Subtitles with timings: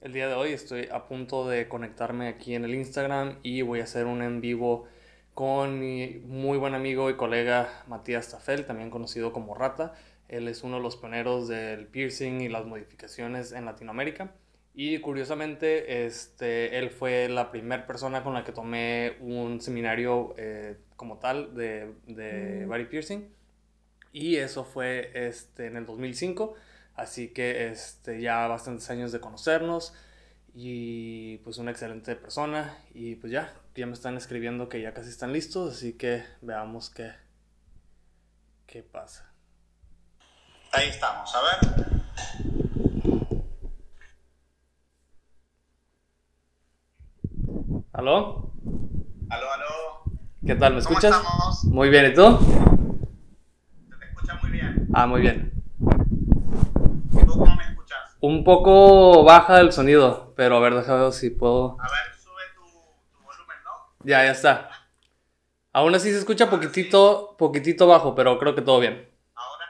[0.00, 0.52] el día de hoy.
[0.52, 4.40] Estoy a punto de conectarme aquí en el Instagram y voy a hacer un en
[4.40, 4.86] vivo
[5.34, 9.94] con mi muy buen amigo y colega Matías Tafel, también conocido como Rata.
[10.28, 14.34] Él es uno de los pioneros del piercing y las modificaciones en Latinoamérica.
[14.74, 20.76] Y curiosamente, este, él fue la primera persona con la que tomé un seminario eh,
[20.96, 23.28] como tal de, de body piercing.
[24.12, 26.54] Y eso fue este, en el 2005.
[26.98, 29.94] Así que este, ya bastantes años de conocernos.
[30.52, 32.76] Y pues una excelente persona.
[32.92, 35.76] Y pues ya, ya me están escribiendo que ya casi están listos.
[35.76, 37.12] Así que veamos qué,
[38.66, 39.32] qué pasa.
[40.72, 41.88] Ahí estamos, a ver.
[47.92, 48.52] ¿Aló?
[49.30, 50.02] Aló, aló.
[50.44, 50.74] ¿Qué tal?
[50.74, 51.16] ¿Me ¿Cómo escuchas?
[51.16, 51.64] estamos?
[51.66, 52.38] Muy bien, ¿y tú?
[53.88, 54.88] Se te escucha muy bien.
[54.92, 55.57] Ah, muy bien.
[57.20, 58.16] ¿Y tú cómo me escuchas?
[58.20, 61.76] Un poco baja el sonido, pero a ver, déjame ver si puedo.
[61.80, 62.62] A ver, sube tu,
[63.18, 63.70] tu volumen, ¿no?
[64.04, 64.70] Ya, ya está.
[65.72, 69.08] Aún así se escucha poquitito, poquitito bajo, pero creo que todo bien.
[69.34, 69.66] Ahora,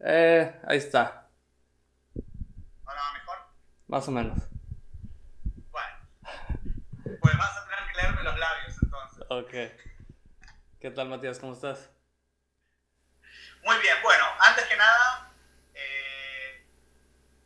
[0.00, 1.28] Eh, ahí está,
[2.86, 3.36] ahora va mejor.
[3.88, 4.38] más o menos.
[5.70, 5.96] Bueno.
[7.20, 9.24] Pues vas a tener que leerme los labios entonces.
[9.28, 9.80] Ok.
[10.80, 11.38] ¿Qué tal, Matías?
[11.38, 11.90] ¿Cómo estás?
[13.62, 15.29] Muy bien, bueno, antes que nada,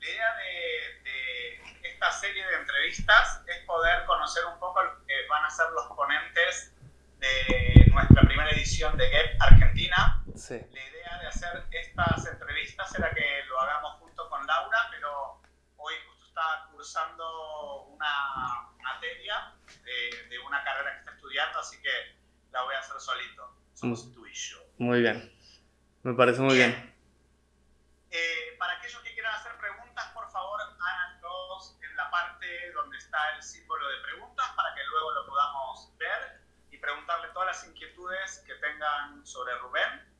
[0.04, 5.26] la idea de, de esta serie de entrevistas es poder conocer un poco lo que
[5.28, 6.74] van a ser los ponentes
[7.18, 10.22] de nuestra primera edición de GEP Argentina.
[10.34, 10.60] Sí.
[10.72, 15.40] La idea de hacer estas entrevistas era que lo hagamos junto con Laura, pero
[15.76, 22.18] hoy justo está cursando una materia de, de una carrera que está estudiando, así que
[22.50, 23.56] la voy a hacer solito.
[23.72, 24.58] Somos tú y yo.
[24.76, 25.32] Muy bien.
[26.02, 26.94] Me parece muy bien.
[28.10, 28.83] Eh, para que
[32.14, 37.26] parte donde está el símbolo de preguntas para que luego lo podamos ver y preguntarle
[37.30, 40.14] todas las inquietudes que tengan sobre Rubén.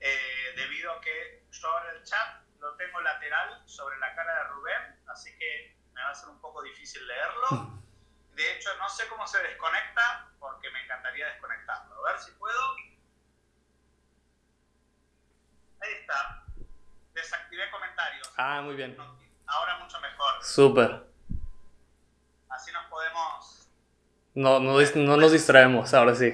[0.00, 4.44] Eh, debido a que yo ahora el chat lo tengo lateral sobre la cara de
[4.48, 7.80] Rubén, así que me va a ser un poco difícil leerlo.
[8.32, 11.94] De hecho, no sé cómo se desconecta porque me encantaría desconectarlo.
[12.06, 12.76] A ver si puedo.
[15.80, 16.44] Ahí está.
[17.14, 18.32] Desactivé comentarios.
[18.36, 18.98] Ah, muy bien.
[19.46, 20.42] Ahora mucho mejor.
[20.42, 21.15] Súper.
[22.56, 23.68] Así nos podemos.
[24.34, 26.30] No, no, no nos distraemos, ahora sí.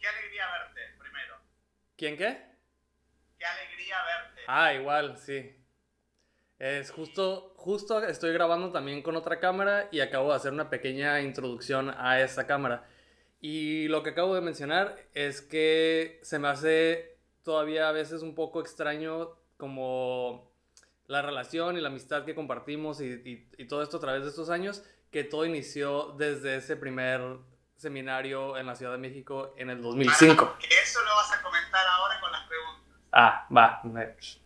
[0.00, 1.34] Qué alegría verte, primero.
[1.96, 2.46] ¿Quién qué?
[3.38, 4.40] Qué alegría verte.
[4.48, 5.56] Ah, igual, sí.
[6.58, 11.20] Es justo, justo estoy grabando también con otra cámara y acabo de hacer una pequeña
[11.20, 12.86] introducción a esta cámara.
[13.40, 18.34] Y lo que acabo de mencionar es que se me hace todavía a veces un
[18.34, 20.52] poco extraño como
[21.06, 24.28] la relación y la amistad que compartimos y, y- y todo esto a través de
[24.28, 27.38] estos años, que todo inició desde ese primer
[27.76, 30.58] seminario en la Ciudad de México en el 2005.
[30.58, 33.00] Que eso lo vas a comentar ahora con las preguntas.
[33.12, 33.80] Ah, va.
[33.82, 34.40] Entonces,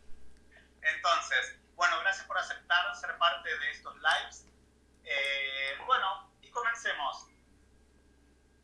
[1.74, 4.46] bueno, gracias por aceptar ser parte de estos lives.
[5.04, 7.28] Eh, bueno, y comencemos.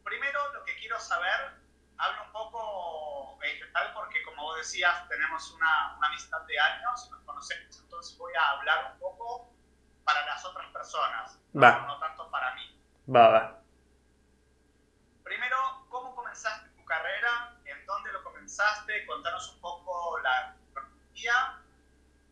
[0.05, 1.60] Primero, lo que quiero saber,
[1.99, 7.10] hablo un poco en general, porque como vos decías, tenemos una, una amistad de años,
[7.10, 9.53] nos conocemos, entonces voy a hablar un poco
[10.12, 11.81] para las otras personas, Va.
[11.81, 12.76] no, no tanto para mí.
[13.15, 13.62] Va, va.
[15.22, 15.56] Primero,
[15.88, 17.56] ¿cómo comenzaste tu carrera?
[17.65, 19.06] ¿En dónde lo comenzaste?
[19.06, 21.62] Contanos un poco la cronología.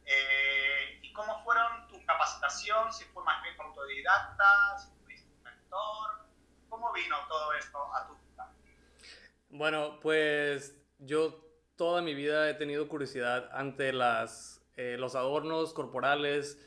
[0.05, 2.93] Eh, ¿Y cómo fueron tu capacitación?
[2.93, 6.27] Si fue más bien autodidacta, si tuviste un mentor.
[6.69, 8.53] ¿Cómo vino todo esto a tu vida?
[9.50, 11.37] Bueno, pues yo
[11.77, 16.59] toda mi vida he tenido curiosidad ante las, eh, los adornos corporales,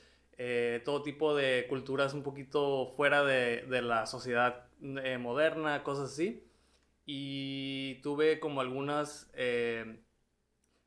[0.43, 6.13] eh, todo tipo de culturas un poquito fuera de, de la sociedad eh, moderna, cosas
[6.13, 6.43] así.
[7.05, 9.99] Y tuve como algunas, eh,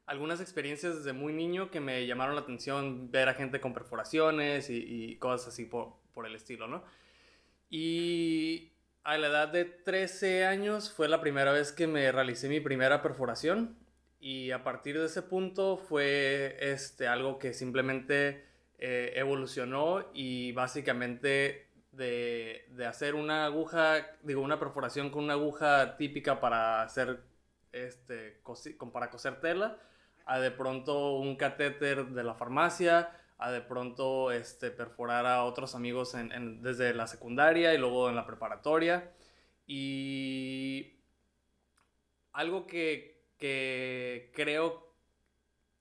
[0.06, 4.70] algunas experiencias desde muy niño que me llamaron la atención, ver a gente con perforaciones
[4.70, 6.82] y, y cosas así por, por el estilo, ¿no?
[7.70, 8.72] Y
[9.04, 13.02] a la edad de 13 años fue la primera vez que me realicé mi primera
[13.02, 13.78] perforación
[14.18, 21.68] y a partir de ese punto fue este, algo que simplemente eh, evolucionó y básicamente
[21.92, 27.20] de, de hacer una aguja, digo, una perforación con una aguja típica para hacer,
[27.72, 29.78] este, cosi- para coser tela,
[30.26, 35.74] a de pronto un catéter de la farmacia, a de pronto este, perforar a otros
[35.74, 39.12] amigos en- desde la secundaria y luego en la preparatoria.
[39.66, 40.94] Y
[42.32, 44.93] algo que, que creo,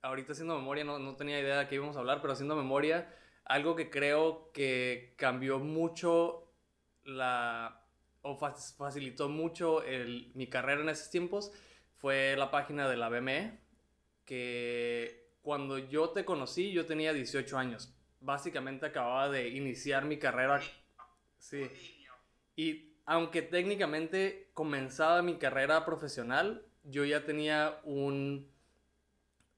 [0.03, 3.11] ahorita haciendo memoria, no, no tenía idea de qué íbamos a hablar, pero haciendo memoria,
[3.45, 6.51] algo que creo que cambió mucho
[7.03, 7.79] la
[8.21, 11.51] o facilitó mucho el, mi carrera en esos tiempos
[11.97, 13.59] fue la página de la BME,
[14.23, 17.93] que cuando yo te conocí yo tenía 18 años.
[18.21, 20.61] Básicamente acababa de iniciar mi carrera.
[21.37, 21.69] Sí.
[22.55, 28.52] Y aunque técnicamente comenzaba mi carrera profesional, yo ya tenía un,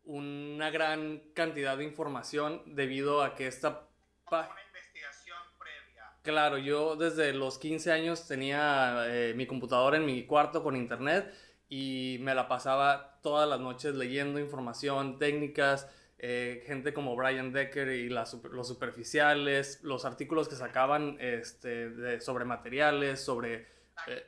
[0.06, 3.88] una gran cantidad de información debido a que esta...
[4.32, 6.12] Una investigación previa.
[6.22, 11.34] Claro, yo desde los 15 años tenía eh, mi computadora en mi cuarto con internet
[11.70, 17.90] y me la pasaba todas las noches leyendo información, técnicas, eh, gente como Brian Decker
[17.90, 18.30] y los
[18.68, 23.68] superficiales, los artículos que sacaban este, sobre materiales, sobre...
[24.08, 24.28] Eh,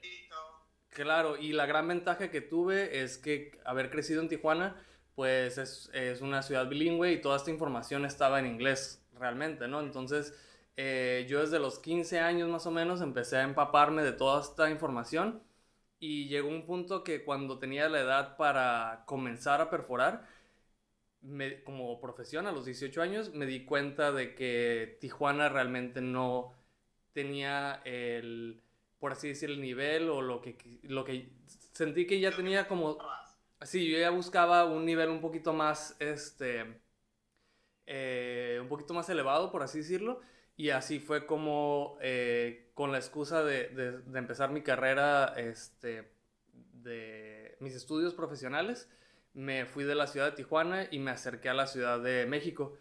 [0.90, 4.84] claro, y la gran ventaja que tuve es que haber crecido en Tijuana,
[5.18, 9.82] pues es, es, una ciudad bilingüe y toda esta información estaba en inglés realmente, ¿no?
[9.82, 10.36] Entonces,
[10.78, 14.70] eh, yo desde los 15 años más o menos empecé a empaparme de toda esta
[14.70, 15.42] información
[16.00, 20.28] y llegó un punto que cuando tenía la edad para comenzar a perforar,
[21.66, 26.54] como profesión a los 18 años me di cuenta de que Tijuana realmente no
[27.14, 28.62] tenía el,
[29.00, 31.32] por así decir, el nivel o lo que, lo que
[31.74, 33.00] sentí que ya tenía como...
[33.62, 36.80] Sí, yo ya buscaba un nivel un poquito más, este,
[37.86, 40.22] eh, un poquito más elevado, por así decirlo.
[40.56, 46.12] Y así fue como, eh, con la excusa de, de, empezar mi carrera, este,
[46.74, 48.90] de mis estudios profesionales,
[49.34, 52.78] me fui de la ciudad de Tijuana y me acerqué a la ciudad de México.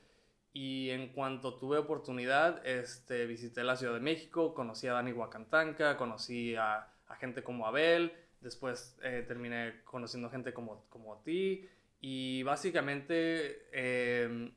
[0.58, 5.98] Y en cuanto tuve oportunidad, este, visité la Ciudad de México, conocí a Dani Huacantanca,
[5.98, 8.14] conocí a, gente como Abel,
[8.46, 11.68] después eh, terminé conociendo gente como, como ti.
[12.00, 14.54] Y básicamente, em,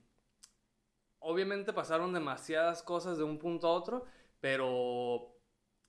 [1.19, 4.05] obviamente pasaron demasiadas cosas de un punto a otro,
[4.39, 5.35] pero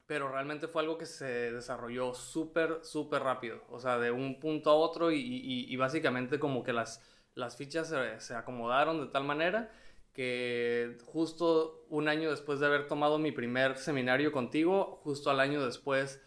[0.07, 4.71] pero realmente fue algo que se desarrolló súper, súper rápido, o sea, de un punto
[4.71, 7.01] a otro y, y, básicamente como que las,
[7.37, 9.71] las fichas se, se, acomodaron de tal manera
[10.13, 15.65] que justo un año después de haber tomado mi primer seminario contigo, justo al año
[15.65, 16.21] después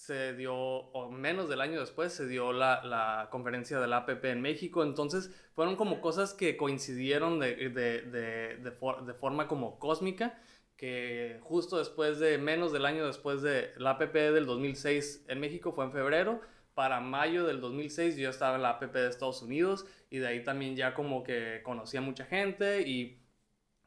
[0.00, 4.24] se dio, o menos del año después, se dio la, la conferencia de la APP
[4.24, 10.40] en México, entonces fueron como cosas que coincidieron de, de, de, de forma como cósmica
[10.78, 15.72] que justo después de, menos del año después de la APP del 2006 en México,
[15.72, 16.40] fue en febrero,
[16.72, 20.42] para mayo del 2006 yo estaba en la APP de Estados Unidos y de ahí
[20.42, 23.20] también ya como que conocí a mucha gente y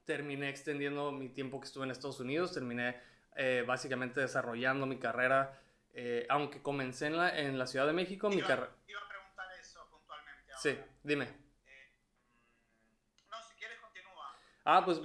[0.06, 2.98] terminé extendiendo mi tiempo que estuve en Estados Unidos, terminé
[3.36, 5.60] eh, básicamente desarrollando mi carrera,
[5.94, 8.76] eh, aunque comencé en la, en la Ciudad de México, mi carrera...
[8.88, 10.60] Iba a preguntar eso puntualmente ahora.
[10.60, 11.26] Sí, dime.
[11.26, 11.92] Eh,
[12.72, 14.36] mm, no, si quieres continúa.
[14.66, 15.00] Ah, pues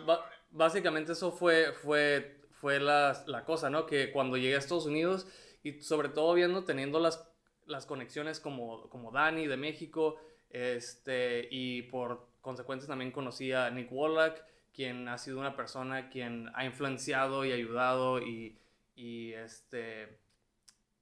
[0.51, 3.85] básicamente eso fue, fue, fue la, la, cosa, ¿no?
[3.85, 5.27] Que cuando llegué a Estados Unidos
[5.63, 7.29] y sobre todo viendo, teniendo las,
[7.67, 10.19] las conexiones como, como Dani de México,
[10.49, 14.41] este, y por consecuencia también conocí a Nick Wallach,
[14.73, 18.59] quien ha sido una persona quien ha influenciado y ayudado y,
[18.95, 20.19] y este,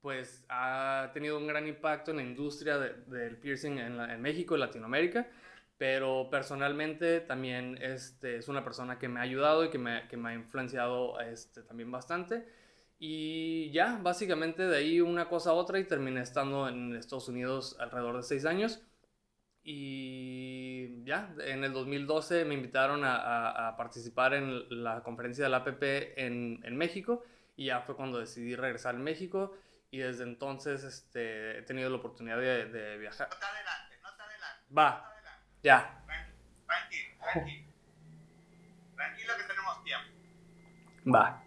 [0.00, 4.60] pues ha tenido un gran impacto en la industria del piercing en, en México y
[4.60, 5.26] Latinoamérica
[5.78, 10.16] pero personalmente también este, es una persona que me ha ayudado y que me, que
[10.16, 12.46] me ha influenciado este, también bastante.
[12.98, 17.76] Y ya, básicamente de ahí una cosa a otra y terminé estando en Estados Unidos
[17.78, 18.82] alrededor de seis años.
[19.62, 25.58] Y ya, en el 2012 me invitaron a, a, participar en la conferencia de la
[25.58, 25.82] APP
[26.16, 27.24] en, en, México
[27.56, 29.56] y ya fue cuando decidí regresar a México
[29.90, 33.28] y desde entonces este, he tenido la oportunidad de, de viajar.
[33.30, 34.64] No te adelante, no te adelante.
[34.76, 35.12] Va.
[35.62, 36.02] Ya.
[36.66, 37.72] Tranquilo, tranquilo.
[38.96, 40.08] Tranquilo que tenemos tiempo.
[41.14, 41.42] Va.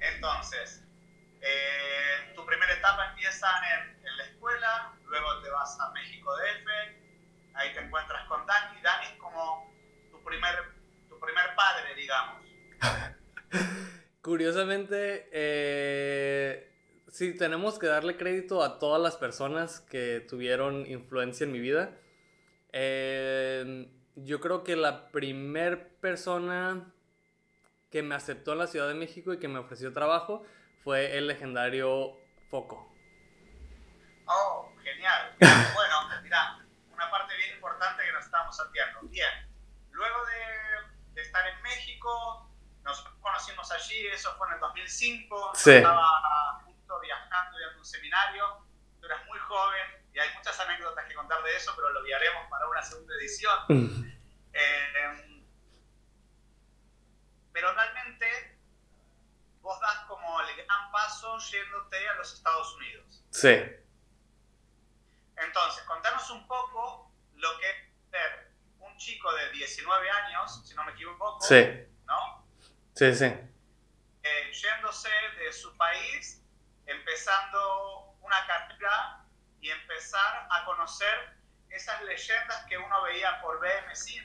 [0.00, 0.84] Entonces,
[1.40, 7.54] eh, tu primera etapa empieza en, en, la escuela, luego te vas a México DF,
[7.54, 8.80] ahí te encuentras con Dani.
[8.80, 9.72] Dani es como
[10.10, 10.54] tu primer,
[11.08, 12.42] tu primer padre, digamos.
[14.22, 16.71] Curiosamente, eh,
[17.12, 21.96] sí, tenemos que darle crédito a todas las personas que tuvieron influencia en mi vida.
[22.72, 26.92] Eh, yo creo que la primer persona
[27.90, 30.44] que me aceptó en la Ciudad de México y que me ofreció trabajo
[30.82, 32.16] fue el legendario
[32.50, 32.92] Foco.
[34.26, 35.36] Oh, genial.
[35.38, 36.58] bueno, mira,
[36.92, 39.00] una parte bien importante que nos estamos salteando.
[39.08, 39.28] Bien,
[39.90, 42.50] luego de, de, estar en México,
[42.82, 45.52] nos conocimos allí, eso fue en el 2005.
[45.54, 45.70] Sí.
[45.72, 48.64] Estaba justo viajando y dando un seminario.
[49.00, 52.48] Tú eras muy joven, y hay muchas anécdotas que contar de eso, pero lo enviaremos
[52.48, 53.58] para una segunda edición.
[53.68, 54.12] Mm.
[54.52, 55.44] Eh,
[57.52, 58.58] pero realmente
[59.60, 63.24] vos das como el gran paso yéndote a los Estados Unidos.
[63.30, 63.62] Sí.
[65.36, 67.76] Entonces, contanos un poco lo que es
[68.10, 71.64] ser un chico de 19 años, si no me equivoco, Sí,
[72.06, 72.46] ¿no?
[72.94, 73.24] sí, sí.
[74.24, 76.41] Eh, yéndose de su país,
[76.92, 79.26] empezando una carrera
[79.60, 81.14] y empezar a conocer
[81.68, 84.22] esas leyendas que uno veía por BMC.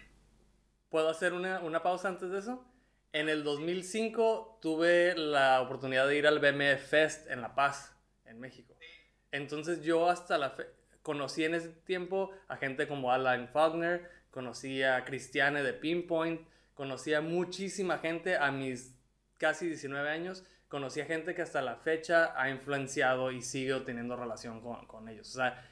[0.89, 2.65] ¿Puedo hacer una, una pausa antes de eso?
[3.13, 7.95] En el 2005 tuve la oportunidad de ir al BMF Fest en La Paz,
[8.25, 8.75] en México.
[9.31, 14.83] Entonces yo hasta la fe conocí en ese tiempo a gente como Alan Faulkner, conocí
[14.83, 18.93] a Cristiane de Pinpoint, conocí a muchísima gente a mis
[19.37, 24.15] casi 19 años, conocí a gente que hasta la fecha ha influenciado y sigue teniendo
[24.15, 25.29] relación con, con ellos.
[25.29, 25.65] O sea,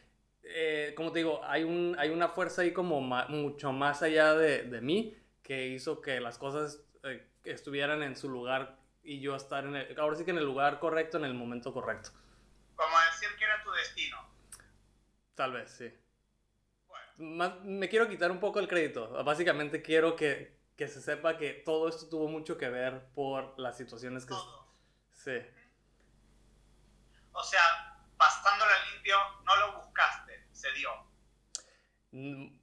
[0.43, 4.33] eh, como te digo, hay, un, hay una fuerza ahí como ma mucho más allá
[4.33, 9.35] de, de, mí que hizo que las cosas eh, estuvieran en su lugar y yo
[9.35, 12.11] estar en el, ahora sí que en el lugar correcto, en el momento correcto.
[12.75, 14.17] Como decir que era tu destino.
[15.35, 15.91] Tal vez, sí.
[16.87, 17.35] Bueno.
[17.35, 19.23] Más, me quiero quitar un poco el crédito.
[19.23, 23.77] Básicamente quiero que, que, se sepa que todo esto tuvo mucho que ver por las
[23.77, 24.29] situaciones que...
[24.29, 24.64] Todo.
[25.25, 25.41] Sí.
[27.31, 27.59] O sea,
[28.15, 30.89] pasándolo limpio, no lo buscaste, se dio.
[32.11, 32.59] Mm,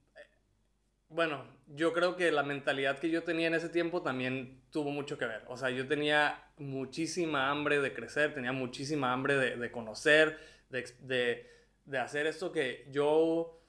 [1.09, 5.17] bueno, yo creo que la mentalidad que yo tenía en ese tiempo también tuvo mucho
[5.17, 5.43] que ver.
[5.49, 10.39] O sea, yo tenía muchísima hambre de crecer, tenía muchísima hambre de, de conocer,
[10.69, 11.51] de, de,
[11.83, 13.61] de, hacer esto que yo,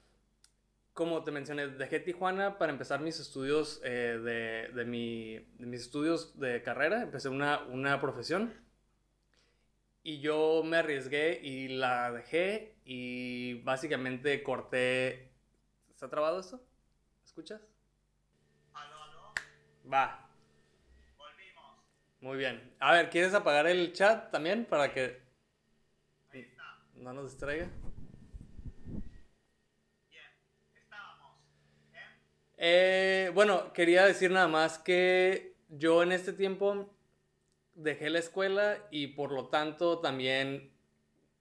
[0.93, 5.81] como te mencioné, dejé Tijuana para empezar mis estudios eh, de, de, mi, de mis
[5.81, 8.64] estudios de carrera, empecé una, una profesión
[10.07, 15.31] y yo me arriesgué y la dejé y básicamente corté...
[15.89, 16.61] ¿Está trabado esto?
[17.25, 17.59] ¿Escuchas?
[18.73, 19.33] Aló, aló.
[19.91, 20.29] Va.
[21.17, 21.77] Volvimos.
[22.19, 22.75] Muy bien.
[22.79, 25.23] A ver, ¿quieres apagar el chat también para que
[26.29, 26.63] Ahí está.
[26.93, 27.67] no nos distraiga?
[30.11, 30.25] Bien.
[30.75, 31.31] Estábamos.
[31.93, 31.99] ¿eh?
[32.57, 36.94] Eh, bueno, quería decir nada más que yo en este tiempo
[37.75, 40.71] dejé la escuela y por lo tanto también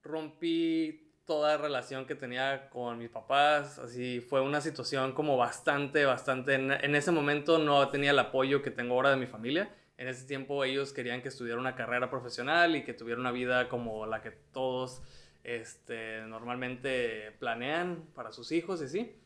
[0.02, 6.54] rompí toda relación que tenía con mis papás, así fue una situación como bastante, bastante,
[6.54, 10.26] en, ese momento no tenía el apoyo que tengo ahora de mi familia, en ese
[10.26, 14.20] tiempo ellos querían que estudiara una carrera profesional y que tuviera una vida como la
[14.20, 15.02] que todos
[15.44, 19.16] este, normalmente planean para sus hijos y así.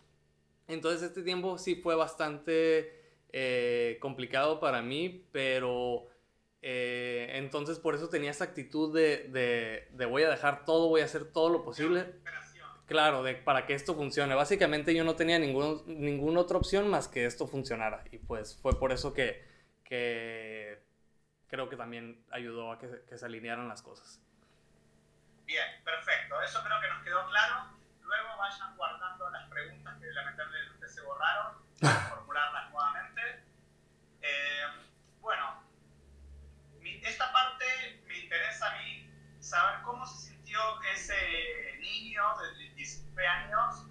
[0.68, 2.92] Entonces este tiempo sí fue bastante
[3.32, 6.06] eh, complicado para mí, pero
[6.62, 11.00] eh, entonces por eso tenía esa actitud de, de, de, voy a dejar todo, voy
[11.02, 12.14] a hacer todo lo posible.
[12.88, 14.34] Claro, de, para que esto funcione.
[14.34, 18.02] Básicamente yo no tenía ningún, ninguna otra opción más que esto funcionara.
[18.10, 19.46] Y pues fue por eso que,
[19.84, 20.82] que
[21.48, 24.22] creo que también ayudó a que, que se alinearan las cosas.
[25.44, 26.40] Bien, perfecto.
[26.42, 27.70] Eso creo que nos quedó claro.
[28.02, 33.22] Luego vayan guardando las preguntas que lamentablemente se borraron para formularlas nuevamente.
[34.22, 34.62] Eh,
[35.20, 35.62] bueno,
[36.80, 39.10] mi, esta parte me interesa a mí
[39.48, 40.60] saber cómo se sintió
[40.92, 43.82] ese niño de 19 años,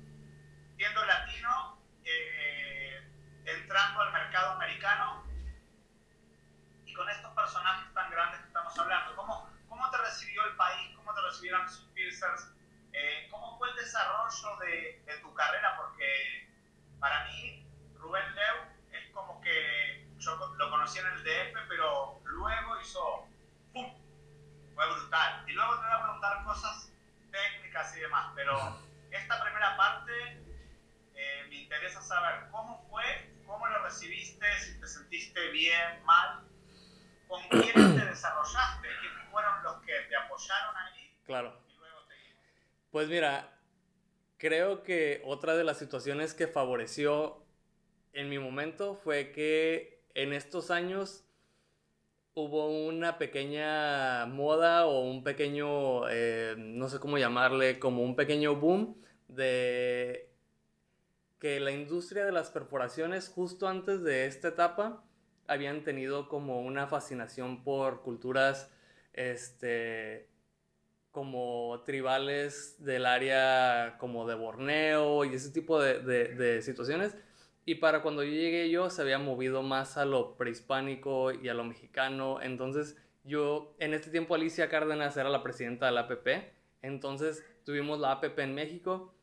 [0.76, 3.02] siendo latino, eh,
[3.44, 5.24] entrando al mercado americano
[6.86, 9.16] y con estos personajes tan grandes que estamos hablando.
[9.16, 10.96] ¿Cómo, cómo te recibió el país?
[10.96, 12.52] ¿Cómo te recibieron sus Piercers?
[12.94, 15.76] Eh, ¿Cómo fue el desarrollo de, de, tu carrera?
[15.78, 16.48] Porque
[17.00, 18.58] para mí, Rubén Leu
[18.92, 23.27] es como que yo lo conocí en el DF, pero luego hizo.
[24.78, 25.44] Fue brutal.
[25.48, 26.94] Y luego te voy a preguntar cosas
[27.32, 28.80] técnicas y demás, pero
[29.10, 30.14] esta primera parte
[31.16, 33.04] eh, me interesa saber cómo fue,
[33.48, 36.44] cómo lo recibiste, si te sentiste bien, mal,
[37.28, 41.20] con quiénes te desarrollaste, quiénes fueron los que te apoyaron ahí.
[41.26, 41.60] Claro.
[42.92, 43.60] Pues mira,
[44.38, 47.44] creo que otra de las situaciones que favoreció
[48.14, 51.27] en mi momento fue que en estos años
[52.38, 58.56] hubo una pequeña moda o un pequeño, eh, no sé cómo llamarle, como un pequeño
[58.58, 58.96] boom
[59.28, 60.30] de
[61.40, 65.04] que la industria de las perforaciones justo antes de esta etapa
[65.48, 68.70] habían tenido como una fascinación por culturas
[69.14, 70.30] este,
[71.10, 77.16] como tribales del área como de Borneo y ese tipo de, de, de, situaciones.
[77.68, 81.54] Y para cuando yo llegué yo se había movido más a lo prehispánico y a
[81.54, 82.42] lo mexicano.
[82.42, 82.96] Entonces
[83.26, 86.28] yo, en este tiempo Alicia Cárdenas era la presidenta de la APP.
[86.82, 89.14] Entonces tuvimos la APP en México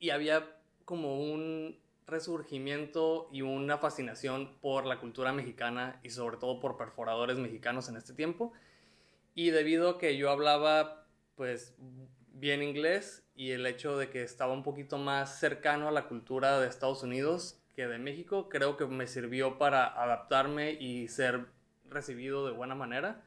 [0.00, 6.58] y había como un resurgimiento y una fascinación por la cultura mexicana y sobre todo
[6.58, 8.52] por perforadores mexicanos en este tiempo.
[9.36, 11.76] Y debido a que yo hablaba pues
[12.32, 16.58] bien inglés y el hecho de que estaba un poquito más cercano a la cultura
[16.58, 21.46] de Estados Unidos que de México, creo que me sirvió para adaptarme y ser
[21.88, 23.22] recibido de buena manera.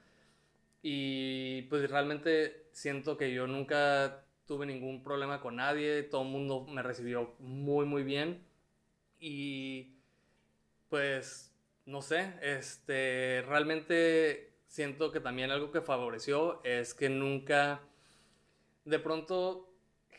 [0.82, 6.66] Y pues realmente siento que yo nunca tuve ningún problema con nadie, todo el mundo
[6.68, 8.44] me recibió muy muy bien
[9.20, 9.96] y
[10.90, 17.82] pues no sé, este realmente siento que también algo que favoreció es que nunca
[18.86, 19.73] de pronto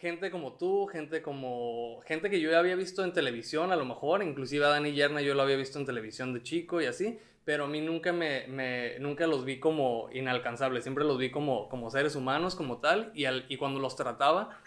[0.04, 3.86] gente como tú, gente como gente que yo ya había visto en televisión a lo
[3.86, 7.18] mejor, inclusive a Dani Yerna yo lo había visto en televisión de chico y así,
[7.46, 11.70] pero a mí nunca me, me, nunca los vi como inalcanzables, siempre los vi como,
[11.70, 14.60] como seres humanos, como tal, y, al, y cuando los trataba,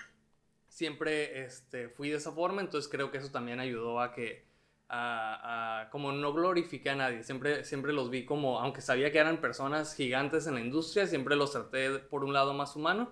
[0.67, 4.47] siempre este, fui de esa forma, entonces creo que eso también ayudó a que,
[4.89, 9.19] a, a, como no glorifique a nadie, siempre, siempre los vi como, aunque sabía que
[9.19, 13.11] eran personas gigantes en la industria, siempre los traté por un lado más humano,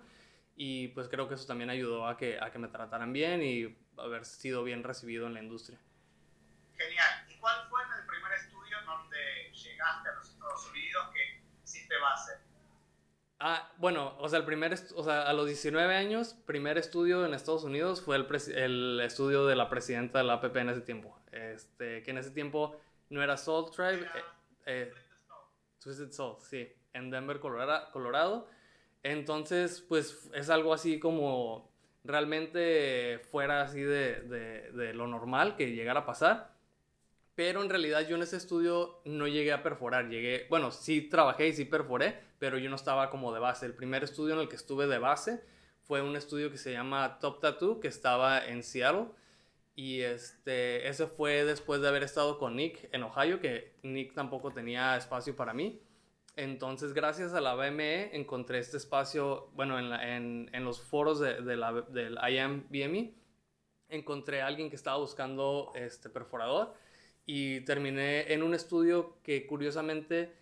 [0.56, 3.78] y pues creo que eso también ayudó a que, a que me trataran bien y
[3.98, 5.80] haber sido bien recibido en la industria.
[6.78, 7.26] Genial.
[7.30, 12.34] ¿Y cuál fue el primer estudio donde llegaste a los Estados Unidos que hiciste base?
[13.40, 17.34] Ah, bueno, o sea, el primer, o sea, a los 19 años, primer estudio en
[17.34, 21.20] Estados Unidos fue el, el estudio de la presidenta de la APP en ese tiempo.
[21.32, 24.10] Este, que en ese tiempo no era Salt Tribe,
[24.66, 24.94] eh,
[25.80, 28.48] Twisted Salt, sí, en Denver, Colorado, Colorado.
[29.06, 31.72] Entonces, pues es algo así como
[32.04, 36.56] realmente fuera así de, de, de lo normal que llegara a pasar
[37.36, 41.50] pero en realidad yo en ese estudio no llegué a perforar, llegué, bueno, sí trabajé
[41.50, 43.66] y sí perforé, pero yo no estaba como de base.
[43.66, 45.44] El primer estudio en el que estuve de base
[45.82, 49.08] fue un estudio que se llama Top Tattoo, que estaba en Seattle,
[49.76, 54.52] y este, ese fue después de haber estado con Nick en Ohio, que Nick tampoco
[54.54, 55.82] tenía espacio para mí.
[56.36, 61.42] Entonces, gracias a la BME, encontré este espacio, bueno, en, en, en los foros de,
[61.42, 63.14] de la, del IMBME,
[63.90, 66.74] encontré a alguien que estaba buscando este perforador
[67.26, 70.34] y terminé en un estudio que curiosamente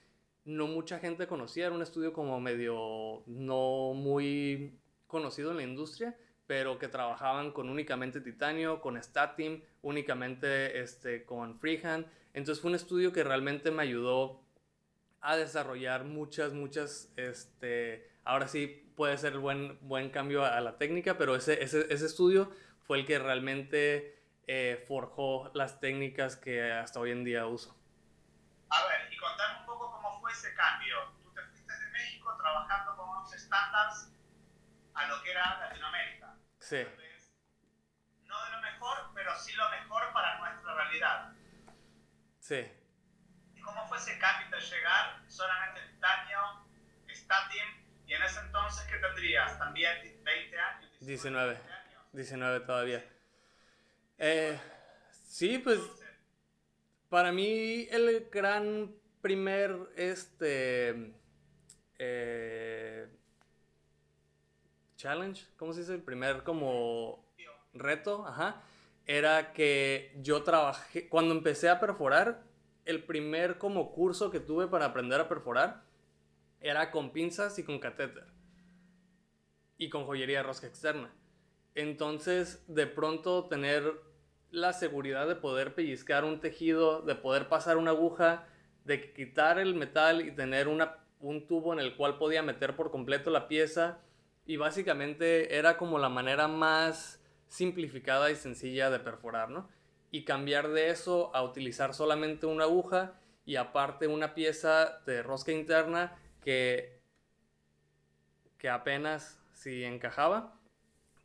[0.45, 6.17] no mucha gente conocía, era un estudio como medio no muy conocido en la industria,
[6.47, 12.05] pero que trabajaban con únicamente titanio, con Statim, únicamente este, con freehand.
[12.33, 14.42] Entonces fue un estudio que realmente me ayudó
[15.23, 21.17] a desarrollar muchas, muchas, este, ahora sí puede ser buen, buen cambio a, la técnica,
[21.17, 26.99] pero ese, ese, ese estudio fue el que realmente eh, forjó las técnicas que hasta
[26.99, 27.73] hoy en día uso.
[28.69, 30.95] A ver, y contame un poco cómo fue ese cambio.
[31.23, 34.11] Tú te fuiste de México trabajando con unos estándares
[34.93, 36.35] a lo que era Latinoamérica.
[36.59, 36.85] Sí.
[38.25, 41.33] no de lo mejor, pero sí lo mejor para nuestra realidad.
[42.39, 42.82] Sí.
[43.73, 46.39] ¿Y cómo fue ese cambio de llegar solamente en titanio,
[47.09, 49.57] Statin, y en ese entonces qué tendrías?
[49.57, 50.91] ¿También 20 años?
[50.99, 51.59] 19.
[52.11, 53.03] 19 todavía.
[54.19, 54.59] Eh,
[55.11, 55.79] sí, pues
[57.09, 61.13] para mí el gran primer este
[61.97, 63.07] eh,
[64.97, 65.93] challenge, ¿cómo se dice?
[65.93, 67.25] El primer como
[67.73, 68.61] reto, ajá,
[69.07, 72.52] era que yo trabajé cuando empecé a perforar,
[72.85, 75.83] el primer como curso que tuve para aprender a perforar
[76.59, 78.25] era con pinzas y con catéter
[79.77, 81.13] y con joyería de rosca externa.
[81.75, 83.93] Entonces, de pronto tener
[84.51, 88.47] la seguridad de poder pellizcar un tejido, de poder pasar una aguja,
[88.85, 93.31] de quitar el metal y tener un tubo en el cual podía meter por completo
[93.31, 93.99] la pieza.
[94.45, 99.69] Y básicamente era como la manera más simplificada y sencilla de perforar, ¿no?
[100.13, 105.51] Y cambiar de eso a utilizar solamente una aguja y aparte una pieza de rosca
[105.51, 107.01] interna que,
[108.57, 110.53] que apenas si encajaba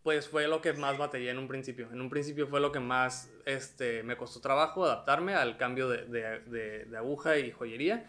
[0.09, 1.90] pues fue lo que más batallé en un principio.
[1.92, 6.07] En un principio fue lo que más este, me costó trabajo adaptarme al cambio de,
[6.07, 8.07] de, aguja y joyería.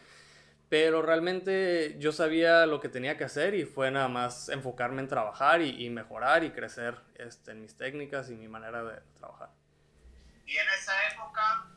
[0.69, 5.09] Pero realmente yo sabía lo que tenía que hacer y fue nada más enfocarme en
[5.09, 9.49] trabajar y, y mejorar y crecer este, en mis técnicas y mi manera de trabajar.
[10.49, 11.67] Y en esa época,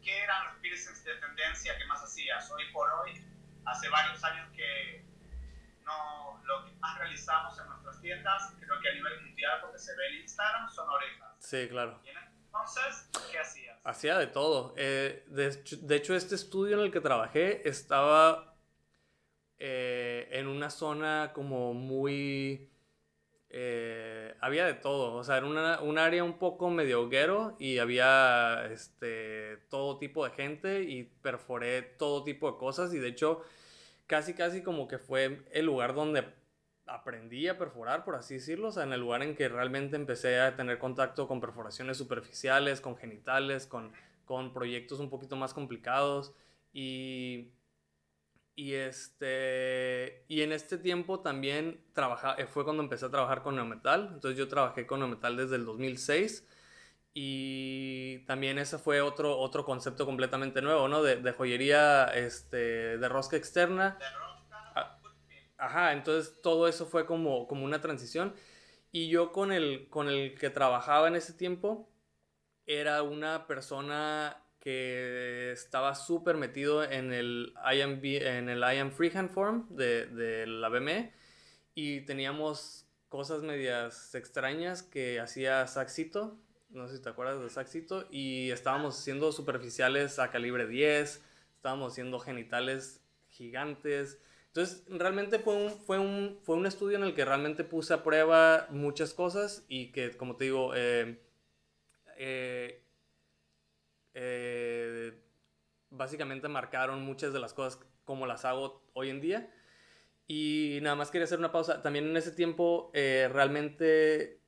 [0.00, 2.48] ¿qué eran los piercings de tendencia que más hacías?
[2.52, 3.20] Hoy por hoy,
[3.64, 5.04] hace varios años que
[5.84, 9.96] no, lo que más realizamos en nuestras tiendas, creo que a nivel mundial, porque se
[9.96, 11.28] ve en Instagram, son orejas.
[11.40, 12.00] Sí, claro.
[12.04, 13.80] ¿Y entonces, ¿qué hacías?
[13.82, 14.74] Hacía de todo.
[14.76, 18.54] Eh, de, de, hecho, este estudio en el que trabajé estaba
[19.58, 22.70] eh, en una zona como muy
[23.56, 27.78] eh, había de todo, o sea, era una, un área un poco medio hoguero y
[27.78, 33.42] había este, todo tipo de gente y perforé todo tipo de cosas y de hecho
[34.08, 36.24] casi casi como que fue el lugar donde
[36.86, 40.40] aprendí a perforar, por así decirlo, o sea, en el lugar en que realmente empecé
[40.40, 43.92] a tener contacto con perforaciones superficiales, con genitales, con,
[44.24, 46.34] con proyectos un poquito más complicados
[46.72, 47.52] y
[48.56, 53.56] y, este, y en este tiempo también trabaja, eh, fue cuando empecé a trabajar con
[53.56, 54.10] Neometal.
[54.14, 56.46] Entonces yo trabajé con Neometal desde el 2006.
[57.14, 61.02] Y también ese fue otro, otro concepto completamente nuevo, ¿no?
[61.02, 63.98] De, de joyería, este, de rosca externa.
[64.74, 64.98] Ah,
[65.56, 68.34] ajá, entonces todo eso fue como, como una transición.
[68.92, 71.88] Y yo con el, con el que trabajaba en ese tiempo
[72.66, 79.68] era una persona que estaba súper metido en el IAM, en el IAM Freehand Forum
[79.68, 81.12] de, de la BME
[81.74, 86.38] y teníamos cosas medias extrañas que hacía Saxito,
[86.70, 91.22] no sé si te acuerdas de Saxito, y estábamos haciendo superficiales a calibre 10,
[91.54, 94.18] estábamos haciendo genitales gigantes.
[94.46, 98.02] Entonces, realmente fue un, fue, un, fue un estudio en el que realmente puse a
[98.02, 101.20] prueba muchas cosas y que, como te digo, eh,
[102.16, 102.83] eh,
[104.14, 105.20] eh,
[105.90, 109.52] básicamente marcaron muchas de las cosas como las hago hoy en día.
[110.26, 111.82] Y nada más quería hacer una pausa.
[111.82, 114.40] También en ese tiempo eh, realmente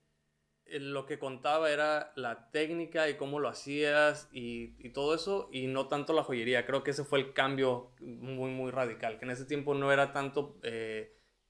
[0.64, 5.50] eh, lo que contaba era la técnica y cómo lo hacías y, y, todo eso
[5.52, 6.64] y no tanto la joyería.
[6.64, 10.12] Creo que ese fue el cambio muy, muy radical, que en ese tiempo no era
[10.12, 10.58] tanto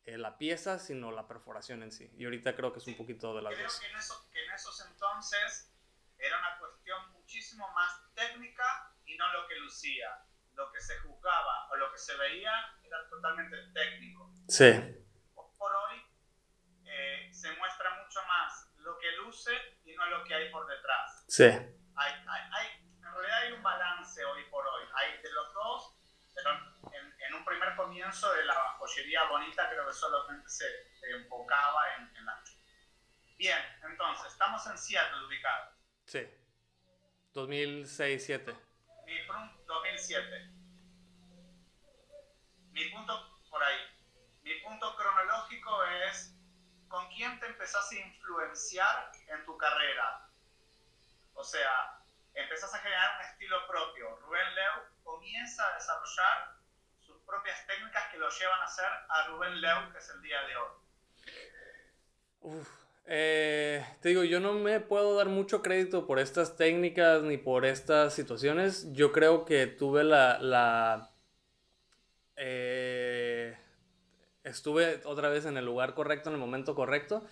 [0.05, 2.11] la pieza, sino la perforación en sí.
[2.16, 3.81] Y ahorita creo que es un poquito de las creo dos.
[3.81, 5.72] Que en, eso, que en esos entonces
[6.18, 10.24] era una cuestión muchísimo más técnica y no lo que lucía.
[10.55, 12.50] Lo que se juzgaba o lo que se veía
[12.83, 14.33] era totalmente técnico.
[14.48, 14.72] Sí.
[15.35, 16.02] Por hoy
[16.87, 19.52] eh, se muestra mucho más lo que luce
[19.85, 21.24] y no lo que hay por detrás.
[21.29, 21.44] Sí.
[21.44, 24.85] Hay, hay, hay, en realidad hay un balance hoy por hoy.
[24.94, 25.98] Hay de los dos,
[26.35, 26.50] pero
[26.92, 30.66] en, en un primer comienzo de la joyería bonita creo que solamente se,
[30.98, 32.42] se enfocaba en, en la...
[33.37, 35.74] Bien, entonces, estamos en Seattle ubicados.
[36.07, 36.26] Sí.
[37.37, 38.57] 2006-2007.
[39.05, 39.18] Mi
[39.66, 40.51] 2007.
[42.72, 43.79] Mi punto por ahí.
[44.42, 46.35] Mi punto cronológico es
[46.88, 50.31] con quién te empezás a influenciar en tu carrera.
[51.35, 54.16] O sea, empezás a generar un estilo propio.
[54.16, 56.57] Rubén Leu comienza a desarrollar
[57.01, 60.40] sus propias técnicas que lo llevan a ser a Rubén Leu, que es el día
[60.42, 60.70] de hoy.
[62.40, 67.37] Uf, eh, te digo, yo no me puedo dar mucho crédito por estas técnicas ni
[67.37, 68.92] por estas situaciones.
[68.92, 70.38] Yo creo que tuve la...
[70.40, 71.11] la
[72.37, 73.57] eh,
[74.45, 77.25] estuve otra vez en el lugar correcto, en el momento correcto,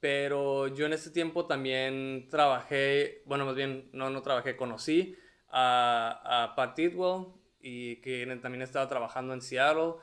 [0.00, 5.16] pero yo en ese tiempo también trabajé, bueno, más bien, no, no trabajé, conocí
[5.48, 7.26] a, a Pat Tidwell
[7.60, 9.94] y que también estaba trabajando en Seattle.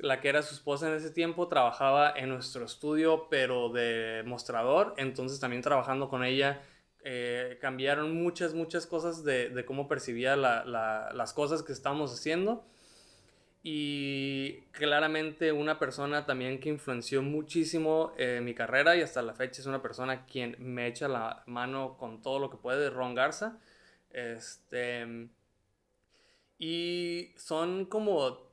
[0.00, 4.94] La que era su esposa en ese tiempo, trabajaba en nuestro estudio, pero de mostrador,
[4.96, 6.62] entonces también trabajando con ella.
[7.04, 12.12] Eh, cambiaron muchas, muchas cosas de, de cómo percibía la, la, las cosas que estábamos
[12.12, 12.64] haciendo.
[13.62, 19.60] Y claramente una persona también que influenció muchísimo eh, mi carrera y hasta la fecha
[19.60, 23.58] es una persona quien me echa la mano con todo lo que puede, Ron Garza.
[24.10, 25.28] Este,
[26.58, 28.47] y son como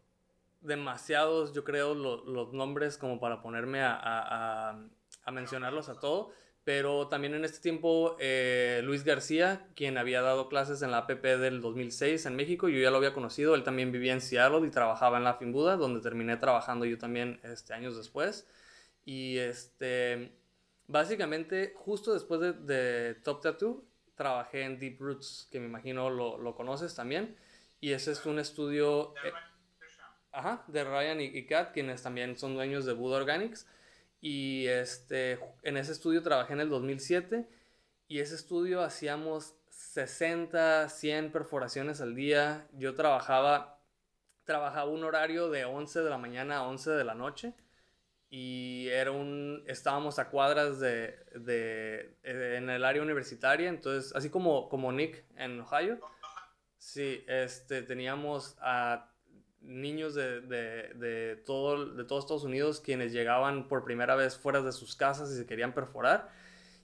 [0.66, 4.80] demasiados, yo creo, lo, los nombres como para ponerme a, a,
[5.24, 6.32] a, mencionarlos a todo.
[6.64, 11.24] Pero también en este tiempo, eh, Luis García, quien había dado clases en la APP
[11.24, 14.72] del 2006 en México, yo ya lo había conocido, él también vivía en Seattle y
[14.72, 18.48] trabajaba en la Finbuda, donde terminé trabajando yo también este, años después.
[19.06, 20.32] Y este,
[20.88, 26.40] básicamente, justo después de, de Top Tattoo, trabajé en Deep Roots, que me imagino lo,
[26.40, 27.38] lo conoces también.
[27.80, 29.14] Y ese es un estudio...
[29.24, 29.32] Eh,
[30.36, 33.68] Ajá, de Ryan y, y, Kat, quienes también son dueños de Buda Organics.
[34.20, 37.48] Y este, en ese estudio trabajé en el 2007
[38.10, 42.68] y ese estudio hacíamos 60, 100 perforaciones al día.
[42.74, 43.80] Yo trabajaba,
[44.44, 47.54] trabajaba un horario de 11 de la mañana a 11 de la noche
[48.30, 54.30] y era un, estábamos a cuadras de, de, de, en el área universitaria, entonces así
[54.30, 56.00] como, como Nick en Ohio.
[56.78, 59.15] Sí, este, teníamos a
[59.68, 64.62] niños de, de, de, todo, de todos Estados Unidos quienes llegaban por primera vez fuera
[64.62, 66.30] de sus casas y se querían perforar.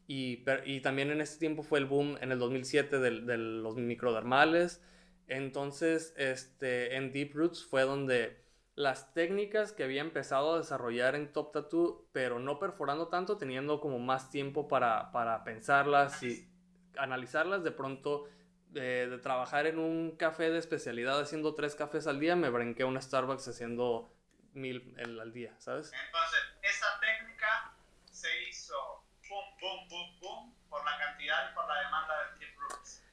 [0.08, 3.78] Y, y también en ese tiempo fue el boom en el 2007 de, de los
[3.78, 4.82] microdermales.
[5.28, 8.38] Entonces, este, en Deep Roots fue donde
[8.76, 13.80] las técnicas que había empezado a desarrollar en Top Tattoo, pero no perforando tanto, teniendo
[13.80, 16.50] como más tiempo para, para pensarlas y
[16.98, 17.64] analizarlas.
[17.64, 18.26] De pronto,
[18.72, 22.86] de, trabajar en un café de especialidad haciendo tres cafés al día, me brinqué a
[22.88, 24.14] un Starbucks haciendo
[24.54, 25.92] mil al día, ¿sabes?
[26.06, 27.74] Entonces, esa técnica
[28.06, 32.60] se hizo pum, pum, pum, pum, por la cantidad y por la demanda del Tip
[32.60, 33.04] Roots.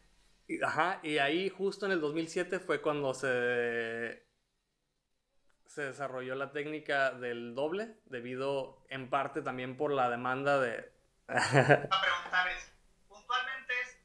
[0.64, 4.28] Ajá, y ahí justo en el 2007 fue cuando se
[5.78, 10.92] se desarrolló la técnica del doble, debido en parte también por la demanda de...
[11.28, 12.72] a preguntar es,
[13.06, 13.96] puntualmente es,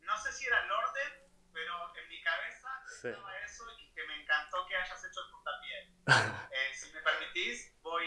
[0.00, 4.20] no sé si era el orden, pero en mi cabeza estaba eso y que me
[4.20, 5.94] encantó que hayas hecho el puntapié.
[6.50, 8.06] Eh, si me permitís, voy,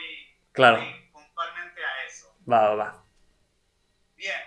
[0.54, 0.82] claro.
[1.12, 2.36] puntualmente a eso.
[2.50, 3.06] Va, va, va.
[4.16, 4.42] Bien.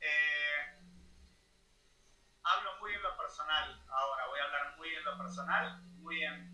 [0.00, 0.78] Eh,
[2.42, 6.52] hablo muy en lo personal ahora, voy a hablar muy en lo personal muy en,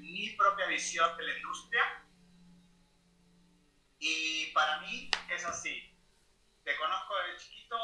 [0.00, 2.04] mi propia visión de la industria.
[3.98, 5.96] Y para mí es así.
[6.64, 7.76] Te conozco desde chiquito,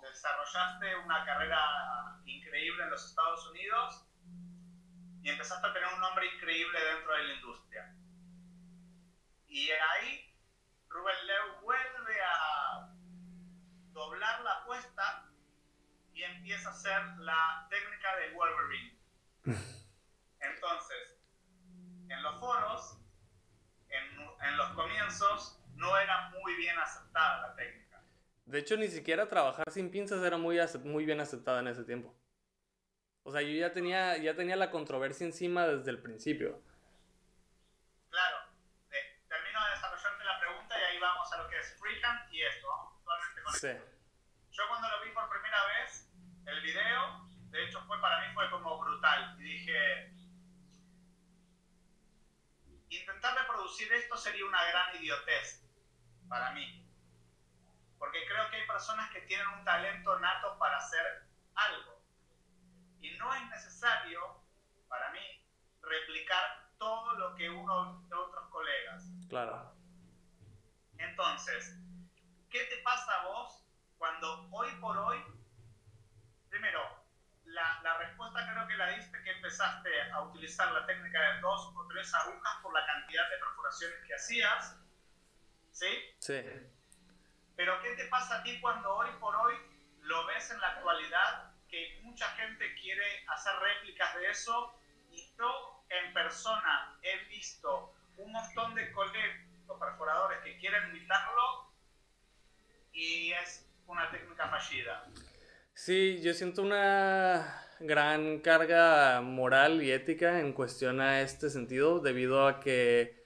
[0.00, 4.07] desarrollaste una carrera increíble en los Estados Unidos
[5.22, 7.94] y empezaste a tener un nombre increíble dentro de la industria.
[9.48, 10.36] Y ahí
[10.88, 12.94] Rubén Leu vuelve a
[13.92, 15.28] doblar la apuesta
[16.12, 18.98] y empieza a hacer la técnica de Wolverine.
[20.40, 21.18] Entonces,
[22.08, 22.98] en los foros,
[23.88, 28.02] en, los comienzos, no era muy bien aceptada la técnica.
[28.46, 32.14] De hecho, ni siquiera trabajar sin pinzas era muy, muy bien aceptada en ese tiempo.
[33.28, 36.62] O sea, yo ya tenía, ya tenía la controversia encima desde el principio.
[38.08, 38.38] Claro.
[39.28, 42.66] termino de desarrollarte la pregunta y ahí vamos a lo que es freehand y esto.
[43.04, 43.68] Vamos con sí.
[44.50, 46.10] Yo cuando lo vi por primera vez,
[46.46, 49.36] el video, de hecho fue para mí fue como brutal.
[49.38, 50.10] Y dije,
[52.88, 55.68] intentar reproducir esto sería una gran idiotez
[56.30, 56.82] para mí.
[57.98, 61.97] Porque creo que hay personas que tienen un talento nato para hacer algo.
[63.00, 64.20] Y no es necesario,
[64.88, 65.20] para mí,
[65.82, 69.04] replicar todo lo que uno de otros colegas.
[69.28, 69.74] Claro.
[70.96, 71.76] Entonces,
[72.50, 73.64] ¿qué te pasa a vos
[73.98, 75.18] cuando hoy por hoy,
[76.48, 76.80] primero,
[77.44, 81.86] la, respuesta creo que la diste que empezaste a utilizar la técnica de dos o
[81.88, 84.76] tres agujas por la cantidad de perforaciones que hacías.
[85.72, 85.86] ¿Sí?
[86.18, 86.42] Sí.
[87.56, 89.54] Pero ¿qué te pasa a ti cuando hoy por hoy
[90.00, 94.74] lo ves en la actualidad que mucha gente quiere hacer réplicas de eso
[95.10, 101.72] y yo en persona he visto un montón de colegas perforadores que quieren imitarlo
[102.92, 105.04] y es una técnica fallida.
[105.74, 112.46] Sí, yo siento una gran carga moral y ética en cuestión a este sentido, debido
[112.46, 113.24] a que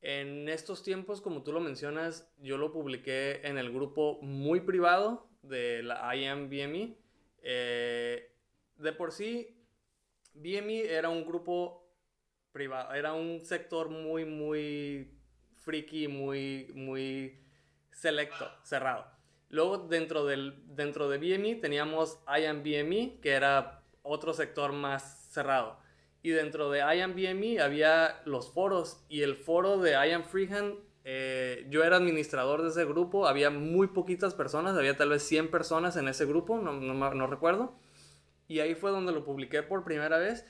[0.00, 5.28] en estos tiempos, como tú lo mencionas, yo lo publiqué en el grupo muy privado
[5.42, 6.48] de la IAM
[7.42, 8.32] eh,
[8.76, 9.56] de por sí,
[10.34, 11.90] BME era un grupo
[12.52, 15.18] privado, era un sector muy, muy
[15.56, 17.40] friki, muy, muy
[17.92, 19.06] selecto, cerrado.
[19.48, 25.78] Luego dentro, del, dentro de BME teníamos IAM BME, que era otro sector más cerrado.
[26.22, 31.66] Y dentro de IAM BME había los foros y el foro de IAM Freehand, eh,
[31.70, 35.96] yo era administrador de ese grupo, había muy poquitas personas, había tal vez 100 personas
[35.96, 37.74] en ese grupo, no, no, no recuerdo.
[38.48, 40.44] Y ahí fue donde lo publiqué por primera vez.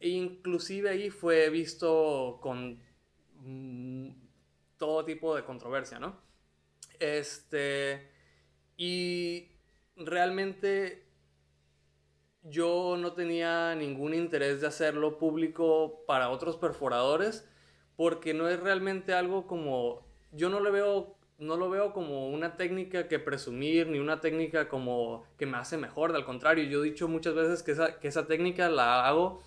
[0.00, 2.82] E inclusive ahí fue visto con
[3.40, 4.10] mm,
[4.76, 6.20] todo tipo de controversia, ¿no?
[6.98, 8.10] Este
[8.76, 9.48] y
[9.96, 11.06] realmente
[12.42, 17.48] yo no tenía ningún interés de hacerlo público para otros perforadores
[17.96, 22.56] porque no es realmente algo como yo no lo veo no lo veo como una
[22.56, 26.88] técnica que presumir ni una técnica como que me hace mejor, al contrario, yo he
[26.88, 29.42] dicho muchas veces que esa, que esa técnica la hago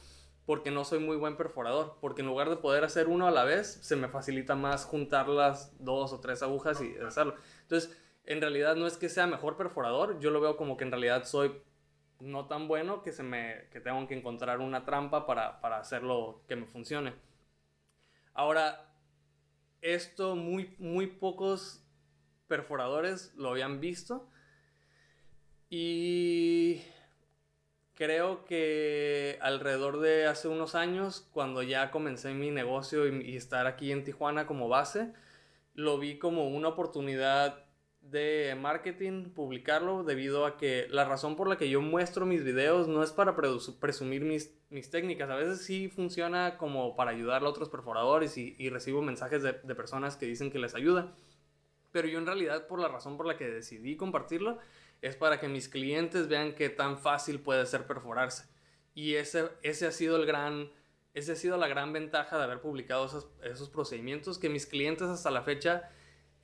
[0.46, 3.44] porque no soy muy buen perforador, porque en lugar de poder hacer uno a la
[3.44, 7.36] vez, se me facilita más juntar las dos o tres agujas y hacerlo.
[7.62, 10.92] Entonces, en realidad no es que sea mejor perforador, yo lo veo como que en
[10.92, 11.52] realidad soy
[12.20, 16.42] no tan bueno que, se me, que tengo que encontrar una trampa para, para hacerlo
[16.48, 17.14] que me funcione.
[18.40, 18.90] Ahora,
[19.82, 21.84] esto muy, muy pocos
[22.48, 24.30] perforadores lo habían visto.
[25.70, 26.82] Y
[27.96, 33.68] creo que alrededor de hace unos años, cuando ya comencé mi negocio y, y estar
[33.68, 35.12] aquí en Tijuana como base,
[35.74, 37.66] lo vi como una oportunidad
[38.12, 42.88] de marketing publicarlo debido a que la razón por la que yo muestro mis videos
[42.88, 45.30] no es para presumir mis, mis técnicas.
[45.30, 49.54] A veces sí funciona como para ayudar a otros perforadores y, y recibo mensajes de,
[49.54, 51.14] de, personas que dicen que les ayuda.
[51.92, 54.58] Pero yo en realidad por la razón por la que decidí compartirlo
[55.02, 58.46] es para que mis clientes vean qué tan fácil puede ser perforarse.
[58.94, 60.72] Y ese, ese ha sido el gran...
[61.16, 65.08] Esa ha sido la gran ventaja de haber publicado esos, esos procedimientos que mis clientes
[65.08, 65.90] hasta la fecha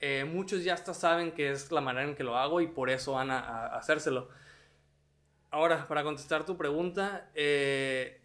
[0.00, 2.90] eh, muchos ya hasta saben que es la manera en que lo hago y por
[2.90, 4.28] eso van a, hacérselo.
[5.50, 8.20] Ahora, para contestar tu pregunta, eh,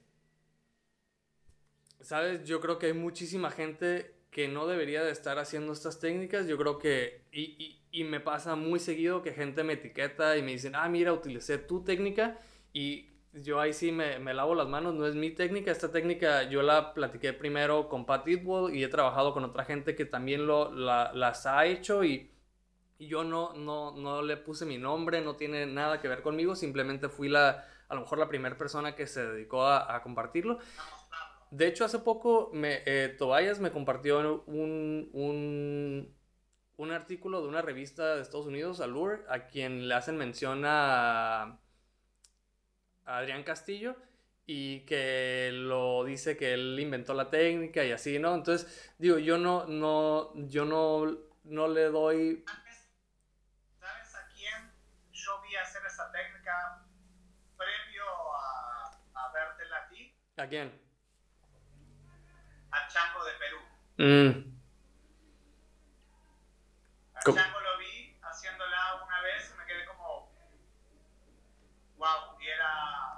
[2.01, 6.47] sabes, yo creo que hay muchísima gente que no debería de estar haciendo estas técnicas.
[6.47, 10.51] Yo creo que, y, y, me pasa muy seguido que gente me etiqueta y me
[10.51, 12.39] dicen, ah, mira, utilicé tu técnica
[12.73, 16.43] y yo ahí sí me, me, lavo las manos, no es mi técnica, esta técnica
[16.43, 20.45] yo la platiqué primero con Pat Eatwell y he trabajado con otra gente que también
[20.45, 22.31] lo, la, las ha hecho y,
[22.97, 26.55] y, yo no, no, no le puse mi nombre, no tiene nada que ver conmigo,
[26.55, 30.59] simplemente fui la, a lo mejor la primera persona que se dedicó a, a compartirlo.
[31.51, 36.15] De hecho, hace poco me, eh, Tobias me compartió un, un,
[36.77, 41.59] un artículo de una revista de Estados Unidos, Allure, a quien le hacen mención a
[43.05, 43.95] Adrián Castillo
[44.53, 48.35] y que lo dice que él inventó la técnica y así, ¿no?
[48.35, 51.05] Entonces, digo, yo no, no, yo no,
[51.43, 52.43] no le doy...
[53.79, 54.73] ¿Sabes a quién
[55.11, 56.83] yo vi hacer esa técnica
[57.55, 60.17] previo a, a verte a ti?
[60.37, 60.81] ¿A quién?
[62.71, 63.57] A Chango de Perú.
[63.97, 64.59] Mm.
[67.15, 70.29] A Chango lo vi haciéndola una vez y me quedé como,
[71.97, 73.11] wow, y era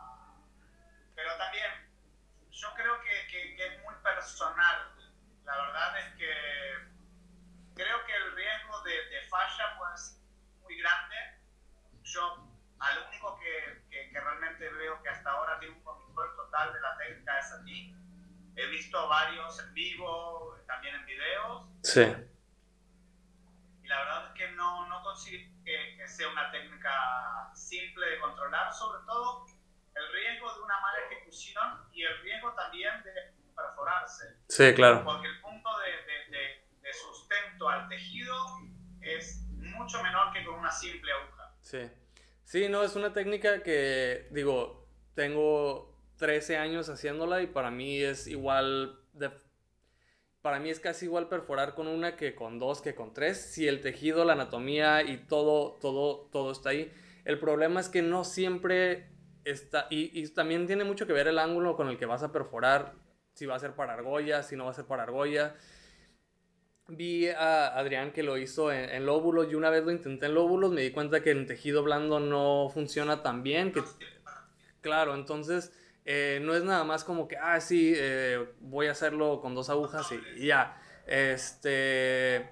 [1.15, 1.71] pero también
[2.51, 4.77] yo creo que, que, es muy personal.
[5.43, 6.33] La verdad es que
[7.75, 10.21] creo que el riesgo de, de falla puede ser
[10.61, 11.15] muy grande.
[12.03, 16.79] Yo, al único que, que, realmente veo que hasta ahora tiene un control total de
[16.79, 17.93] la técnica es a ti.
[18.55, 21.67] He visto varios en vivo, también en videos.
[21.83, 22.15] Sí.
[23.83, 28.19] Y la verdad es que no, no consigo que, que sea una técnica simple de
[28.19, 29.47] controlar, sobre todo
[29.95, 33.32] el riesgo de una mala ejecución y el riesgo también de
[33.67, 34.37] perforarse.
[34.47, 35.03] Sí, claro.
[35.03, 38.35] Porque el punto de, de, de, sustento al tejido
[39.01, 41.55] es mucho menor que con una simple aguja.
[41.61, 41.89] Sí.
[42.43, 48.27] Sí, no, es una técnica que, digo, tengo 13 años haciéndola y para mí es
[48.27, 49.31] igual de
[50.41, 53.65] para mí es casi igual perforar con una que con dos, que con tres, si
[53.65, 56.91] el tejido, la anatomía y todo, todo, todo está ahí.
[57.23, 59.13] El problema es que no siempre
[59.89, 62.93] y, también tiene mucho que ver el ángulo con el que vas a perforar,
[63.33, 65.55] si va a ser para argolla, si no va a ser para argolla.
[66.87, 70.71] Vi a Adrián que lo hizo en, lóbulos y una vez lo intenté en lóbulos
[70.71, 73.71] me di cuenta que en tejido blando no funciona tan bien.
[73.71, 73.81] Que,
[74.81, 75.71] claro, entonces
[76.05, 79.69] eh, no es nada más como que, ah, sí, eh, voy a hacerlo con dos
[79.69, 80.79] agujas y, ya.
[81.07, 82.49] Este,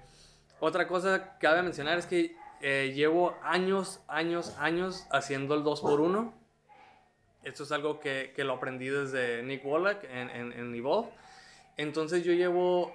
[0.60, 6.41] otra cosa que cabe mencionar es que eh, llevo años, años, años haciendo el 2x1
[7.42, 11.10] esto es algo que, que lo aprendí desde Nick Wallach en, en, en, Evolve.
[11.76, 12.94] Entonces yo llevo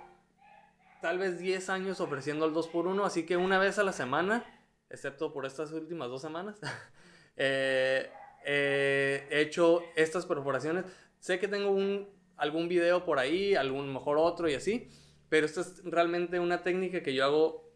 [1.01, 4.45] tal vez 10 años ofreciendo el 2x1, así que una vez a la semana,
[4.89, 6.57] excepto por estas últimas dos semanas,
[7.37, 8.09] eh,
[8.45, 10.85] eh, he hecho estas perforaciones.
[11.19, 12.07] Sé que tengo un,
[12.37, 14.89] algún video por ahí, algún mejor otro y así,
[15.29, 17.69] pero esta es realmente una técnica que yo hago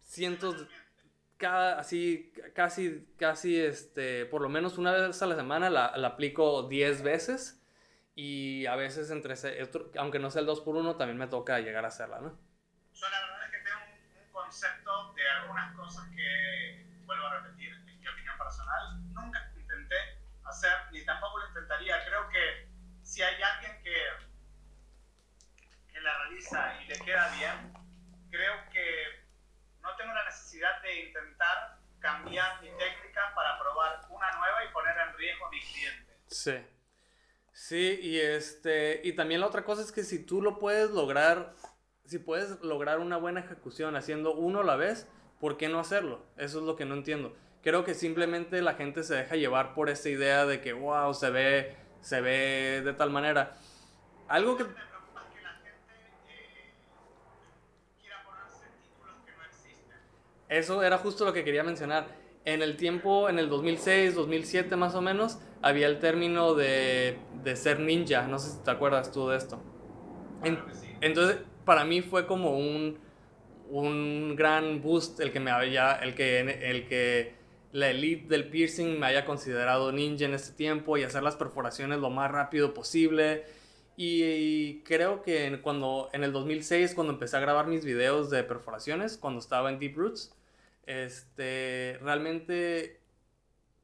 [0.00, 0.81] cientos de
[1.42, 6.08] cada, así, casi, casi, este, por lo menos una vez a la semana la, la
[6.08, 7.60] aplico 10 veces
[8.14, 9.34] y a veces entre,
[9.98, 12.38] aunque no sea el 2 por 1 también me toca llegar a hacerla, ¿no?
[12.94, 17.72] Yo la verdad es que tengo un, concepto de algunas cosas que, vuelvo a repetir,
[17.72, 19.96] en mi opinión personal, nunca intenté
[20.44, 22.04] hacer, ni tampoco lo intentaría.
[22.06, 22.68] Creo que
[23.02, 23.96] si hay alguien que,
[25.92, 27.72] que la realiza y le queda bien,
[28.30, 29.21] creo que
[30.02, 35.16] tengo la necesidad de intentar cambiar mi técnica para probar una nueva y poner en
[35.16, 36.18] riesgo a mi cliente.
[36.26, 36.66] Sí.
[37.52, 41.54] Sí, y este y también la otra cosa es que si tú lo puedes lograr,
[42.04, 45.06] si puedes lograr una buena ejecución haciendo uno a la vez,
[45.38, 46.26] ¿por qué no hacerlo?
[46.36, 47.36] Eso es lo que no entiendo.
[47.62, 51.30] Creo que simplemente la gente se deja llevar por esa idea de que wow, se
[51.30, 53.54] ve se ve de tal manera.
[54.28, 54.64] Algo que
[60.52, 62.06] Eso era justo lo que quería mencionar.
[62.44, 67.56] En el tiempo, en el 2006, 2007 más o menos, había el término de, de
[67.56, 68.26] ser ninja.
[68.26, 69.62] No sé si te acuerdas tú de esto.
[71.00, 72.98] entonces, para mí fue como un,
[73.70, 77.34] un gran boost el que me haya, el que, el que
[77.72, 81.98] la elite del piercing me haya considerado ninja en este tiempo y hacer las perforaciones
[81.98, 83.44] lo más rápido posible.
[83.96, 89.16] Y, creo que cuando, en el 2006, cuando empecé a grabar mis videos de perforaciones,
[89.16, 90.34] cuando estaba en Deep Roots,
[90.84, 93.00] este, realmente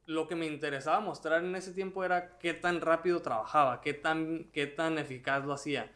[0.05, 4.45] lo que me interesaba mostrar en ese tiempo era qué tan rápido trabajaba, qué tan,
[4.51, 5.91] qué tan eficaz lo hacía.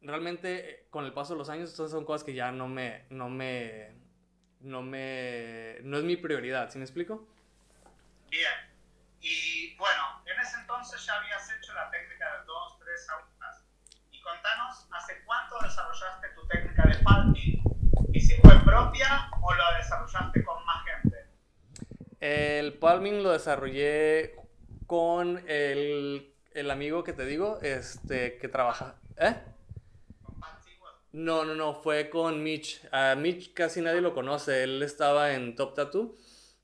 [0.00, 3.28] Realmente, con el paso de los años, estas son cosas que ya no me, no
[3.28, 3.94] me,
[4.58, 7.28] no me, no es mi prioridad, ¿sí me explico?
[8.28, 8.50] Bien.
[9.20, 13.64] Y bueno, en ese entonces ya habías hecho la técnica de dos, tres aulas.
[14.10, 17.61] Y contanos, ¿hace cuánto desarrollaste tu técnica de palming?
[18.12, 21.16] ¿Y si fue propia o lo desarrollaste con más gente?
[22.20, 24.36] El palming lo desarrollé
[24.86, 28.96] con el, el amigo que te digo, este, que trabaja.
[29.16, 29.34] ¿Eh?
[31.12, 32.86] No, no, no, fue con Mitch.
[32.90, 34.62] A Mitch casi nadie lo conoce.
[34.62, 36.16] Él estaba en Top Tattoo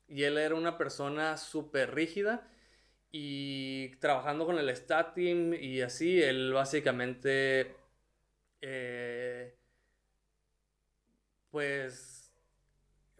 [0.09, 2.49] y él era una persona súper rígida
[3.11, 7.75] y trabajando con el stat team y así, él básicamente,
[8.61, 9.58] eh,
[11.51, 12.33] pues,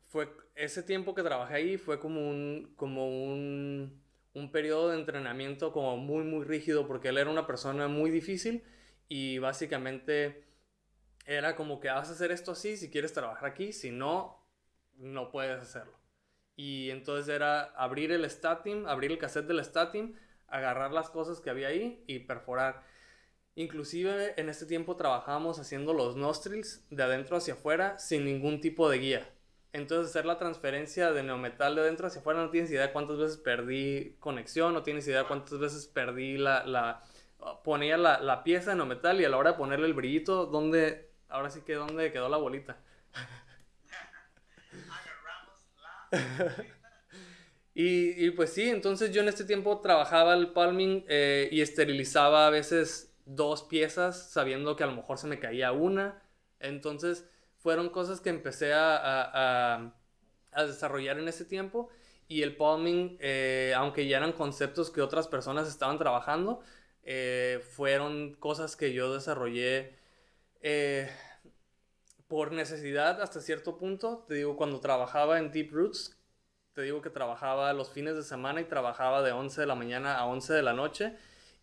[0.09, 4.03] fue ese tiempo que trabajé ahí fue como un, como un,
[4.35, 8.65] un periodo de entrenamiento como muy, muy rígido porque él era una persona muy difícil
[9.09, 10.45] y básicamente
[11.27, 14.39] era como que vas a hacer esto así si quieres trabajar aquí, si no,
[14.97, 15.93] no puedes hacerlo.
[16.57, 20.15] Y entonces era abrir el statim, abrir el cassette del statim,
[20.49, 22.83] agarrar las cosas que había ahí y perforar.
[23.59, 28.89] Inclusive en este tiempo trabajábamos haciendo los nostrils de adentro hacia afuera sin ningún tipo
[28.89, 29.29] de guía.
[29.73, 33.37] Entonces hacer la transferencia de neometal de adentro hacia afuera no tienes idea cuántas veces
[33.37, 36.65] perdí conexión, no tienes idea cuántas veces perdí la...
[36.65, 37.03] la
[37.65, 41.09] ponía la, la pieza de neometal y a la hora de ponerle el brillito, ¿dónde
[41.29, 42.79] ahora sí que dónde quedó la bolita.
[47.75, 52.47] y, y, pues sí, entonces yo en este tiempo trabajaba el palming eh, y esterilizaba
[52.47, 56.23] a veces dos piezas sabiendo que a lo mejor se me caía una.
[56.61, 59.93] Entonces fueron cosas que empecé a, a,
[60.53, 61.91] a, desarrollar en ese tiempo
[62.27, 66.61] y el palming, eh, aunque ya eran conceptos que otras personas estaban trabajando,
[67.03, 69.97] eh, fueron cosas que yo desarrollé
[70.61, 71.11] eh,
[72.27, 74.25] por necesidad hasta cierto punto.
[74.29, 76.17] Te digo, cuando trabajaba en Deep Roots,
[76.73, 80.19] te digo que trabajaba los fines de semana y trabajaba de 11 de la mañana
[80.19, 81.17] a 11 de la noche.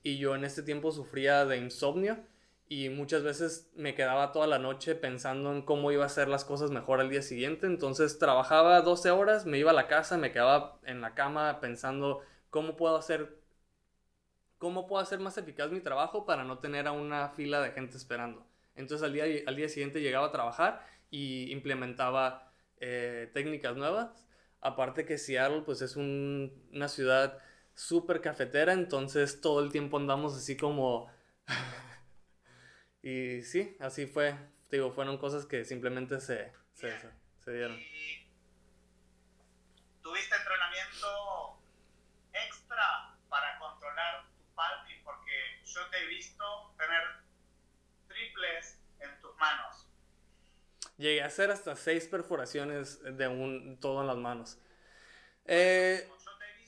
[0.06, 2.20] Y yo en este tiempo sufría de insomnio
[2.70, 6.46] y muchas veces me quedaba toda la noche pensando en cómo iba a hacer las
[6.46, 7.66] cosas mejor al día siguiente.
[7.66, 12.22] Entonces trabajaba 12 horas, me iba a la casa, me quedaba en la cama pensando
[12.52, 13.42] cómo puedo hacer
[14.60, 17.98] cómo puedo hacer más eficaz mi trabajo para no tener a una fila de gente
[17.98, 18.46] esperando.
[18.76, 24.28] Entonces al día, al día siguiente llegaba a trabajar y implementaba eh, técnicas nuevas.
[24.62, 27.40] Aparte que Seattle pues es una ciudad
[27.76, 31.12] súper cafetera, entonces todo el tiempo andamos así como...
[33.04, 34.36] y sí, así fue.
[34.72, 36.92] Digo, fueron cosas que simplemente se, se,
[37.40, 37.78] se dieron.
[40.02, 41.62] ¿Tuviste entrenamiento
[42.34, 45.04] extra para controlar tu palping?
[45.04, 47.26] Porque yo te he visto tener
[49.00, 49.88] en tus manos.
[50.98, 54.58] Llegué a hacer hasta seis perforaciones de un todo en las manos.
[55.46, 56.15] Eh, te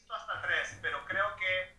[0.07, 1.77] visto hasta tres, pero creo que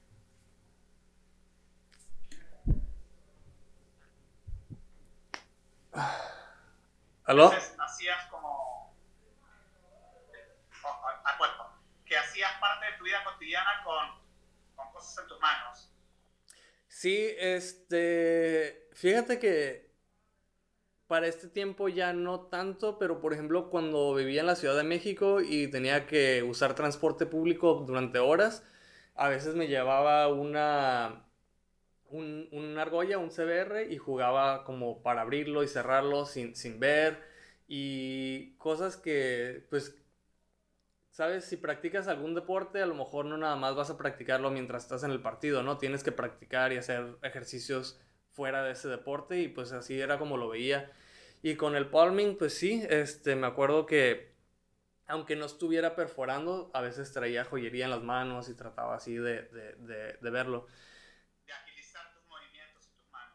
[7.24, 7.50] ¿Aló?
[7.78, 8.94] hacías como.
[11.24, 11.72] Acuerdo.
[12.06, 14.22] Que hacías parte de tu vida cotidiana con,
[14.76, 15.92] con cosas en tus manos.
[16.86, 18.88] Sí, este.
[18.94, 19.87] Fíjate que
[21.08, 24.84] para este tiempo ya no tanto, pero por ejemplo cuando vivía en la Ciudad de
[24.84, 28.64] México y tenía que usar transporte público durante horas,
[29.16, 31.24] a veces me llevaba una,
[32.10, 37.18] un, una argolla, un CBR y jugaba como para abrirlo y cerrarlo sin, sin ver
[37.68, 39.96] y cosas que pues
[41.10, 41.44] ¿sabes?
[41.46, 45.02] Si practicas algún deporte, a lo mejor no nada más vas a practicarlo mientras estás
[45.02, 45.76] en el partido, ¿no?
[45.78, 48.00] Tienes que practicar y hacer ejercicios
[48.38, 50.92] fuera de ese deporte y pues así era como lo veía.
[51.42, 54.32] Y con el palming, pues sí, este, me acuerdo que
[55.08, 59.42] aunque no estuviera perforando, a veces traía joyería en las manos y trataba así de,
[59.42, 60.68] de, de, verlo.
[61.46, 63.34] De agilizar tus movimientos y tus manos.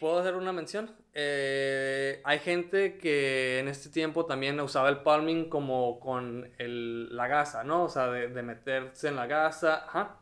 [0.00, 0.96] ¿Puedo hacer una mención?
[1.12, 7.28] Eh, hay gente que en este tiempo también usaba el palming como con el, la
[7.28, 7.84] gasa, ¿no?
[7.84, 10.18] O sea, de, meterse en la gasa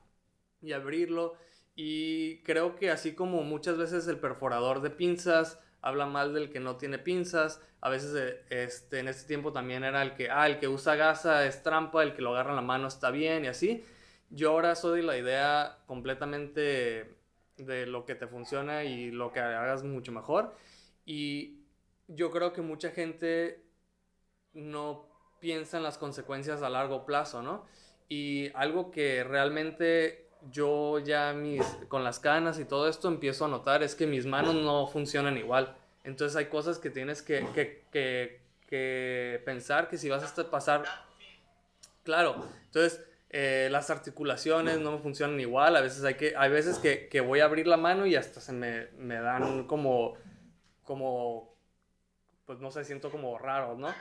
[0.61, 1.39] y abrirlo
[1.75, 6.61] y creo que así como muchas veces el perforador de pinzas habla mal del que
[6.61, 7.61] no tiene pinzas.
[7.81, 10.97] A veces eh, este, en este tiempo también era el que, ah, el que usa
[10.97, 13.85] gasa es trampa, el que lo agarra en la mano está bien y así.
[14.29, 17.17] Yo ahora soy la idea completamente
[17.57, 20.55] de lo que te funciona y lo que hagas mucho mejor.
[21.05, 21.65] Y
[22.09, 23.65] yo creo que mucha gente
[24.53, 25.09] no
[25.41, 27.67] piensa en las consecuencias a largo plazo, ¿no?
[28.09, 33.49] Y algo que realmente yo ya mis, con las canas y todo esto empiezo a
[33.49, 35.77] notar es que mis manos no funcionan igual.
[36.05, 40.85] Entonces hay cosas que tienes que, que, que, que pensar que si vas a pasar...
[42.03, 45.77] Claro, entonces eh, las articulaciones no funcionan igual.
[45.77, 48.41] A veces hay, que, hay veces que, que voy a abrir la mano y hasta
[48.41, 50.15] se me, me dan como,
[50.83, 51.55] como,
[52.47, 53.95] pues no sé, siento como raro, ¿no?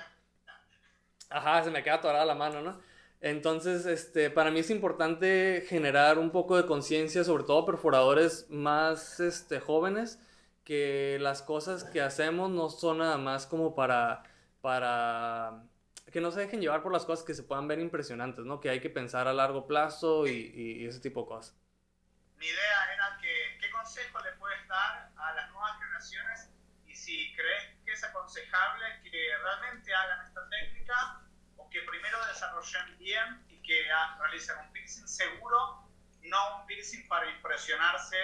[1.29, 2.79] Ajá, se me queda atorada la mano, ¿no?
[3.22, 9.20] Entonces, este, para mí es importante generar un poco de conciencia, sobre todo perforadores más
[9.20, 10.20] este, jóvenes,
[10.63, 14.24] que las cosas que hacemos no son nada más como para,
[14.61, 15.63] para
[16.11, 18.61] que no se dejen llevar por las cosas que se puedan ver impresionantes, ¿no?
[18.61, 21.55] Que hay que pensar a largo plazo y, y, ese tipo de cosas.
[22.38, 26.49] Mi idea era que, ¿qué consejo le puedes dar a las nuevas generaciones?
[26.88, 30.41] Y si crees que es aconsejable que realmente hagan esta
[32.60, 33.86] desarrollen bien y que
[34.20, 35.88] realicen un piercing seguro,
[36.24, 38.18] no un piercing para impresionarse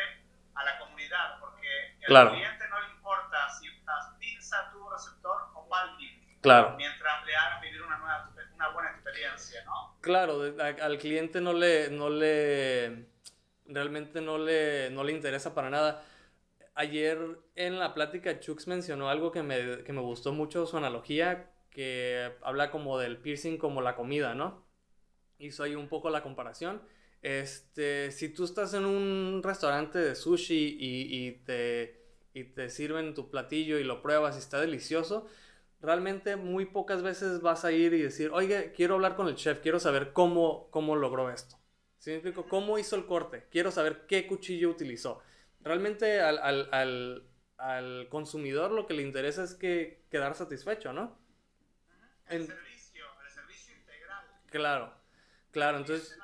[0.56, 5.68] a la comunidad, porque al cliente no le importa si estás pinza, tubo receptor o
[5.68, 6.76] palping Claro.
[6.78, 9.98] Mientras le hagan vivir una, nueva, una buena experiencia, ¿no?
[10.02, 13.08] Claro, al cliente no le, no le,
[13.66, 16.04] realmente no le, no le interesa para nada.
[16.76, 17.18] Ayer
[17.56, 22.34] en la plática Chux mencionó algo que me, que me gustó mucho, su analogía, que
[22.44, 24.66] habla como del piercing como la comida, ¿no?
[25.40, 26.82] Hizo ahí un poco la comparación.
[27.22, 32.02] Este, si tú estás en un restaurante de sushi y, y, te,
[32.34, 35.28] y te sirven tu platillo y lo pruebas y está delicioso,
[35.82, 39.60] realmente muy pocas veces vas a ir y decir, oye, quiero hablar con el chef,
[39.62, 41.58] quiero saber cómo, cómo logró esto.
[42.00, 42.48] ¿Sí me explico?
[42.48, 43.48] ¿Cómo hizo el corte?
[43.52, 45.22] Quiero saber qué cuchillo utilizó.
[45.62, 47.24] Realmente al, al, al,
[47.58, 51.18] al consumidor lo que le interesa es que quedar satisfecho, ¿no?
[52.28, 54.26] El servicio, el servicio integral.
[54.50, 54.94] Claro,
[55.52, 56.18] claro, entonces...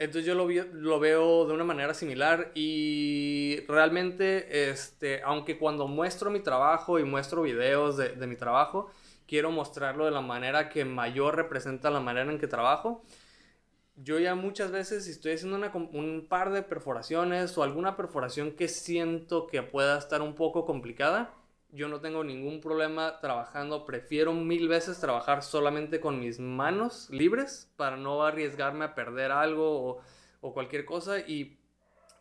[0.00, 6.30] Entonces yo lo, lo, veo de una manera similar y realmente, este, aunque cuando muestro
[6.30, 8.92] mi trabajo y muestro videos de, de, mi trabajo,
[9.26, 13.02] quiero mostrarlo de la manera que mayor representa la manera en que trabajo.
[13.96, 18.52] Yo ya muchas veces, si estoy haciendo una, un par de perforaciones o alguna perforación
[18.52, 21.34] que siento que pueda estar un poco complicada,
[21.70, 27.70] yo no tengo ningún problema trabajando, prefiero mil veces trabajar solamente con mis manos libres
[27.76, 30.02] para no arriesgarme a perder algo
[30.40, 31.18] o, cualquier cosa.
[31.18, 31.58] Y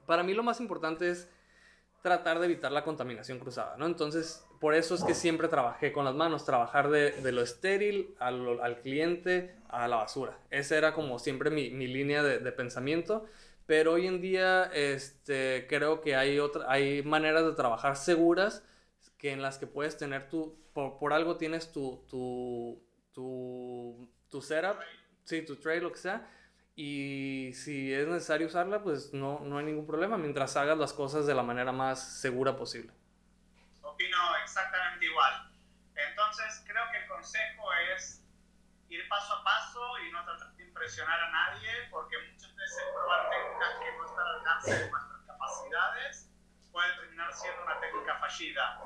[0.05, 1.29] para mí lo más importante es
[2.01, 3.85] tratar de evitar la contaminación cruzada, ¿no?
[3.85, 8.59] Entonces, por eso es que siempre trabajé con las manos, trabajar de, lo estéril al,
[8.61, 10.37] al, cliente a la basura.
[10.49, 13.25] Esa era como siempre mi, mi línea de, de, pensamiento.
[13.65, 18.63] Pero hoy en día este, creo que hay, otra, hay maneras de trabajar seguras
[19.17, 24.77] que en las que puedes tener tu, por, algo tienes tu, tu, tu, tu setup,
[25.23, 26.29] sí, tu tray, lo que sea,
[26.75, 31.25] y si es necesario usarla, pues no, no hay ningún problema, mientras hagas las cosas
[31.25, 32.93] de la manera más segura posible.
[33.81, 35.51] Opino exactamente igual.
[35.95, 38.23] Entonces, creo que el consejo es
[38.89, 43.29] ir paso a paso y no tratar de impresionar a nadie, porque muchas veces probar
[43.31, 46.29] técnicas que no están al alcance de nuestras capacidades
[46.71, 48.81] puede terminar siendo una técnica fallida.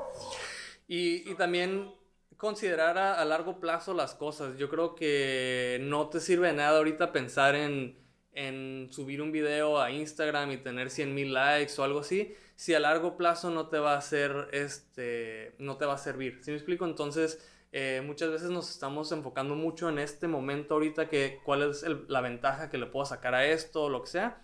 [0.87, 1.93] Y, y también
[2.37, 4.57] considerar a, a, largo plazo las cosas.
[4.57, 7.99] Yo creo que no te sirve de nada ahorita pensar en,
[8.33, 12.73] en subir un video a Instagram y tener 100 mil likes o algo así, si
[12.73, 16.39] a largo plazo no te va a hacer, este, no te va a servir.
[16.43, 16.85] ¿Sí me explico?
[16.85, 21.83] Entonces, eh, muchas veces nos estamos enfocando mucho en este momento ahorita, que cuál es
[21.83, 24.43] el, la ventaja que le puedo sacar a esto o lo que sea,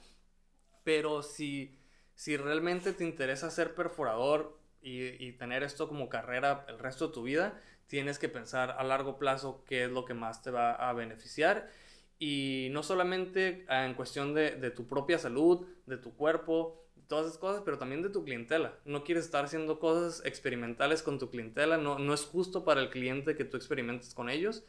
[0.83, 1.76] pero si
[2.17, 7.23] si realmente te interesa ser perforador y, tener esto como carrera el resto de tu
[7.23, 10.93] vida, tienes que pensar a largo plazo qué es lo que más te va a
[10.93, 11.69] beneficiar.
[12.17, 17.37] Y no solamente en cuestión de, de tu propia salud, de tu cuerpo, todas esas
[17.37, 18.73] cosas, pero también de tu clientela.
[18.83, 22.89] No quieres estar haciendo cosas experimentales con tu clientela, no, no es justo para el
[22.89, 24.63] cliente que tú experimentes con ellos.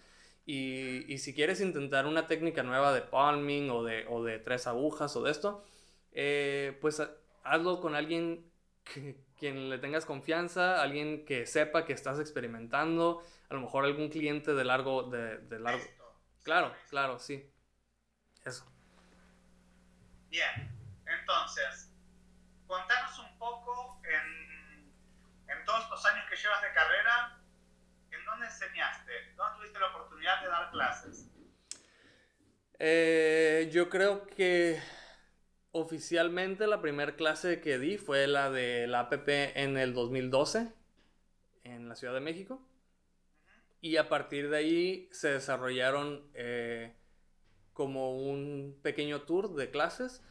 [0.45, 4.67] Y, y si quieres intentar una técnica nueva de palming o de, o de tres
[4.67, 5.65] agujas o de esto,
[6.13, 7.01] eh, pues
[7.53, 8.51] hazlo con alguien
[8.85, 14.09] que, quien le tengas confianza, alguien que sepa que estás experimentando, a lo mejor algún
[14.09, 15.85] cliente de largo, de, largo.
[16.43, 17.51] Claro, claro, sí.
[18.45, 18.67] Eso.
[20.29, 20.51] Bien,
[21.07, 21.93] entonces,
[22.67, 24.93] contanos un poco en,
[25.49, 27.41] en todos los años que llevas de carrera,
[28.11, 29.13] ¿en dónde enseñaste?
[29.37, 31.31] ¿Dónde tuviste la oportunidad de dar clases?
[32.81, 34.81] Eh, yo creo que
[35.79, 40.73] oficialmente la primera clase que di fue la de la APP en el 2012
[41.65, 42.61] en la Ciudad de México.
[43.81, 46.95] Y a partir de ahí se desarrollaron eh,
[47.73, 50.23] como un pequeño tour de clases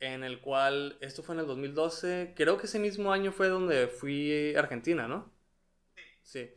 [0.00, 3.86] en el cual, esto fue en el 2012, creo que ese mismo año fue donde
[3.86, 5.32] fui a Argentina, ¿no?
[6.22, 6.50] Sí.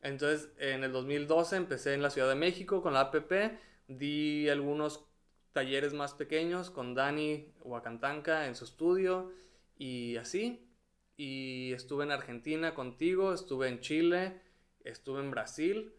[0.00, 3.58] Entonces, en el 2012 empecé en la Ciudad de México con la APP,
[3.88, 5.08] di algunos
[5.54, 9.32] talleres más pequeños con Dani Huacantanca en su estudio
[9.78, 10.68] y así.
[11.16, 14.42] Y estuve en Argentina contigo, estuve en Chile,
[14.82, 15.94] estuve en Brasil.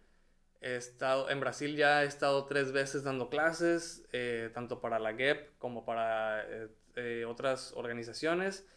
[0.60, 5.58] Estado, en Brasil ya he estado tres veces dando clases, eh, tanto para la GEP
[5.58, 8.68] como para eh, eh, otras organizaciones.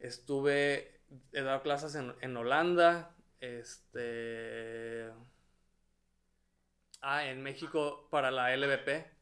[0.00, 1.00] Estuve,
[1.32, 5.10] he dado clases en, en Holanda, este...
[7.02, 9.13] Ah, en México para la LVP.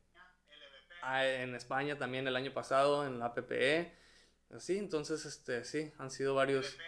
[1.05, 3.93] Ah, en España también el año pasado en la PPE.
[4.61, 6.79] Sí, entonces, este, sí, han sido varios...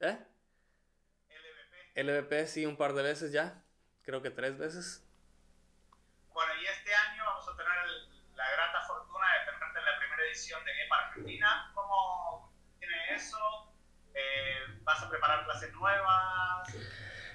[0.00, 0.18] ¿Eh?
[1.94, 3.64] LVP, sí, un par de veces ya.
[4.02, 5.02] Creo que tres veces.
[6.30, 7.74] Bueno, y este año vamos a tener
[8.34, 11.72] la grata fortuna de tenerte en la primera edición de GEPA Argentina.
[11.74, 13.74] ¿Cómo tiene eso?
[14.14, 16.70] Eh, ¿Vas a preparar clases nuevas?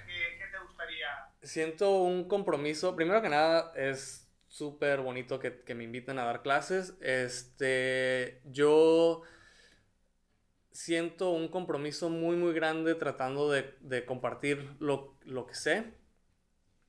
[0.06, 1.28] ¿Qué, ¿Qué, te gustaría?
[1.42, 2.94] Siento un compromiso.
[2.94, 4.23] Primero que nada, es
[4.54, 6.94] súper bonito que, que, me inviten a dar clases.
[7.00, 9.22] Este, yo
[10.70, 15.94] siento un compromiso muy, muy grande tratando de, de compartir lo, lo, que sé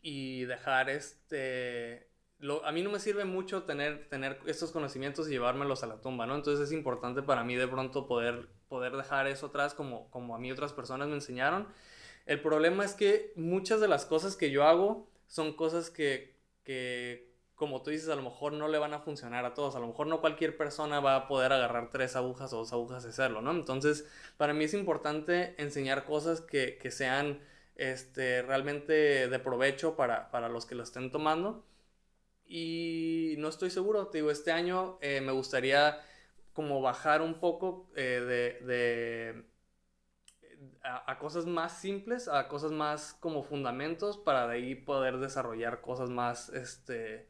[0.03, 2.07] y dejar este...
[2.38, 6.01] Lo, a mí no me sirve mucho tener, tener estos conocimientos y llevármelos a la
[6.01, 6.36] tumba, ¿no?
[6.36, 10.39] Entonces es importante para mí de pronto poder, poder dejar eso atrás como, como a
[10.39, 11.68] mí otras personas me enseñaron.
[12.28, 17.35] El problema es que muchas de las cosas que yo hago son cosas que, que
[17.56, 19.76] como tú dices, a lo mejor no le van a funcionar a todos.
[19.76, 23.06] A lo mejor no cualquier persona va a poder agarrar tres agujas o dos agujas
[23.06, 23.51] y hacerlo, ¿no?
[23.51, 24.06] Entonces,
[24.38, 27.39] para mí es importante enseñar cosas que, que sean
[27.76, 31.66] este, realmente de provecho para, para, los que lo estén tomando.
[32.45, 35.99] Y no estoy seguro, te digo, este año eh, me gustaría
[36.53, 38.22] como bajar un poco eh,
[38.62, 38.66] de...
[38.66, 39.45] de
[40.84, 45.82] a, a, cosas más simples, a cosas más como fundamentos para de ahí poder desarrollar
[45.82, 47.28] cosas más, este,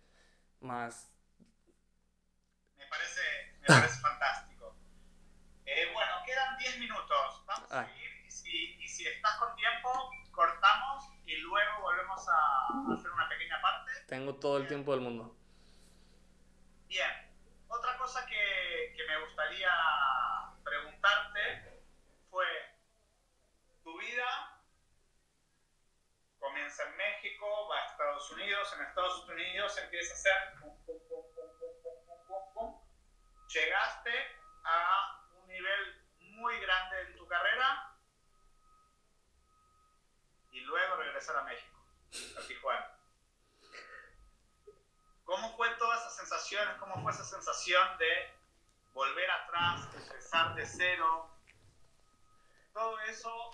[0.66, 1.12] más...
[2.76, 3.22] Me parece,
[3.62, 4.76] me parece fantástico.
[5.66, 7.44] Eh, bueno, quedan 10 minutos.
[7.46, 7.82] Vamos ah.
[7.82, 13.12] a seguir y si, y si, estás con tiempo, cortamos y luego volvemos a hacer
[13.12, 13.92] una pequeña parte.
[14.08, 15.36] Tengo todo el tiempo del mundo.
[16.88, 17.12] Bien.
[17.68, 19.70] Otra cosa que, que me gustaría
[20.64, 21.82] preguntarte
[22.30, 22.46] fue
[23.84, 24.56] tu vida
[26.76, 32.54] comienza en México, va a Estados Unidos, en Estados Unidos empieza a hacer pum, pum,
[32.54, 32.82] pum,
[33.48, 34.12] Llegaste
[34.64, 37.96] a un nivel muy grande en tu carrera
[40.52, 41.80] y luego regresar a México,
[42.38, 42.98] a Tijuana.
[45.24, 46.78] ¿Cómo fue toda esa sensación?
[46.80, 48.34] ¿Cómo fue esa sensación de
[48.94, 51.30] volver atrás, empezar de cero?
[52.74, 53.52] Todo eso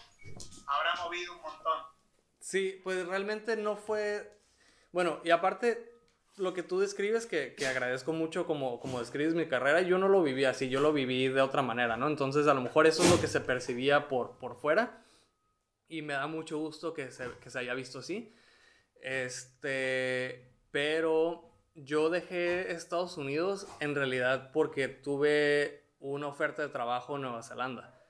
[0.67, 2.00] habrá movido un montón.
[2.41, 4.29] Sí, pues realmente no fue...
[4.91, 5.93] Bueno, y aparte,
[6.37, 10.09] lo que tú describes, que, que, agradezco mucho como, como describes mi carrera, yo no
[10.09, 12.07] lo viví así, yo lo viví de otra manera, ¿no?
[12.07, 15.05] Entonces a lo mejor eso es lo que se percibía por, por fuera
[15.87, 18.33] y me da mucho gusto que se, que se haya visto así.
[19.01, 27.21] Este, pero yo dejé Estados Unidos en realidad porque tuve una oferta de trabajo en
[27.21, 28.01] Nueva Zelanda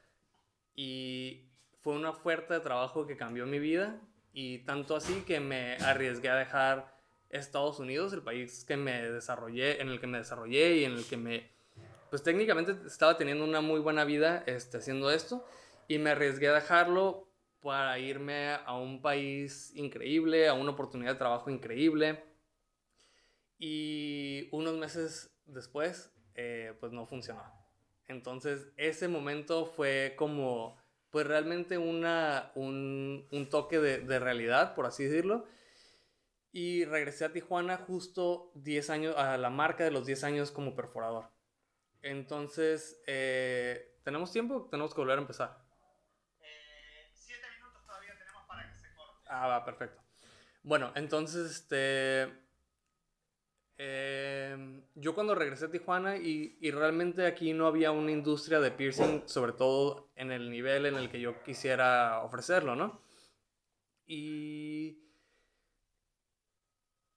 [0.74, 1.50] y
[1.82, 4.00] fue una oferta de trabajo que cambió mi vida
[4.34, 6.96] y tanto así que me arriesgué a dejar
[7.30, 11.06] Estados Unidos, el país que me desarrollé, en el que me desarrollé y en el
[11.06, 11.50] que me,
[12.10, 15.46] pues técnicamente estaba teniendo una muy buena vida este, haciendo esto
[15.88, 17.28] y me arriesgué a dejarlo
[17.62, 22.24] para irme a un país increíble, a una oportunidad de trabajo increíble.
[23.60, 27.44] Y unos meses después, eh, pues no funcionó.
[28.08, 30.81] Entonces ese momento fue como
[31.12, 35.46] pues realmente una, un, un toque de, de, realidad, por así decirlo.
[36.54, 40.76] Y regresé a Tijuana justo 10 años, a la marca de los 10 años como
[40.76, 41.30] perforador.
[42.02, 44.68] Entonces, eh, ¿tenemos tiempo?
[44.72, 45.58] Tenemos que volver a empezar.
[46.42, 49.28] Eh, siete minutos todavía tenemos para que se corte.
[49.28, 50.02] Ah, va, perfecto.
[50.64, 52.32] Bueno, entonces, este,
[53.84, 58.70] eh, yo cuando regresé a Tijuana y, y, realmente aquí no había una industria de
[58.70, 63.02] piercing, sobre todo en el nivel en el que yo quisiera ofrecerlo, ¿no?
[64.06, 65.02] Y,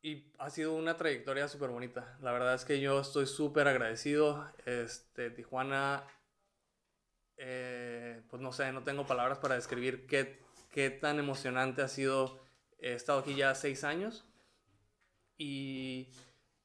[0.01, 2.17] y ha sido una trayectoria súper bonita.
[2.23, 4.51] La verdad es que yo estoy súper agradecido.
[4.65, 6.07] Este, Tijuana,
[7.37, 10.41] eh, pues no sé, no tengo palabras para describir qué,
[10.71, 12.41] qué tan emocionante ha sido.
[12.79, 14.25] He estado aquí ya seis años
[15.37, 16.09] y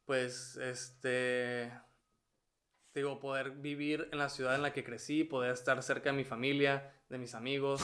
[0.10, 1.72] pues este
[2.96, 6.24] digo poder vivir en la ciudad en la que crecí poder estar cerca de mi
[6.24, 7.84] familia de mis amigos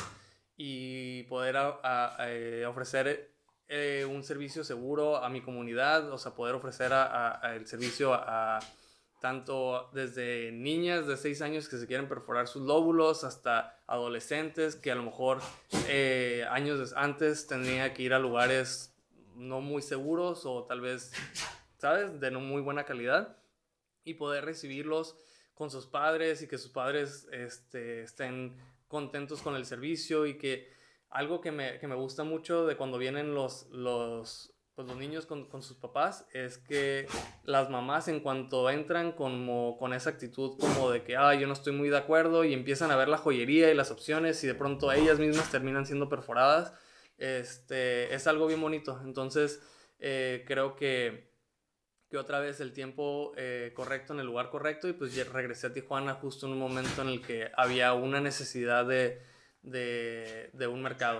[0.57, 1.55] y poder
[2.21, 3.31] eh, ofrecer
[3.67, 6.91] eh, un servicio seguro a mi comunidad, o sea, poder ofrecer
[7.43, 8.57] el servicio a,
[9.21, 14.91] tanto desde niñas de 6 años que se quieren perforar sus lóbulos hasta adolescentes que
[14.91, 15.41] a lo mejor
[15.89, 18.95] eh, años antes tendría que ir a lugares
[19.35, 21.11] no muy seguros o tal vez,
[21.85, 23.37] ¿sabes?, de no muy buena calidad
[24.03, 25.15] y poder recibirlos
[25.53, 28.57] con sus padres y que sus padres este, estén
[28.87, 30.67] contentos con el servicio y que
[31.11, 35.27] algo que me, que me gusta mucho de cuando vienen los, los, pues los niños
[35.27, 37.05] con, con, sus papás es que
[37.43, 41.53] las mamás en cuanto entran como con esa actitud como de que, ah, yo no
[41.53, 44.55] estoy muy de acuerdo y empiezan a ver la joyería y las opciones y de
[44.55, 46.73] pronto ellas mismas terminan siendo perforadas,
[47.19, 48.99] este, es algo bien bonito.
[49.05, 49.61] Entonces,
[49.99, 51.34] eh, creo que,
[52.15, 55.73] que otra vez el tiempo eh, correcto en el lugar correcto y pues regresé a
[55.73, 59.21] Tijuana justo en un momento en el que había una necesidad de
[59.63, 61.19] de, de un mercado.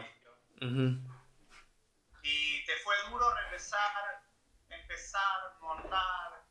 [0.62, 4.24] ¿Y te fue duro regresar,
[4.70, 6.46] empezar, montar,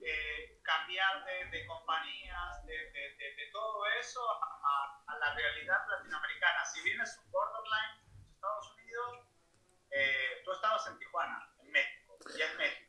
[0.00, 6.64] eh, cambiar de, de compañías, de, de, todo eso a, a, la realidad latinoamericana?
[6.64, 8.00] Si bien es un borderline
[8.32, 9.18] Estados Unidos,
[9.90, 12.81] eh, tú estabas en Tijuana, en México, y en México.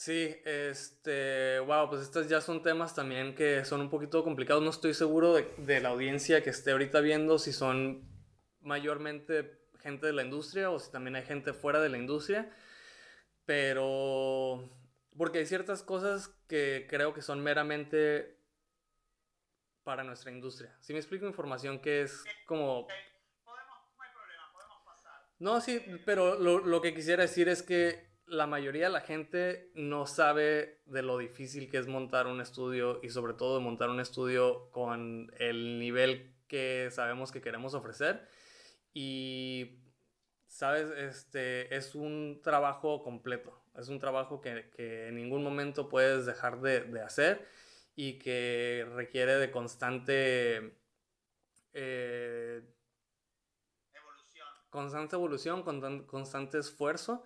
[0.00, 4.62] Sí, este, wow, pues estos ya son temas también que son un poquito complicados.
[4.62, 8.08] No estoy seguro de, de, la audiencia que esté ahorita viendo si son
[8.62, 12.50] mayormente gente de la industria o si también hay gente fuera de la industria.
[13.44, 14.70] Pero,
[15.18, 18.38] porque hay ciertas cosas que creo que son meramente
[19.84, 20.74] para nuestra industria.
[20.80, 22.86] Si me explico información que es como...
[22.86, 25.26] Podemos, no hay problema, podemos pasar.
[25.38, 29.72] No, sí, pero lo, lo que quisiera decir es que la mayoría de la gente
[29.74, 33.90] no sabe de lo difícil que es montar un estudio y sobre todo de montar
[33.90, 38.24] un estudio con el nivel que sabemos que queremos ofrecer.
[38.94, 39.80] Y,
[40.46, 46.24] sabes, este es un trabajo completo, es un trabajo que, que en ningún momento puedes
[46.24, 47.44] dejar de, de hacer
[47.96, 50.78] y que requiere de constante...
[51.72, 52.62] Eh,
[53.92, 54.48] evolución.
[54.70, 57.24] Constante evolución, constante esfuerzo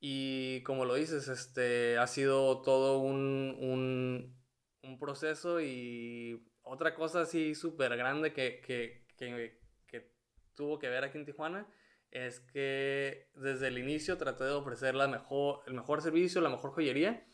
[0.00, 4.34] y como lo dices, este, ha sido todo un, un,
[4.82, 10.14] un proceso y otra cosa así súper grande que, que, que, que,
[10.54, 11.66] tuvo que ver aquí en Tijuana
[12.10, 16.72] es que desde el inicio traté de ofrecer la mejor, el mejor servicio, la mejor
[16.72, 17.26] joyería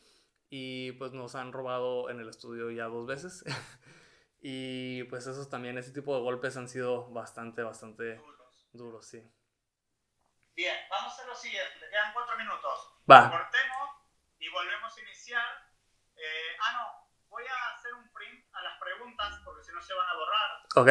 [0.49, 3.43] y pues nos han robado en el estudio ya dos veces.
[4.41, 9.23] y pues esos también, ese tipo de golpes han sido bastante, bastante duros, duros sí.
[10.57, 12.95] Bien, vamos a hacer lo siguiente, quedan cuatro minutos.
[13.07, 13.29] Va.
[13.29, 13.89] Cortemos
[14.39, 15.45] y volvemos a iniciar.
[16.15, 19.93] Eh, ah, no, voy a hacer un print a las preguntas porque si no se
[19.93, 20.65] van a borrar.
[20.75, 20.89] Ok.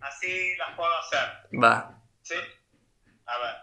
[0.00, 1.48] Así las puedo hacer.
[1.62, 2.02] Va.
[2.22, 2.36] ¿Sí?
[3.26, 3.56] A ver.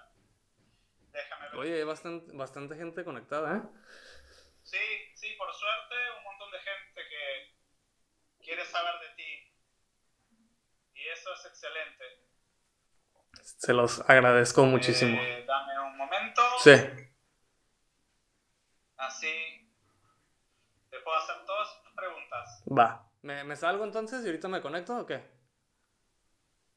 [1.11, 1.55] Déjame ver.
[1.57, 3.61] Oye, hay bastante, bastante gente conectada, ¿eh?
[4.61, 9.57] Sí, sí, por suerte, un montón de gente que quiere saber de ti.
[10.93, 12.22] Y eso es excelente.
[13.43, 15.17] Se los agradezco muchísimo.
[15.21, 16.41] Eh, dame un momento.
[16.63, 16.71] Sí.
[18.97, 19.69] Así
[20.89, 22.63] te puedo hacer todas tus preguntas.
[22.67, 23.09] Va.
[23.21, 25.17] ¿Me, ¿Me, salgo entonces y ahorita me conecto o qué?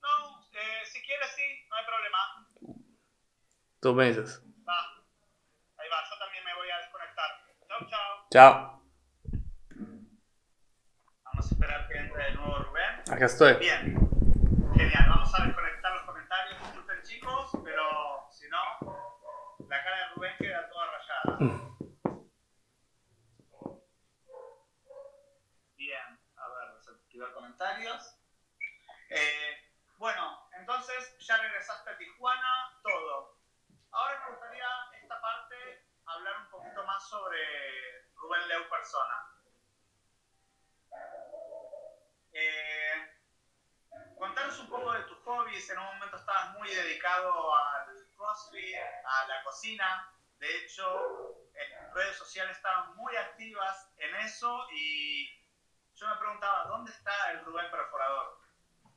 [0.01, 2.49] No, eh, si quieres sí, no hay problema.
[3.81, 4.43] Tú me dices.
[4.69, 4.81] Va.
[5.77, 7.31] Ahí va, yo también me voy a desconectar.
[7.69, 8.27] Chao, chao.
[8.31, 8.83] Chao.
[11.25, 13.03] Vamos a esperar que entre de nuevo Rubén.
[13.13, 13.55] Acá estoy.
[13.55, 14.07] Bien.
[14.77, 18.59] Genial, vamos a desconectar los comentarios, disculpen chicos, pero si no,
[19.69, 21.16] la cara de Rubén queda toda rayada.
[25.77, 28.15] Bien, a ver, desactivar comentarios.
[29.11, 29.57] Eh,
[29.99, 33.35] bueno, entonces ya regresaste a Tijuana, todo.
[33.91, 34.69] Ahora me gustaría
[35.03, 35.57] esta parte
[36.05, 37.39] hablar un poquito más sobre
[38.15, 39.33] Rubén Leu persona.
[42.33, 43.17] Eh,
[44.17, 45.69] contanos un poco de tus hobbies.
[45.71, 50.16] En un momento estabas muy dedicado al crossfit, a la cocina.
[50.39, 50.85] De hecho,
[51.55, 55.29] en redes sociales estaban muy activas en eso y
[55.95, 58.39] yo me preguntaba, ¿dónde está el Rubén perforador?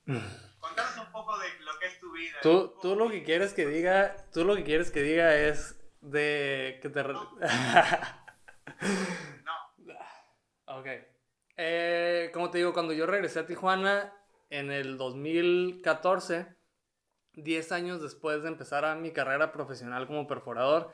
[0.60, 2.38] Contanos un poco de lo que es tu vida.
[2.42, 6.80] Tú, tú lo que quieres que diga, tú lo que quieres que diga es de
[6.82, 7.04] que te...
[9.44, 10.78] No.
[10.78, 10.88] ok.
[11.58, 14.14] Eh, como te digo, cuando yo regresé a Tijuana
[14.50, 16.56] en el 2014,
[17.34, 20.94] 10 años después de empezar a mi carrera profesional como perforador,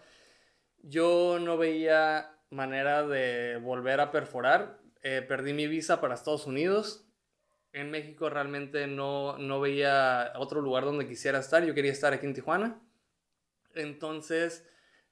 [0.88, 4.80] yo no veía manera de volver a perforar.
[5.02, 7.08] Eh, perdí mi visa para Estados Unidos.
[7.74, 11.64] En México realmente no, no veía otro lugar donde quisiera estar.
[11.66, 12.82] Yo quería estar aquí en Tijuana.
[13.74, 14.66] Entonces,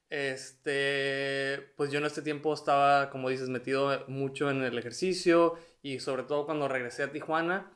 [0.10, 6.00] este, pues yo en este tiempo estaba, como dices, metido mucho en el ejercicio y
[6.00, 7.76] sobre todo cuando regresé a Tijuana,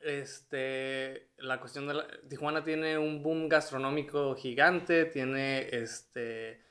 [0.00, 1.94] este, la cuestión de
[2.28, 6.69] Tijuana tiene un boom gastronómico gigante, tiene este,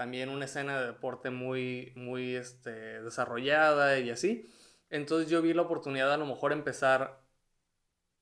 [0.00, 4.50] también una escena de deporte muy, muy este, desarrollada y así.
[4.88, 7.20] Entonces yo vi la oportunidad de a lo mejor empezar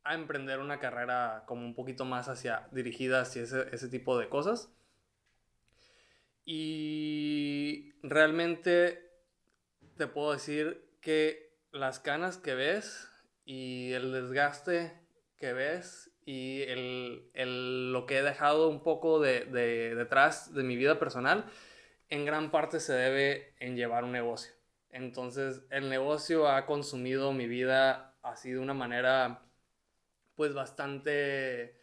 [0.02, 4.28] a emprender una carrera como un poquito más hacia, dirigida hacia ese, ese tipo de
[4.28, 4.74] cosas.
[6.44, 9.12] Y realmente
[9.96, 13.08] te puedo decir que las canas que ves
[13.44, 15.00] y el desgaste
[15.36, 20.64] que ves y el, el, lo que he dejado un poco de, de, detrás de
[20.64, 21.46] mi vida personal,
[22.08, 24.52] en gran parte se debe en llevar un negocio.
[24.90, 29.42] Entonces, el negocio ha consumido mi vida así de una manera,
[30.34, 31.78] pues bastante,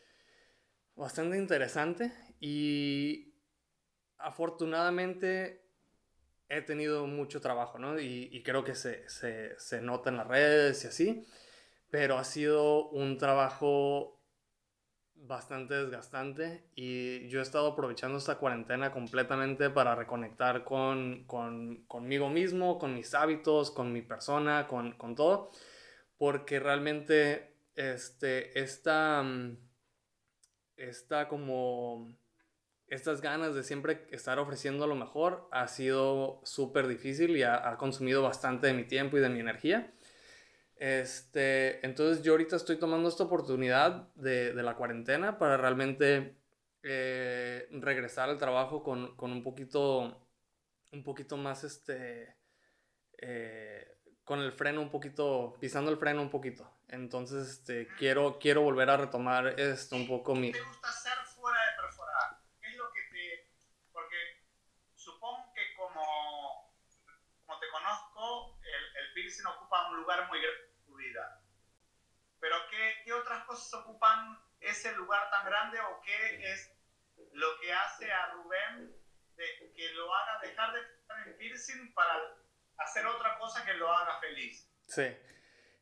[0.96, 2.12] bastante interesante.
[2.40, 3.34] Y
[4.18, 5.64] afortunadamente
[6.50, 8.00] he tenido mucho trabajo, ¿no?
[8.00, 11.28] Y, y creo que se, se, se nota en las redes y así.
[11.92, 14.15] Pero ha sido un trabajo
[15.28, 22.30] bastante desgastante y yo he estado aprovechando esta cuarentena completamente para reconectar con, con conmigo
[22.30, 25.52] mismo, con mis hábitos, con mi persona, con, con todo,
[26.18, 29.58] porque realmente este, esta, mm,
[30.78, 32.16] esta como
[32.88, 37.78] estas ganas de siempre estar ofreciendo lo mejor ha sido súper difícil y ha, ha
[37.78, 39.92] consumido bastante de mi tiempo y de mi energía.
[40.78, 46.36] Este, entonces yo ahorita estoy tomando esta oportunidad de, de la cuarentena para realmente
[46.84, 50.28] eh, regresar al trabajo con, con, un poquito,
[50.92, 52.36] un poquito más, este,
[53.18, 56.70] eh, con el freno un poquito, pisando el freno un poquito.
[56.90, 60.52] Entonces, este, quiero, quiero volver a retomar esto un poco mi...
[60.52, 62.42] ¿Qué te gusta hacer fuera de perforar?
[62.60, 63.50] ¿Qué es lo que te...
[63.92, 64.18] Porque
[64.94, 66.76] supongo que como,
[67.46, 68.60] como te conozco,
[69.36, 71.46] piercing ocupa un lugar muy grande
[72.40, 76.72] pero ¿qué, ¿qué, otras cosas ocupan ese lugar tan grande o qué es
[77.34, 78.96] lo que hace a Rubén
[79.36, 82.14] de, que lo haga dejar de estar en piercing para
[82.78, 84.70] hacer otra cosa que lo haga feliz?
[84.88, 85.18] Sí.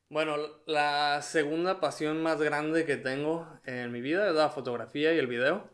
[0.09, 5.17] Bueno, la segunda pasión más grande que tengo en mi vida es la fotografía y
[5.17, 5.69] el video.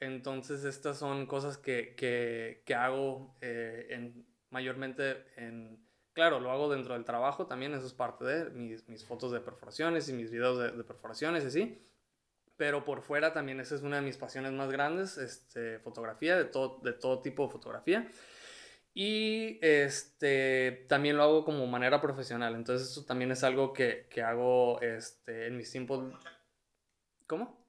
[0.00, 5.87] Entonces estas son cosas que, que, que hago eh, en, mayormente en
[6.18, 9.38] Claro, lo hago dentro del trabajo también, eso es parte de mis, mis fotos de
[9.38, 11.88] perforaciones y mis videos de, de, perforaciones y así.
[12.56, 16.46] Pero por fuera también esa es una de mis pasiones más grandes, este, fotografía, de
[16.46, 18.10] todo, de todo tipo de fotografía.
[18.94, 24.20] Y este, también lo hago como manera profesional, entonces eso también es algo que, que
[24.20, 26.12] hago este, en mis tiempos...
[27.28, 27.64] ¿Cómo?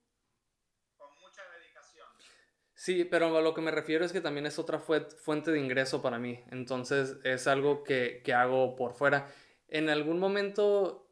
[2.80, 6.02] Sí, pero a lo que me refiero es que también es otra fuente de ingreso
[6.02, 6.40] para mí.
[6.50, 9.28] Entonces es algo que, que hago por fuera.
[9.68, 11.12] En algún momento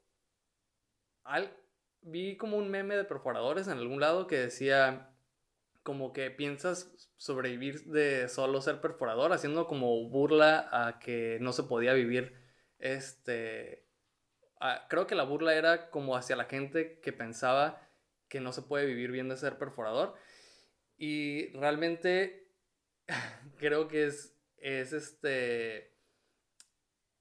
[1.26, 1.52] al,
[2.02, 5.14] vi como un meme de perforadores en algún lado que decía
[5.84, 11.64] como que piensas sobrevivir de solo ser perforador, haciendo como burla a que no se
[11.64, 12.34] podía vivir
[12.80, 13.86] este...
[14.88, 17.82] Creo que la burla era como hacia la gente que pensaba
[18.30, 20.16] que no se puede vivir bien de ser perforador
[20.98, 22.52] y realmente
[23.58, 25.98] creo que es, es este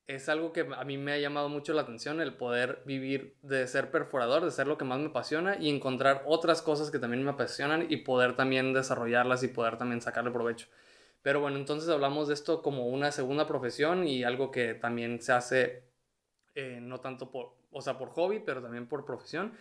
[0.06, 3.66] es algo que a mí me ha llamado mucho la atención, el poder vivir de
[3.66, 7.24] ser perforador, de ser lo que más me apasiona y encontrar otras cosas que también
[7.24, 10.68] me apasionan y poder también desarrollarlas y poder también sacarle provecho.
[11.22, 15.32] Pero bueno, entonces hablamos de esto como una segunda profesión y algo que también se
[15.32, 15.82] hace
[16.54, 19.52] eh, no tanto por, o sea, por hobby, pero también por profesión.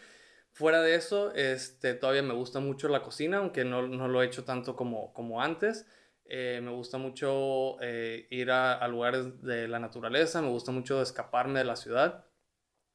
[0.56, 4.26] Fuera de eso, este, todavía me gusta mucho la cocina, aunque no, no lo he
[4.26, 5.86] hecho tanto como, como antes.
[6.24, 11.02] Eh, me gusta mucho eh, ir a, a, lugares de la naturaleza, me gusta mucho
[11.02, 12.24] escaparme de la ciudad.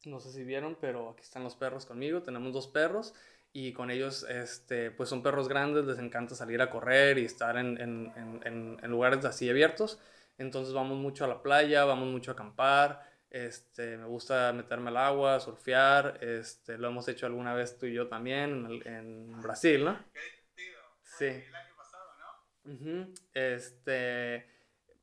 [0.06, 2.22] No sé si vieron, pero aquí están los perros conmigo.
[2.22, 3.12] Tenemos dos perros
[3.52, 7.58] y con ellos, este, pues son perros grandes, les encanta salir a correr y estar
[7.58, 9.98] en, en, en, en lugares así abiertos.
[10.38, 13.09] Entonces vamos mucho a la playa, vamos mucho a acampar.
[13.30, 16.18] Este, me gusta meterme al agua, surfear.
[16.20, 19.96] Este, lo hemos hecho alguna vez tú y yo también en, en Brasil, ¿no?
[20.12, 20.80] Qué divertido.
[21.04, 21.26] Sí.
[21.48, 22.08] El año pasado,
[22.64, 23.14] ¿no?
[23.32, 24.46] Este,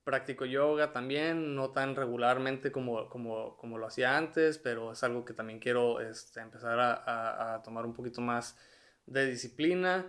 [0.03, 5.23] practico yoga también, no tan regularmente como, como, como, lo hacía antes, pero es algo
[5.23, 8.57] que también quiero este, empezar a, a, tomar un poquito más
[9.05, 10.05] de disciplina.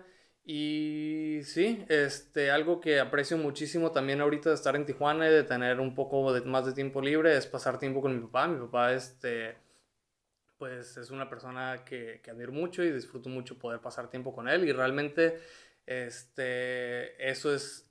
[0.51, 5.44] Y sí, este, algo que aprecio muchísimo también ahorita de estar en Tijuana y de
[5.44, 8.49] tener un poco de, más de tiempo libre es pasar tiempo con mi papá.
[8.49, 9.59] Mi papá, este,
[10.57, 14.49] pues es una persona que, que admiro mucho y disfruto mucho poder pasar tiempo con
[14.49, 15.38] él y realmente
[15.84, 17.86] este, eso es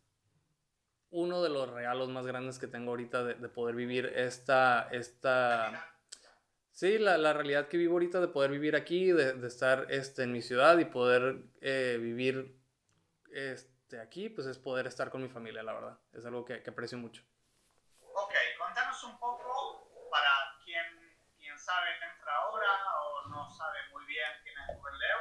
[1.12, 5.94] uno de los regalos más grandes que tengo ahorita de, de poder vivir esta, esta,
[6.78, 10.22] sí, la, la, realidad que vivo ahorita de poder vivir aquí, de, de estar este,
[10.24, 12.56] en mi ciudad y poder eh, vivir
[13.32, 16.00] este, aquí, pues es poder estar con mi familia, la verdad.
[16.14, 17.24] Es algo que, que aprecio mucho.
[18.14, 20.30] Ok, contanos un poco para
[20.64, 20.86] quien,
[21.36, 22.70] quien sabe entra ahora
[23.02, 25.18] o no sabe muy bien quién es Rubén Leo.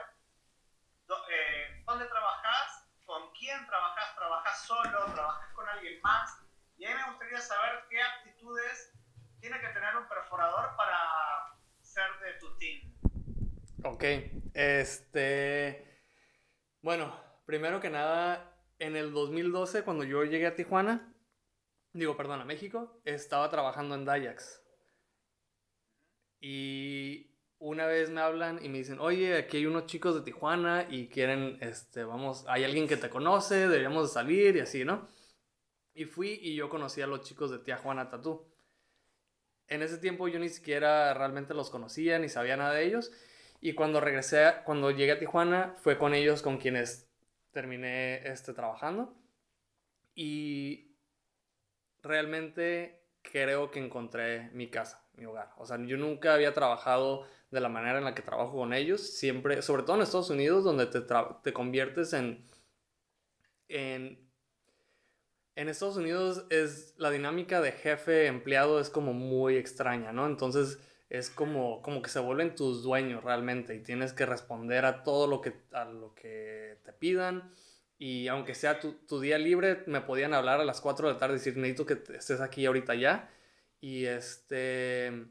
[1.31, 2.87] Eh, ¿Dónde trabajas?
[3.07, 4.15] ¿Con quién trabajas?
[4.15, 5.07] ¿Trabajas solo?
[5.15, 6.39] ¿Trabajas con alguien más?
[6.77, 8.93] Y a mí me gustaría saber qué aptitudes
[9.41, 12.93] tiene que tener un perforador para ser de tu team.
[13.89, 14.03] Ok,
[14.55, 16.03] este,
[16.83, 17.15] bueno,
[17.45, 21.15] primero que nada, en el 2012, cuando yo llegué a Tijuana,
[21.93, 24.61] digo, perdón, a México, estaba trabajando en Dayax.
[26.41, 30.89] Y una vez me hablan y me dicen, oye, aquí hay unos chicos de Tijuana
[30.91, 35.07] y quieren, este, vamos, hay alguien que te conoce, deberíamos de salir y así, ¿no?
[35.95, 38.53] Y fui y yo conocí a los chicos de Tijuana Tattoo.
[39.69, 43.13] En ese tiempo yo ni siquiera realmente los conocía ni sabía nada de ellos.
[43.61, 47.09] Y cuando regresé, cuando llegué a Tijuana, fue con ellos con quienes
[47.53, 49.15] terminé este, trabajando.
[50.15, 50.95] Y
[52.03, 55.53] realmente creo que encontré mi casa, mi hogar.
[55.57, 59.01] O sea, yo nunca había trabajado de la manera en la que trabajo con ellos.
[59.01, 61.01] Siempre, sobre todo en Estados Unidos, donde te,
[61.43, 62.45] te conviertes en,
[63.69, 64.25] en...
[65.55, 70.27] En Estados Unidos es la dinámica de jefe-empleado es como muy extraña, ¿no?
[70.27, 70.79] Entonces
[71.09, 75.27] es como, como que se vuelven tus dueños realmente y tienes que responder a todo
[75.27, 77.53] lo que, a lo que te pidan.
[77.99, 81.19] Y aunque sea tu, tu, día libre, me podían hablar a las 4 de la
[81.19, 83.31] tarde y decir, necesito que estés aquí ahorita ya.
[83.81, 85.27] Y este...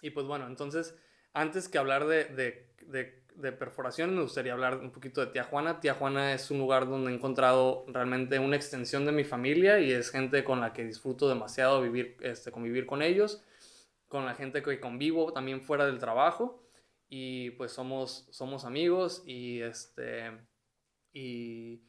[0.00, 0.96] Y pues bueno, entonces,
[1.32, 5.44] antes que hablar de, de, de, de perforación, me gustaría hablar un poquito de Tía
[5.44, 5.78] Juana.
[5.78, 9.92] Tía Juana es un lugar donde he encontrado realmente una extensión de mi familia y
[9.92, 13.44] es gente con la que disfruto demasiado vivir, este, convivir con ellos
[14.12, 16.62] con la gente que convivo también fuera del trabajo.
[17.08, 20.30] Y pues somos, somos amigos y este
[21.14, 21.80] y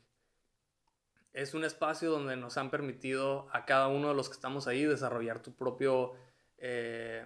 [1.33, 4.85] es un espacio donde nos han permitido a cada uno de los que estamos ahí
[4.85, 6.13] desarrollar tu propio
[6.57, 7.25] eh,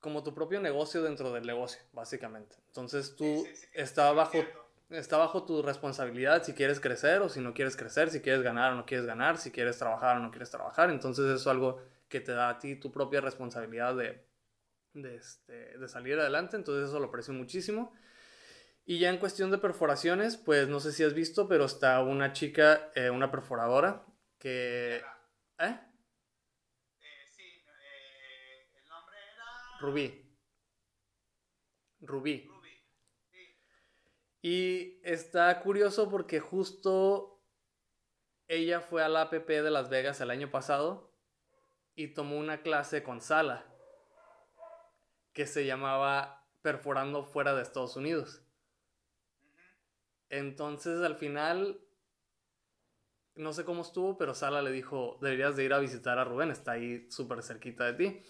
[0.00, 2.56] como tu propio negocio dentro del negocio básicamente.
[2.66, 4.38] Entonces tú sí, sí, sí, está bajo
[4.90, 8.72] está bajo tu responsabilidad si quieres crecer o si no quieres crecer si quieres ganar
[8.72, 10.90] o no quieres ganar si quieres trabajar o no quieres trabajar.
[10.90, 14.26] Entonces eso es algo que te da a ti tu propia responsabilidad de,
[14.94, 17.92] de, este, de salir adelante, entonces eso lo aprecio muchísimo.
[18.84, 22.32] Y ya en cuestión de perforaciones, pues no sé si has visto, pero está una
[22.32, 24.06] chica, eh, una perforadora,
[24.38, 24.96] que...
[24.96, 25.00] ¿Eh?
[25.58, 25.80] eh
[27.30, 29.78] sí, eh, el nombre era...
[29.80, 30.34] Rubí.
[32.00, 32.46] Rubí.
[32.48, 32.82] Rubí.
[33.30, 33.58] Sí.
[34.40, 37.44] Y está curioso porque justo
[38.46, 41.07] ella fue a la APP de Las Vegas el año pasado
[41.98, 43.66] y tomó una clase con Sala
[45.32, 48.40] que se llamaba Perforando fuera de Estados Unidos.
[50.28, 51.80] Entonces al final,
[53.34, 56.52] no sé cómo estuvo, pero Sala le dijo, deberías de ir a visitar a Rubén,
[56.52, 58.22] está ahí súper cerquita de ti.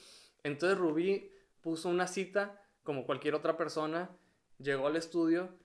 [0.45, 4.17] Entonces Rubí puso una cita, como cualquier otra persona,
[4.57, 5.59] llegó al estudio,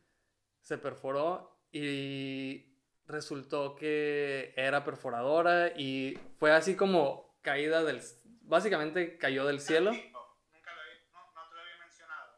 [0.59, 2.75] se perforó y
[3.07, 8.01] resultó que era perforadora y fue así como caída del...
[8.41, 9.91] Básicamente cayó del cielo.
[9.91, 12.31] Nunca lo había, no, no te lo había mencionado.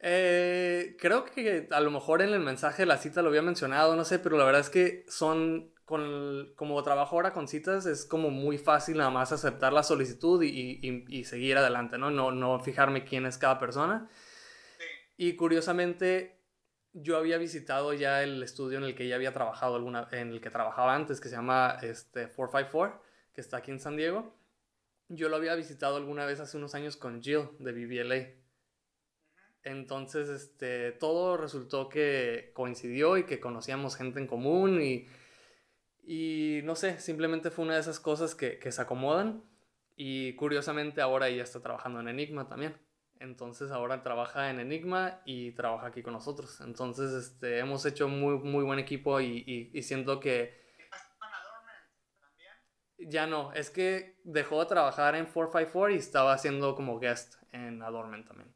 [0.00, 3.94] Eh, creo que a lo mejor en el mensaje de la cita lo había mencionado,
[3.94, 8.04] no sé, pero la verdad es que son, con, como trabajo ahora con citas, es
[8.04, 12.10] como muy fácil nada más aceptar la solicitud y, y, y seguir adelante, ¿no?
[12.10, 12.32] ¿no?
[12.32, 14.08] No fijarme quién es cada persona.
[14.78, 14.84] Sí.
[15.16, 16.42] Y curiosamente,
[16.92, 20.40] yo había visitado ya el estudio en el que ella había trabajado, alguna, en el
[20.40, 23.05] que trabajaba antes, que se llama este, 454
[23.36, 24.34] que está aquí en San Diego.
[25.08, 28.30] Yo lo había visitado alguna vez hace unos años con Jill de BBLA.
[29.62, 35.06] Entonces, este, todo resultó que coincidió y que conocíamos gente en común y,
[36.02, 39.44] y no sé, simplemente fue una de esas cosas que, que se acomodan
[39.96, 42.74] y curiosamente ahora ella está trabajando en Enigma también.
[43.20, 46.62] Entonces ahora trabaja en Enigma y trabaja aquí con nosotros.
[46.62, 50.65] Entonces este, hemos hecho muy, muy buen equipo y, y, y siento que...
[52.98, 57.82] Ya no, es que dejó de trabajar en 454 y estaba haciendo como guest en
[57.82, 58.54] Adornment también.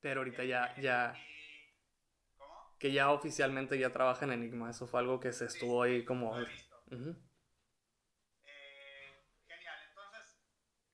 [0.00, 1.14] Pero ahorita ya, ya,
[2.78, 4.70] que ya oficialmente ya trabaja en Enigma.
[4.70, 6.30] Eso fue algo que se estuvo ahí como...
[6.32, 6.46] Uh
[6.90, 7.16] -huh.
[8.44, 10.40] eh, genial, entonces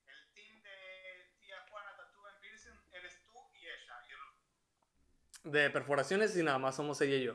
[0.07, 3.97] el team de tía Juana Tatú en Pilsen eres tú y ella.
[5.45, 5.49] Y...
[5.51, 7.35] De perforaciones y nada más somos ella y yo.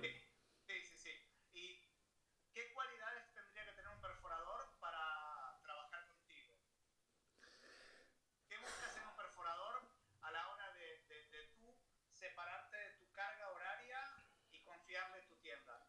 [0.68, 1.12] Sí, sí, sí.
[1.54, 1.90] ¿Y
[2.54, 6.56] qué cualidades tendría que tener un perforador para trabajar contigo?
[8.50, 9.90] ¿Qué buscas en un perforador
[10.22, 11.78] a la hora de, de, de tú
[12.12, 14.00] separarte de tu carga horaria
[14.52, 15.86] y confiarle tu tienda?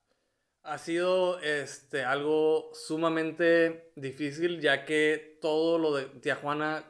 [0.63, 6.85] Ha sido este, algo sumamente difícil ya que todo lo de Tía Juana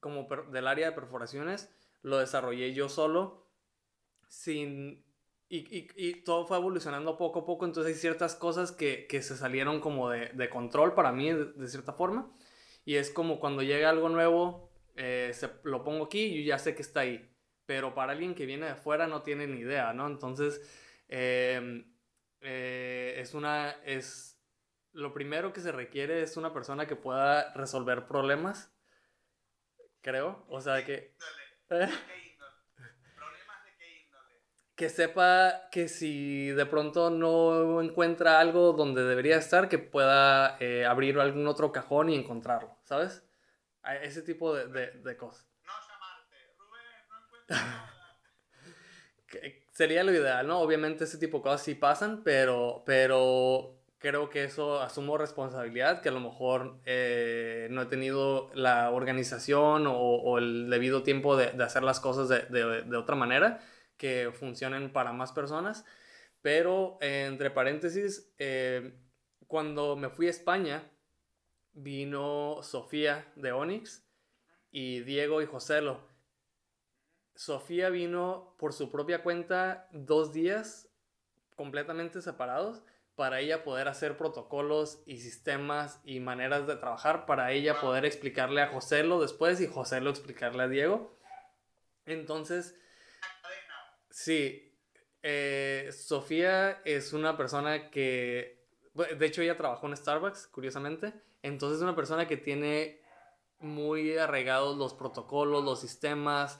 [0.00, 1.70] como per, del área de perforaciones
[2.02, 3.46] lo desarrollé yo solo
[4.28, 5.04] sin
[5.48, 9.20] y, y, y, todo fue evolucionando poco a poco entonces hay ciertas cosas que, que
[9.20, 12.34] se salieron como de, de control para mí de, de, cierta forma
[12.86, 16.74] y es como cuando llega algo nuevo eh, se, lo pongo aquí y ya sé
[16.74, 17.30] que está ahí
[17.66, 20.62] pero para alguien que viene de afuera no tiene ni idea no entonces
[21.08, 21.84] eh,
[22.42, 24.40] eh, es una, es,
[24.92, 28.72] lo primero que se requiere es una persona que pueda resolver problemas,
[30.00, 31.14] creo, o sea que...
[34.74, 40.86] Que sepa que si de pronto no encuentra algo donde debería estar, que pueda eh,
[40.86, 43.22] abrir algún otro cajón y encontrarlo, ¿sabes?
[43.82, 45.46] A ese tipo de, de, de cosas.
[45.64, 47.94] No llamarte, Rubén, no encuentro nada.
[49.72, 50.60] sería lo ideal, ¿no?
[50.60, 56.10] Obviamente ese tipo de cosas sí pasan, pero, pero creo que eso asumo responsabilidad, que
[56.10, 61.82] a lo mejor eh, no he tenido la organización o, el debido tiempo de, hacer
[61.82, 63.60] las cosas de, de, de, otra manera,
[63.96, 65.84] que funcionen para más personas.
[66.42, 68.92] Pero eh, entre paréntesis, eh,
[69.46, 70.90] cuando me fui a España,
[71.72, 74.04] vino Sofía de Onyx
[74.70, 76.11] y Diego y Joselo.
[77.34, 80.88] Sofía vino por su propia cuenta dos días
[81.56, 82.82] completamente separados
[83.14, 88.62] para ella poder hacer protocolos y sistemas y maneras de trabajar, para ella poder explicarle
[88.62, 91.18] a Joselo después y Joselo explicarle a Diego.
[92.06, 92.74] Entonces,
[94.10, 94.74] sí,
[95.22, 101.12] eh, Sofía es una persona que, de hecho ella trabajó en Starbucks, curiosamente,
[101.42, 103.02] entonces es una persona que tiene
[103.58, 106.58] muy arraigados los protocolos, los sistemas,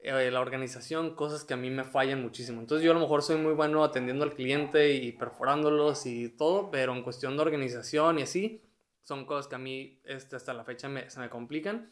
[0.00, 2.60] eh, la organización, cosas que a mí me fallan muchísimo.
[2.60, 6.70] Entonces yo a lo mejor soy muy bueno atendiendo al cliente y perforándolos y todo,
[6.70, 8.62] pero en cuestión de organización y así,
[9.02, 11.90] son cosas que a mí este, hasta la fecha me, se me complican.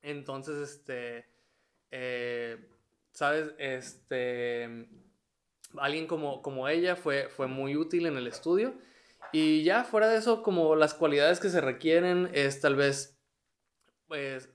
[0.00, 1.26] Entonces, este,
[1.90, 2.68] eh,
[3.12, 3.52] ¿sabes?
[3.58, 4.88] Este,
[5.76, 8.74] alguien como, como ella fue, fue muy útil en el estudio.
[9.32, 13.18] Y ya fuera de eso, como las cualidades que se requieren es tal vez,
[14.06, 14.48] pues,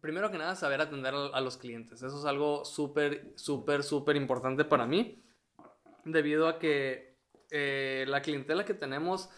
[0.00, 2.02] primero que nada, saber atender a los clientes.
[2.02, 5.22] Eso es algo súper, súper, súper importante para mí,
[6.04, 7.18] debido a que
[7.50, 9.28] eh, la clientela que tenemos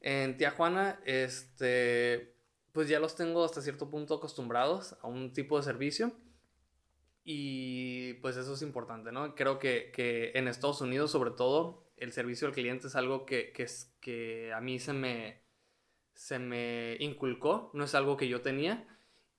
[0.00, 2.36] en Tía Juana, este,
[2.72, 6.12] pues ya los tengo hasta cierto punto acostumbrados a un tipo de servicio.
[7.24, 9.34] Y pues eso es importante, ¿no?
[9.34, 13.52] Creo que, que en Estados Unidos, sobre todo, el servicio al cliente es algo que,
[13.52, 13.66] que,
[14.00, 15.42] que a mí se me,
[16.14, 18.86] se me inculcó, no es algo que yo tenía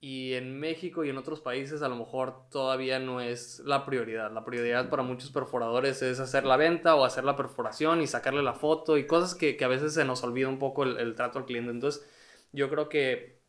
[0.02, 4.32] y en México y en otros países a lo mejor todavía no es la prioridad.
[4.32, 8.42] La prioridad para muchos perforadores es hacer la venta o hacer la perforación y sacarle
[8.42, 11.16] la foto y cosas que, que a veces se nos olvida un poco el, el,
[11.16, 11.72] trato al cliente.
[11.72, 12.08] Entonces
[12.54, 13.40] yo creo que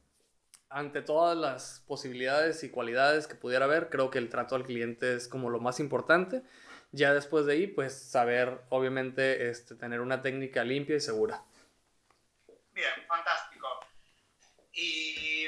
[0.68, 5.14] ante todas las posibilidades y cualidades que pudiera haber, creo que el trato al cliente
[5.14, 6.43] es como lo más importante.
[6.93, 11.44] Ya después de ahí, pues saber, obviamente, este, tener una técnica limpia y segura.
[12.74, 13.68] Bien, fantástico.
[14.72, 15.47] Y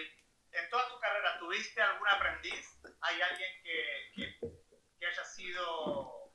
[0.52, 2.80] en toda tu carrera, ¿tuviste algún aprendiz?
[3.00, 4.38] ¿Hay alguien que, que,
[4.98, 6.32] que haya sido.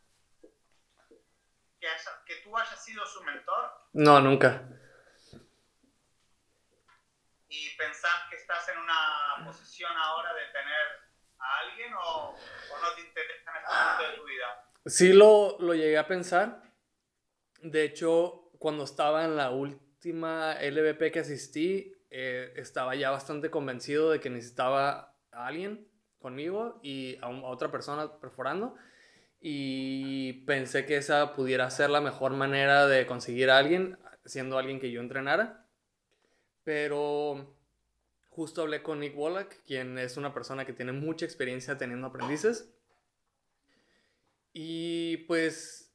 [1.80, 3.72] Que, haya, que tú hayas sido su mentor?
[3.94, 4.68] No, nunca.
[7.49, 10.88] ¿Y pensás que estás en una posición ahora de tener
[11.39, 14.72] a alguien o, o no te interesa en este momento de tu vida?
[14.85, 16.64] Sí lo, lo llegué a pensar.
[17.61, 24.11] De hecho, cuando estaba en la última LVP que asistí, eh, estaba ya bastante convencido
[24.11, 25.88] de que necesitaba a alguien
[26.19, 28.75] conmigo y a, un, a, otra persona perforando.
[29.39, 34.79] Y pensé que esa pudiera ser la mejor manera de conseguir a alguien, siendo alguien
[34.79, 35.65] que yo entrenara.
[36.63, 37.55] Pero
[38.29, 42.73] justo hablé con Nick Wallach, quien es una persona que tiene mucha experiencia teniendo aprendices.
[44.53, 45.86] Y pues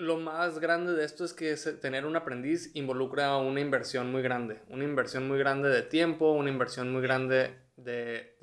[0.00, 4.60] lo más grande de esto es que tener un aprendiz involucra una inversión muy grande,
[4.68, 8.36] una inversión muy grande de tiempo, una inversión muy grande de,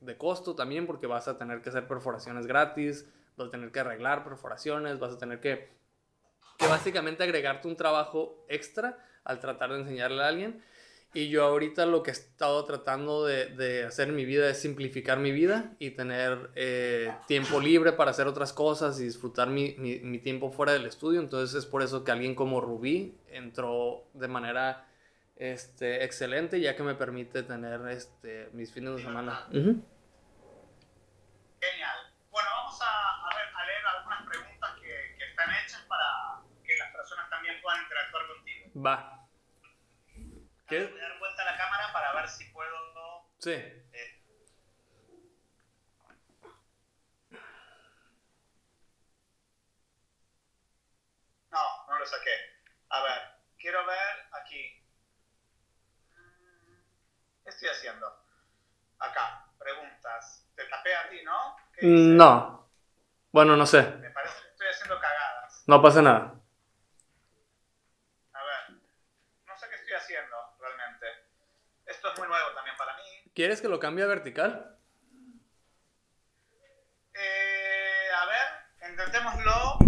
[0.00, 3.80] de, costo también, porque vas a tener que hacer perforaciones gratis, vas a tener que
[3.80, 5.68] arreglar perforaciones, vas a tener que,
[6.58, 10.62] que básicamente agregarte un trabajo extra al tratar de enseñarle a alguien.
[11.14, 14.62] Y yo ahorita lo que he estado tratando de, de hacer en mi vida es
[14.62, 19.74] simplificar mi vida y tener eh, tiempo libre para hacer otras cosas y disfrutar mi,
[19.76, 21.20] mi, mi, tiempo fuera del estudio.
[21.20, 24.86] Entonces es por eso que alguien como Rubí entró de manera
[25.36, 29.48] este, excelente ya que me permite tener este, mis fines de semana.
[29.50, 29.80] Genial.
[32.30, 36.74] Bueno, vamos a, a, ver, a leer algunas preguntas que, que están hechas para que
[36.78, 38.70] las personas también puedan interactuar contigo.
[38.82, 39.21] Va.
[40.72, 40.86] ¿Qué?
[40.86, 42.72] Voy a dar vuelta a la cámara para ver si puedo.
[43.40, 43.50] Sí.
[43.52, 44.24] Eh.
[51.50, 52.30] No, no lo saqué.
[52.88, 53.20] A ver,
[53.58, 54.82] quiero ver aquí.
[57.44, 58.06] ¿Qué estoy haciendo?
[58.98, 60.48] Acá, preguntas.
[60.56, 61.56] Te tapé a ti, ¿no?
[61.82, 62.70] No.
[63.30, 63.82] Bueno, no sé.
[63.82, 65.64] Me parece que estoy haciendo cagadas.
[65.66, 66.42] No pasa nada.
[72.02, 73.21] Esto es muy nuevo también para mí.
[73.34, 74.76] ¿Quieres que lo cambie a vertical?
[77.14, 79.78] Eh, a ver, intentémoslo.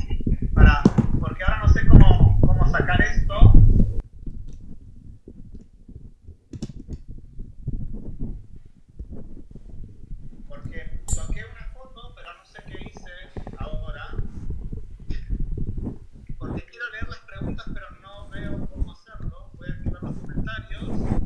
[0.54, 0.82] Para,
[1.20, 3.52] porque ahora no sé cómo, cómo sacar esto.
[10.48, 13.10] Porque toqué una foto, pero no sé qué hice
[13.58, 14.06] ahora.
[16.38, 19.50] Porque quiero leer las preguntas, pero no veo cómo hacerlo.
[19.58, 21.24] Voy a activar los comentarios.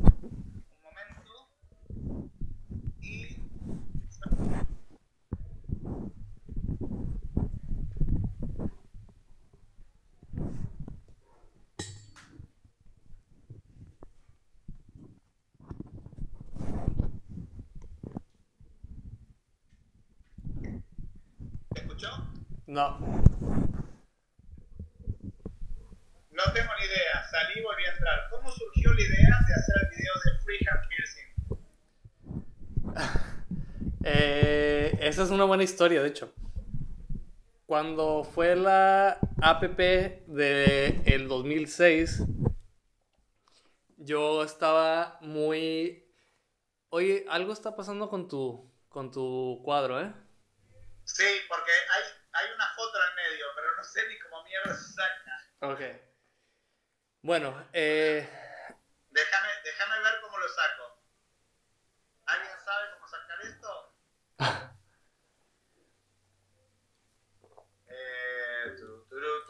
[22.69, 22.99] No.
[26.31, 27.27] No tengo ni idea.
[27.31, 28.29] Salí y volví a entrar.
[28.29, 31.29] ¿Cómo surgió la idea de hacer el video de freehand piercing?
[34.05, 36.35] eh, esa es una buena historia, de hecho.
[37.65, 39.79] Cuando fue la APP
[40.27, 42.25] de el 2006,
[43.97, 46.07] yo estaba muy...
[46.91, 50.13] Oye, algo está pasando con tu, con tu cuadro, ¿eh?
[51.05, 54.75] Sí, porque hay hay una foto en el medio, pero no sé ni cómo mierda
[54.75, 55.45] se saca.
[55.61, 55.81] Ok.
[57.23, 58.29] Bueno, eh...
[59.11, 61.03] Déjame, déjame ver cómo lo saco.
[62.27, 63.97] ¿Alguien sabe cómo sacar esto?
[67.89, 68.77] eh,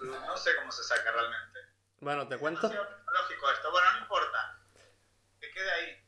[0.00, 1.60] No sé cómo se saca realmente.
[2.00, 2.62] Bueno, te cuento.
[2.62, 3.70] Lógico esto.
[3.70, 4.62] Bueno, no importa.
[5.40, 6.04] Que quede ahí.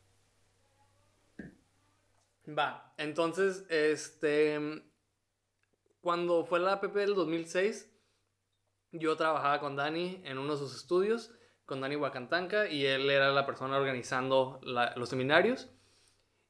[2.47, 4.90] Va, entonces, este
[6.01, 7.89] cuando fue la APP del 2006,
[8.91, 11.33] yo trabajaba con Dani en uno de sus estudios,
[11.65, 15.69] con Dani Huacantanca, y él era la persona organizando los seminarios.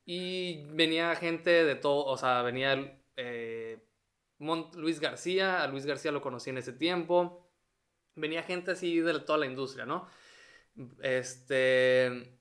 [0.06, 3.86] Y venía gente de todo, o sea, venía eh,
[4.40, 7.48] Luis García, a Luis García lo conocí en ese tiempo.
[8.16, 10.08] Venía gente así de toda la industria, ¿no?
[11.02, 12.40] Este.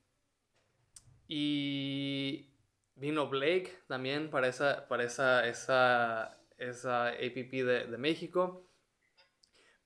[1.27, 2.49] Y
[2.95, 8.67] vino Blake también para esa, para esa, esa, esa APP de, de México.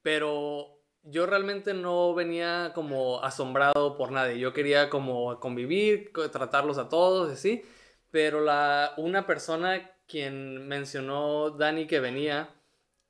[0.02, 0.76] Pero
[1.06, 4.39] yo realmente no venía como asombrado por nadie.
[4.39, 7.64] Yo quería como convivir, tratarlos a todos, así.
[8.11, 12.49] Pero la, una persona quien mencionó Dani que venía,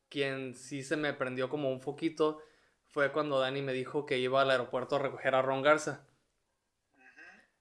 [0.10, 2.42] quien sí se me prendió como un foquito,
[2.88, 6.06] fue cuando Dani me dijo que iba al aeropuerto a recoger a Ron Garza.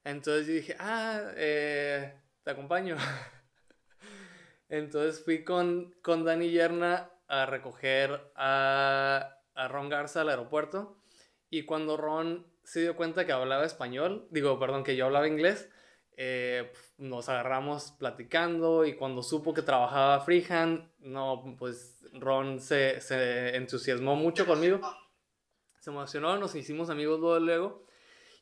[0.04, 2.96] Entonces yo dije, ah, eh, te acompaño.
[4.68, 10.98] Entonces fui con, con Dani Yerna a recoger a, a Ron Garza al aeropuerto.
[11.50, 15.68] Y cuando Ron se dio cuenta que hablaba español, digo, perdón, que yo hablaba inglés,
[16.16, 23.56] eh, nos agarramos platicando y cuando supo que trabajaba freehand, no, pues Ron se, se
[23.56, 24.80] entusiasmó mucho conmigo,
[25.80, 27.84] se emocionó, nos hicimos amigos luego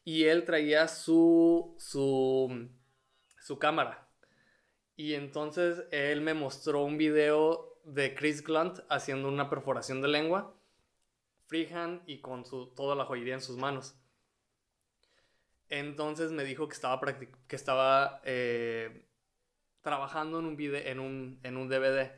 [0.05, 2.69] y él traía su, su,
[3.41, 4.09] su cámara.
[5.03, 10.55] Y entonces él me mostró un video de Chris Glunt haciendo una perforación de lengua,
[11.49, 13.97] freehand y con su, toda la joyería en sus manos.
[15.69, 19.09] Entonces me dijo que estaba, que estaba eh,
[19.81, 22.13] trabajando en un, video, en, un, en un DVD.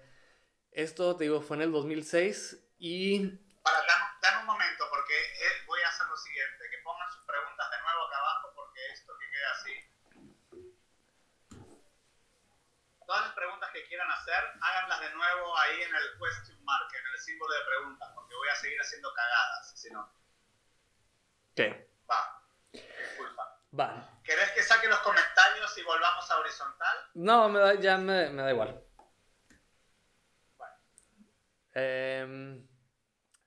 [0.70, 3.28] Esto, te digo, fue en el 2006 y...
[3.62, 3.78] Para,
[4.20, 7.81] dame, un momento, porque eh, voy a hacer lo siguiente, que pongan sus preguntas de
[7.81, 9.94] nuevo acá abajo, porque esto que queda así.
[13.06, 17.13] Todas las preguntas que quieran hacer, háganlas de nuevo ahí en el question mark, en
[17.13, 20.13] el símbolo de preguntas, porque voy a seguir haciendo cagadas, si no.
[21.55, 21.91] ¿Qué?
[22.11, 22.43] Va.
[22.73, 23.61] Disculpa.
[23.79, 24.21] Va.
[24.25, 26.97] ¿Querés que saque los comentarios y volvamos a horizontal?
[27.15, 28.83] No, me da, ya me, me da igual.
[31.75, 32.67] Em,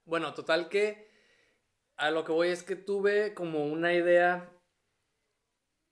[0.04, 1.08] bueno, total que
[1.95, 4.52] a lo que voy es que tuve como una idea,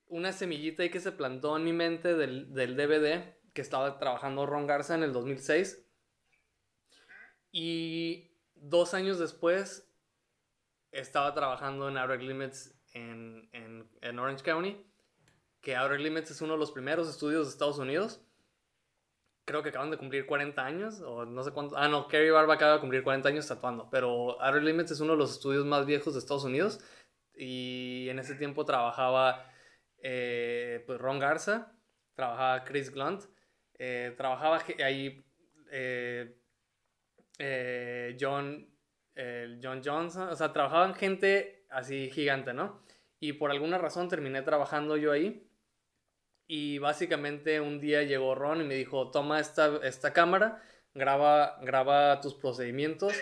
[0.06, 4.46] una semillita ahí que se plantó en mi mente del, del DVD que estaba trabajando
[4.46, 5.84] Ron Garza en el 2006.
[7.50, 9.90] Y dos años después
[10.92, 14.86] estaba trabajando en Outer Limits en, en, en, Orange County,
[15.60, 18.20] que Outer Limits es uno de los primeros estudios de Estados Unidos
[19.46, 21.76] creo que acaban de cumplir 40 años, o no sé cuánto.
[21.78, 25.12] Ah, no, Kerry Barba acaba de cumplir 40 años tatuando, pero Outer Limits es uno
[25.12, 26.80] de los estudios más viejos de Estados Unidos.
[27.32, 29.48] Y en ese tiempo trabajaba
[30.02, 31.72] eh, pues Ron Garza,
[32.14, 33.24] trabajaba Chris Glunt,
[33.78, 34.16] eh,
[34.84, 35.24] ahí
[35.70, 36.36] eh,
[38.18, 38.68] John,
[39.62, 42.82] John Johnson, o sea, trabajaban gente así gigante, ¿no?
[43.18, 45.48] Y por alguna razón terminé trabajando yo ahí
[46.46, 50.62] y básicamente un día llegó Ron y me dijo, toma esta, esta cámara,
[50.94, 53.14] graba, graba tus procedimientos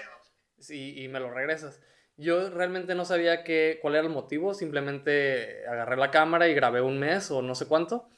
[0.69, 1.81] y, y me lo regresas.
[2.17, 6.81] Yo realmente no sabía qué, cuál era el motivo, simplemente agarré la cámara y grabé
[6.81, 8.09] un mes o no sé cuánto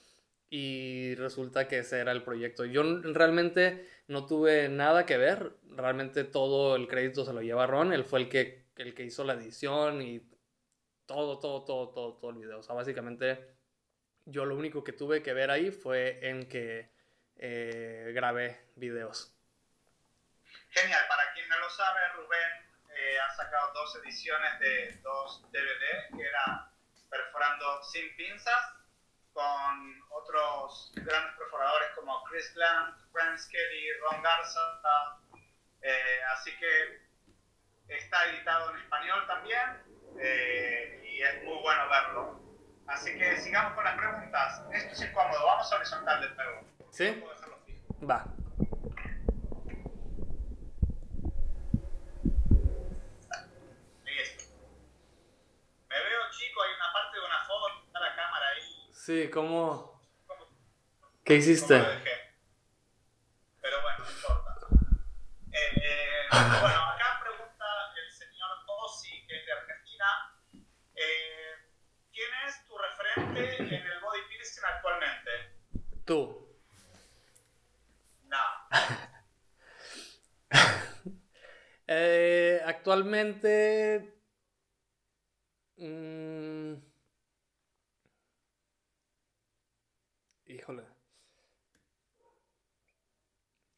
[0.58, 2.64] y resulta que ese era el proyecto.
[2.64, 7.92] Yo realmente no tuve nada que ver, realmente todo el crédito se lo lleva Ron,
[7.92, 10.20] él fue el que, el que hizo la edición y
[11.04, 12.60] todo, todo, todo, todo, todo el video.
[12.60, 13.54] O sea, básicamente
[14.24, 16.90] yo lo único que tuve que ver ahí fue en que
[17.36, 19.36] eh, grabé videos.
[20.70, 22.66] Genial, para quien no lo sabe, Rubén
[22.96, 26.72] eh, ha sacado dos ediciones de dos DVD, que era
[27.10, 28.75] Perforando sin pinzas,
[29.36, 32.54] con otros grandes perforadores como Chris
[33.12, 34.80] Franz Kelly, Ron Garza.
[35.82, 39.82] Eh, así que está editado en español también
[41.04, 42.40] y es muy bueno verlo.
[42.86, 44.62] Así que sigamos con las preguntas.
[44.72, 46.60] Esto es incómodo, vamos a horizontal de nuevo.
[46.90, 47.12] ¿Sí?
[47.12, 48.06] puedo dejarlo fijo.
[48.08, 48.24] Va.
[54.04, 54.44] Listo.
[55.88, 58.86] Me veo chico, hay una parte de una foto, está la cámara ahí.
[59.06, 60.02] Sí, ¿cómo?
[61.22, 61.78] ¿Qué hiciste?
[61.78, 62.10] ¿Cómo lo dejé?
[63.62, 64.66] Pero bueno, no importa.
[65.52, 67.64] Eh, eh, bueno, acá pregunta
[68.04, 70.06] el señor Ossi, que es de Argentina.
[70.96, 71.54] Eh,
[72.12, 75.30] ¿Quién es tu referente en el body piercing actualmente?
[76.04, 76.48] Tú.
[78.24, 78.42] No.
[82.66, 84.18] Actualmente.
[85.76, 86.85] mm,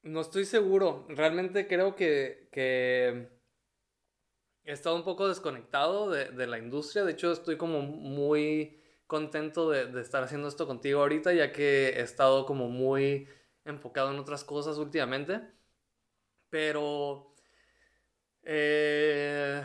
[0.09, 1.05] No estoy seguro.
[1.09, 2.49] Realmente creo que,
[4.65, 7.05] he estado un poco desconectado de, de la industria.
[7.05, 11.91] De hecho, estoy como muy contento de, de estar haciendo esto contigo ahorita, ya que
[11.91, 13.29] he estado como muy
[13.65, 15.43] enfocado en otras cosas últimamente.
[16.49, 17.35] Pero...
[18.45, 19.63] Eh,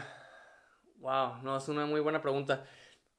[0.98, 2.68] wow, no, es una muy buena pregunta.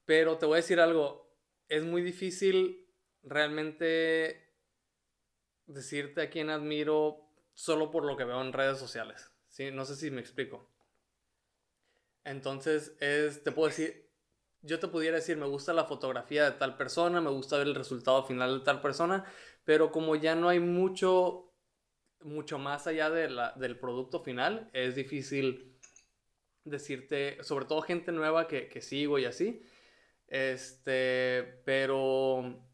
[0.05, 1.35] Pero te voy a decir algo.
[1.69, 2.87] Es muy difícil
[3.23, 4.44] realmente
[5.67, 9.31] decirte a quién admiro solo por lo que veo en redes sociales.
[9.49, 9.71] ¿sí?
[9.71, 10.71] No sé si me explico.
[12.25, 14.11] Entonces, es, te puedo decir,
[14.63, 17.75] yo te pudiera decir, me gusta la fotografía de tal persona, me gusta ver el
[17.75, 19.25] resultado final de tal persona,
[19.65, 21.55] pero como ya no hay mucho,
[22.21, 25.79] mucho más allá de la, del producto final, es difícil
[26.65, 29.63] decirte, sobre todo gente nueva que, que sigo y así,
[30.27, 32.65] este, pero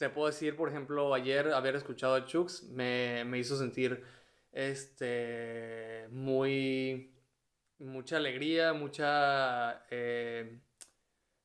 [0.00, 4.02] te puedo decir, por ejemplo, ayer haber escuchado a Chux me, me hizo sentir,
[4.50, 7.14] este, muy
[7.78, 9.84] mucha alegría, mucha...
[9.90, 10.58] Eh,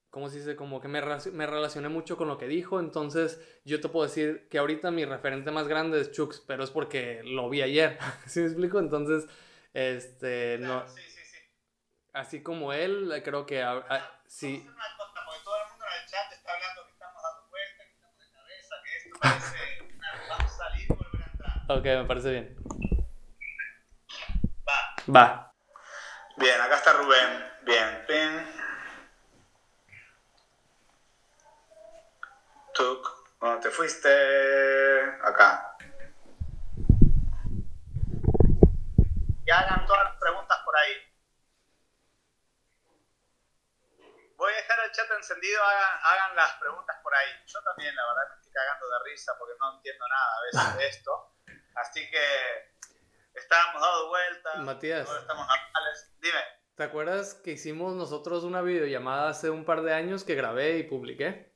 [0.10, 0.56] ¿Cómo se dice?
[0.56, 1.02] Como que me,
[1.34, 5.04] me, relacioné mucho con lo que dijo, entonces yo te puedo decir que ahorita mi
[5.04, 8.80] referente más grande es Chux, pero es porque lo vi ayer, ¿sí me explico?
[8.80, 9.28] Entonces,
[9.74, 11.38] este, Claro, no, sí, sí, sí.
[12.14, 13.62] así como él, creo que,
[14.28, 14.66] sí,
[21.68, 22.56] ok, me parece bien.
[24.68, 25.14] Va.
[25.16, 25.54] Va.
[26.38, 27.52] Bien, acá está Rubén.
[27.64, 28.56] Bien, pin.
[32.74, 33.16] Tuc.
[33.40, 34.10] ¿Dónde te fuiste?
[35.24, 35.78] Acá.
[39.46, 40.94] Y hagan todas las preguntas por ahí.
[44.38, 47.30] Voy a dejar el chat encendido, hagan, hagan las preguntas por ahí.
[47.46, 50.78] Yo también, la verdad, me estoy cagando de risa porque no entiendo nada a veces
[50.78, 51.35] de esto.
[51.76, 54.58] Así que estábamos dando vueltas.
[54.60, 55.08] Matías.
[55.08, 56.16] Ahora estamos normales.
[56.22, 56.40] Dime.
[56.76, 60.84] ¿Te acuerdas que hicimos nosotros una videollamada hace un par de años que grabé y
[60.84, 61.54] publiqué?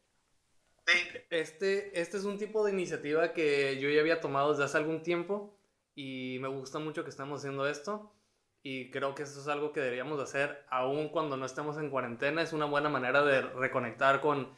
[0.86, 0.98] Sí.
[1.30, 5.04] Este, este es un tipo de iniciativa que yo ya había tomado desde hace algún
[5.04, 5.60] tiempo
[5.94, 8.16] y me gusta mucho que estamos haciendo esto
[8.62, 12.42] y creo que esto es algo que deberíamos hacer aún cuando no estemos en cuarentena.
[12.42, 14.56] Es una buena manera de reconectar con,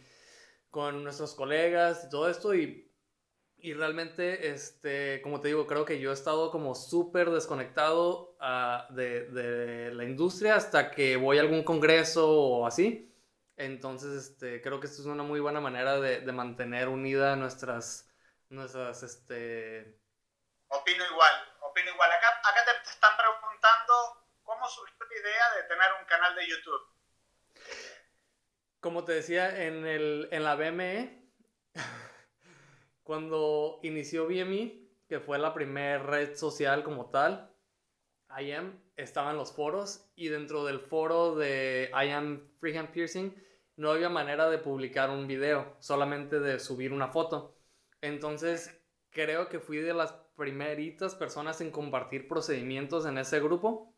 [0.69, 2.90] con nuestros colegas y todo esto y
[3.61, 8.93] y realmente, este, como te digo, creo que yo he estado como súper desconectado uh,
[8.93, 13.13] de, de, la industria hasta que voy a algún congreso o así.
[13.57, 18.09] Entonces, este, creo que esto es una muy buena manera de, de mantener unida nuestras,
[18.49, 19.99] nuestras, este...
[20.67, 22.11] Opino igual, opino igual.
[22.11, 26.81] Acá, acá te están preguntando cómo surgió la idea de tener un canal de YouTube.
[28.79, 31.21] Como te decía, en, el, en la BME...
[33.03, 37.51] Cuando inició BME, que fue la primera red social como tal,
[38.39, 43.35] IAM, estaban los foros y dentro del foro de IAM Freehand Piercing
[43.75, 47.57] no había manera de publicar un video, solamente de subir una foto.
[48.01, 48.79] Entonces,
[49.09, 53.95] creo que fui de las primeritas personas en compartir procedimientos en ese grupo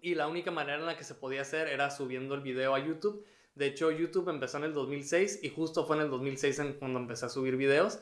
[0.00, 2.78] y la única manera en la que se podía hacer era subiendo el video a
[2.78, 3.26] YouTube.
[3.54, 7.00] De hecho, YouTube empezó en el 2006 y justo fue en el 2006 en cuando
[7.00, 7.98] empecé a subir videos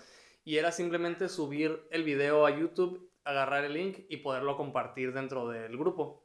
[0.46, 5.48] y era simplemente subir el video a YouTube, agarrar el link y poderlo compartir dentro
[5.48, 6.24] del grupo.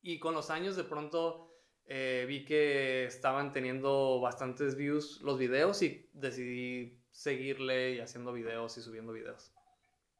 [0.00, 1.54] Y con los años de pronto
[1.84, 8.78] eh, vi que estaban teniendo bastantes views los videos y decidí seguirle y haciendo videos
[8.78, 9.52] y subiendo videos.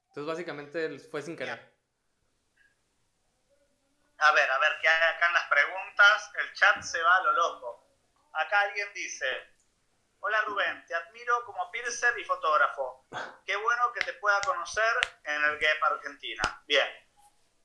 [0.09, 1.75] Entonces básicamente fue sin querer.
[4.19, 6.33] A ver, a ver, ¿qué hay acá en las preguntas?
[6.39, 7.99] El chat se va a lo loco.
[8.35, 9.25] Acá alguien dice,
[10.21, 13.07] Hola Rubén, te admiro como piercer y fotógrafo.
[13.45, 14.93] Qué bueno que te pueda conocer
[15.25, 16.63] en el GEP Argentina.
[16.67, 16.87] Bien.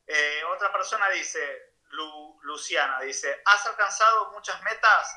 [0.06, 1.76] Eh, otra persona dice,
[2.42, 5.16] Luciana, dice, ¿has alcanzado muchas metas?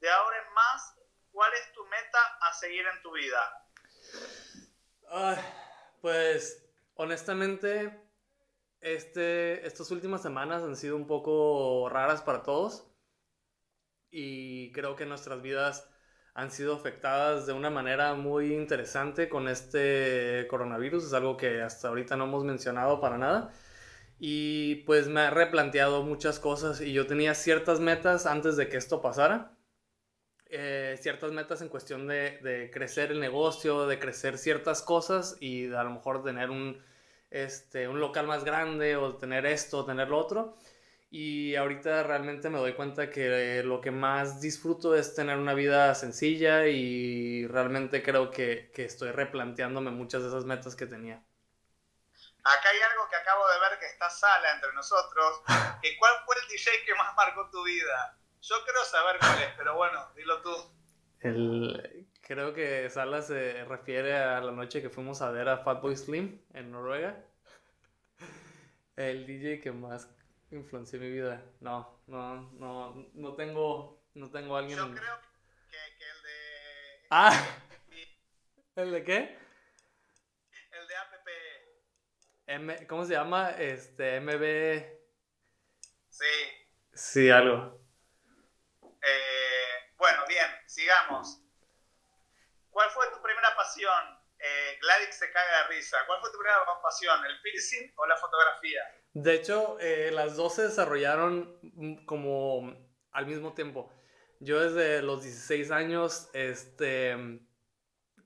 [0.00, 0.96] De ahora en más,
[1.30, 3.58] ¿cuál es tu meta a seguir en tu vida?
[6.00, 6.64] pues,
[6.94, 8.02] honestamente,
[8.80, 12.88] este, estas últimas semanas han sido un poco raras para todos.
[14.10, 15.88] Y creo que nuestras vidas
[16.34, 21.04] han sido afectadas de una manera muy interesante con este coronavirus.
[21.04, 23.52] Es algo que hasta ahorita no hemos mencionado para nada.
[24.18, 28.76] Y pues me ha replanteado muchas cosas y yo tenía ciertas metas antes de que
[28.76, 29.56] esto pasara.
[30.46, 35.66] Eh, ciertas metas en cuestión de, de, crecer el negocio, de crecer ciertas cosas y
[35.66, 36.78] de a lo mejor tener un,
[37.30, 40.56] este, un local más grande o tener esto, tener lo otro.
[41.14, 45.94] Y ahorita realmente me doy cuenta que lo que más disfruto es tener una vida
[45.94, 51.22] sencilla y realmente creo que, que estoy replanteándome muchas de esas metas que tenía.
[52.42, 55.42] Acá hay algo que acabo de ver que está Sala entre nosotros.
[55.82, 58.16] Que ¿Cuál fue el DJ que más marcó tu vida?
[58.40, 60.56] Yo creo saber cuál es, pero bueno, dilo tú.
[61.20, 65.94] El, creo que Sala se refiere a la noche que fuimos a ver a Fatboy
[65.94, 67.22] Slim en Noruega.
[68.96, 70.08] El DJ que más
[70.56, 71.42] influenció mi vida.
[71.60, 74.78] No, no, no, no tengo, no tengo alguien.
[74.78, 75.20] Yo creo
[75.70, 77.06] que, que el de.
[77.10, 77.58] Ah.
[78.76, 79.38] ¿El de qué?
[80.70, 81.28] El de APP.
[82.46, 83.50] M, ¿Cómo se llama?
[83.50, 85.02] Este, MB.
[86.08, 86.24] Sí.
[86.94, 87.80] Sí, algo.
[88.82, 91.42] Eh, bueno, bien, sigamos.
[92.70, 94.22] ¿Cuál fue tu primera pasión?
[94.38, 95.98] Eh, Gladys se caga de risa.
[96.06, 97.24] ¿Cuál fue tu primera pasión?
[97.26, 98.82] ¿El piercing o la fotografía?
[99.14, 102.74] De hecho, eh, las dos se desarrollaron mm, como
[103.10, 103.90] al mismo tiempo.
[104.40, 107.40] Yo desde los 16 años, este,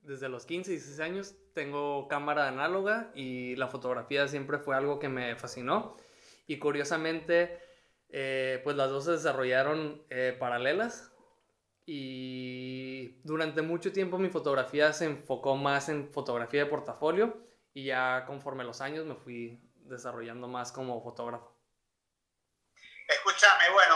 [0.02, 5.08] desde los 15, 16 años, tengo cámara análoga y la fotografía siempre fue algo que
[5.08, 5.96] me fascinó.
[6.46, 7.58] Y curiosamente,
[8.08, 11.12] eh, pues las dos se desarrollaron eh, paralelas.
[11.84, 17.36] Y durante mucho tiempo mi fotografía se enfocó más en fotografía de portafolio.
[17.74, 21.56] Y ya conforme los años me fui desarrollando más como fotógrafo.
[23.08, 23.94] Escúchame, bueno,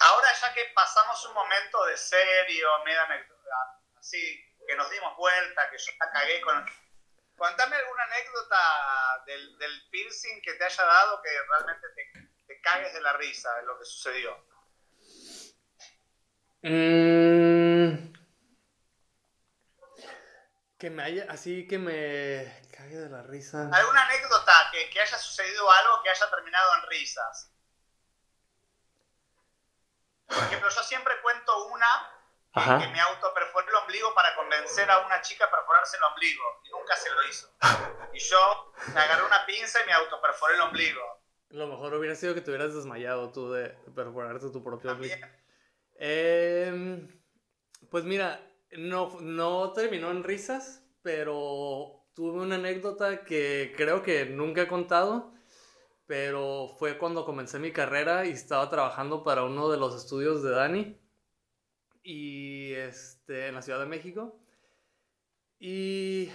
[0.00, 5.70] ahora ya que pasamos un momento de serio, medio anécdota, así, que nos dimos vuelta,
[5.70, 6.66] que yo la cagué con...
[7.36, 12.92] Contame alguna anécdota del, del piercing que te haya dado que realmente te, te cagues
[12.94, 14.44] de la risa de lo que sucedió.
[16.62, 18.17] Mm.
[20.78, 23.68] Que me haya, así que me cague de la risa.
[23.72, 27.52] ¿Alguna anécdota que, que haya sucedido algo que haya terminado en risas?
[30.28, 31.86] Por ejemplo, yo siempre cuento una
[32.54, 36.44] que, que me autoperforé el ombligo para convencer a una chica a perforarse el ombligo
[36.64, 37.50] y nunca se lo hizo.
[38.12, 41.22] Y yo me agarré una pinza y me autoperforé el ombligo.
[41.50, 45.16] Lo mejor hubiera sido que te hubieras desmayado tú de, perforarte tu propio ombligo.
[45.98, 47.08] Eh,
[47.90, 48.40] pues mira,
[48.76, 55.32] no, no terminó en risas, pero tuve una anécdota que creo que nunca he contado,
[56.06, 60.50] pero fue cuando comencé mi carrera y estaba trabajando para uno de los estudios de
[60.50, 60.98] Dani
[62.02, 64.40] y este, en la Ciudad de México.
[65.58, 66.30] Y...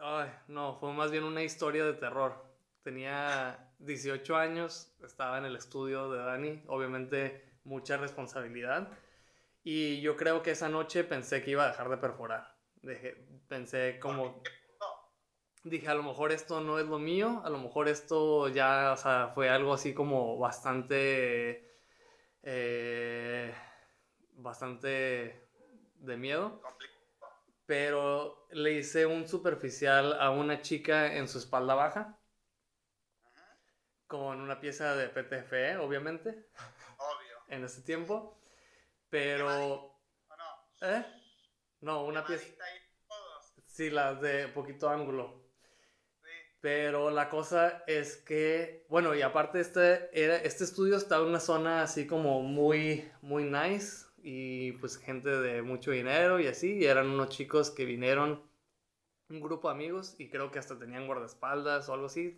[0.00, 2.44] Ay, no, fue más bien una historia de terror.
[2.82, 8.88] Tenía 18 años, estaba en el estudio de Dani, obviamente mucha responsabilidad.
[9.66, 12.54] Y yo creo que esa noche pensé que iba a dejar de perforar.
[13.48, 14.42] pensé como...
[15.64, 18.96] Dije, a lo mejor esto no es lo mío, a lo mejor esto ya, o
[18.98, 21.80] sea, fue algo así como bastante...
[22.42, 23.54] Eh,
[24.32, 25.48] bastante
[25.94, 26.60] de miedo.
[27.64, 32.18] Pero le hice un superficial a una chica en su espalda baja.
[34.06, 36.50] Con una pieza de PTFE, obviamente.
[36.98, 37.38] Obvio.
[37.48, 38.43] En ese tiempo.
[39.14, 39.46] Pero.
[40.28, 40.88] no?
[40.88, 41.06] ¿Eh?
[41.82, 42.46] No, una pieza.
[43.64, 45.44] Sí, las de poquito ángulo.
[46.60, 51.38] Pero la cosa es que, bueno, y aparte este, era, este estudio estaba en una
[51.38, 56.86] zona así como muy, muy nice y pues gente de mucho dinero y así, y
[56.86, 58.42] eran unos chicos que vinieron,
[59.28, 62.36] un grupo de amigos y creo que hasta tenían guardaespaldas o algo así,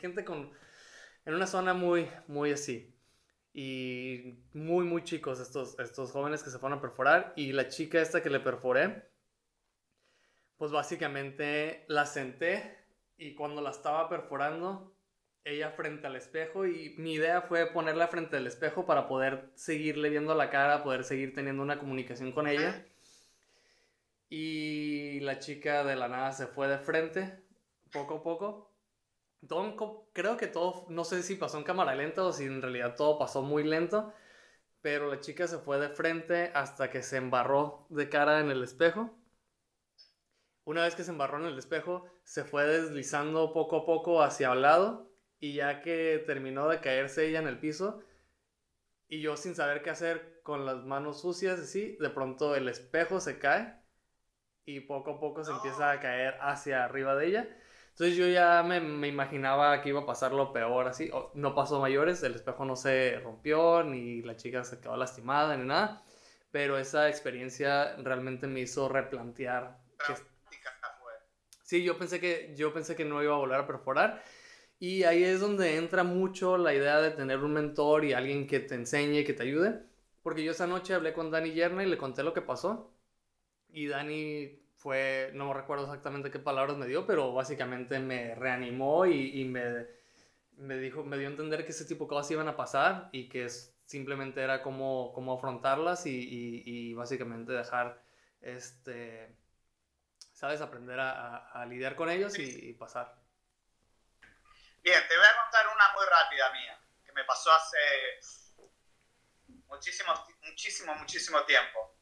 [0.00, 0.52] gente con,
[1.26, 2.91] en una zona muy, muy así
[3.54, 7.32] y muy, muy chicos estos, estos jóvenes que se fueron a perforar.
[7.36, 9.10] Y la chica esta que le perforé,
[10.56, 12.78] pues básicamente la senté
[13.18, 14.94] y cuando la estaba perforando,
[15.44, 20.08] ella frente al espejo y mi idea fue ponerla frente al espejo para poder seguirle
[20.08, 22.86] viendo la cara, poder seguir teniendo una comunicación con ella.
[24.30, 27.42] Y la chica de la nada se fue de frente,
[27.92, 28.71] poco a poco
[30.12, 33.18] creo que todo, no sé si pasó en cámara lenta o si en realidad todo
[33.18, 34.12] pasó muy lento,
[34.80, 38.62] pero la chica se fue de frente hasta que se embarró de cara en el
[38.62, 39.10] espejo.
[40.64, 44.52] Una vez que se embarró en el espejo, se fue deslizando poco a poco hacia
[44.52, 45.10] el lado
[45.40, 48.00] y ya que terminó de caerse ella en el piso
[49.08, 53.20] y yo sin saber qué hacer con las manos sucias así, de pronto el espejo
[53.20, 53.76] se cae
[54.64, 57.61] y poco a poco se empieza a caer hacia arriba de ella
[57.92, 61.10] entonces yo ya me, me, imaginaba que iba a pasar lo peor así.
[61.34, 65.66] No pasó mayores, el espejo no se rompió, ni la chica se quedó lastimada, ni
[65.66, 66.02] nada.
[66.50, 69.78] Pero esa experiencia realmente me hizo replantear.
[70.06, 70.14] Que...
[71.62, 74.22] Sí, yo pensé, que, yo pensé que no iba a volver a perforar.
[74.78, 78.60] Y ahí es donde entra mucho la idea de tener un mentor y alguien que
[78.60, 79.82] te enseñe, que te ayude.
[80.22, 82.96] Porque yo esa noche hablé con Dani Yerna y le conté lo que pasó.
[83.68, 89.06] Y Dani fue, no me recuerdo exactamente qué palabras me dio, pero básicamente me reanimó
[89.06, 89.86] y, y me,
[90.56, 93.28] me, dijo, me dio a entender que ese tipo de cosas iban a pasar y
[93.28, 98.02] que simplemente era como, como afrontarlas y, y, y, básicamente dejar,
[98.40, 99.36] este,
[100.32, 100.60] ¿sabes?
[100.60, 103.14] Aprender a, a, lidiar con ellos y, pasar.
[104.82, 107.78] Bien, te voy a contar una muy rápida mía, que me pasó hace
[109.68, 112.01] muchísimo, muchísimo, muchísimo tiempo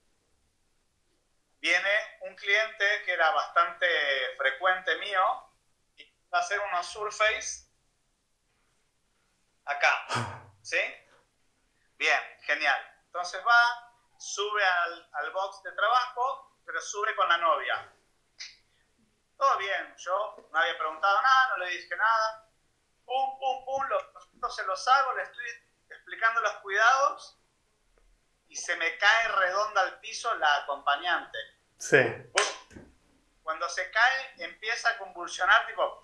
[1.61, 3.87] viene un cliente que era bastante
[4.37, 5.53] frecuente mío
[5.97, 7.69] y va a hacer unos surface
[9.65, 10.07] acá.
[10.63, 10.81] ¿Sí?
[11.97, 13.03] Bien, genial.
[13.07, 17.93] Entonces va, sube al, box de trabajo, pero sube con la novia.
[19.37, 22.49] Todo bien, yo no había preguntado nada, no le dije nada.
[23.05, 25.47] Pum, pum, pum, los, se los hago, le estoy
[25.89, 27.40] explicando los cuidados
[28.51, 31.39] y se me cae redonda al piso la acompañante.
[31.79, 31.99] Sí.
[33.45, 36.03] Cuando se cae, empieza a convulsionar, tipo.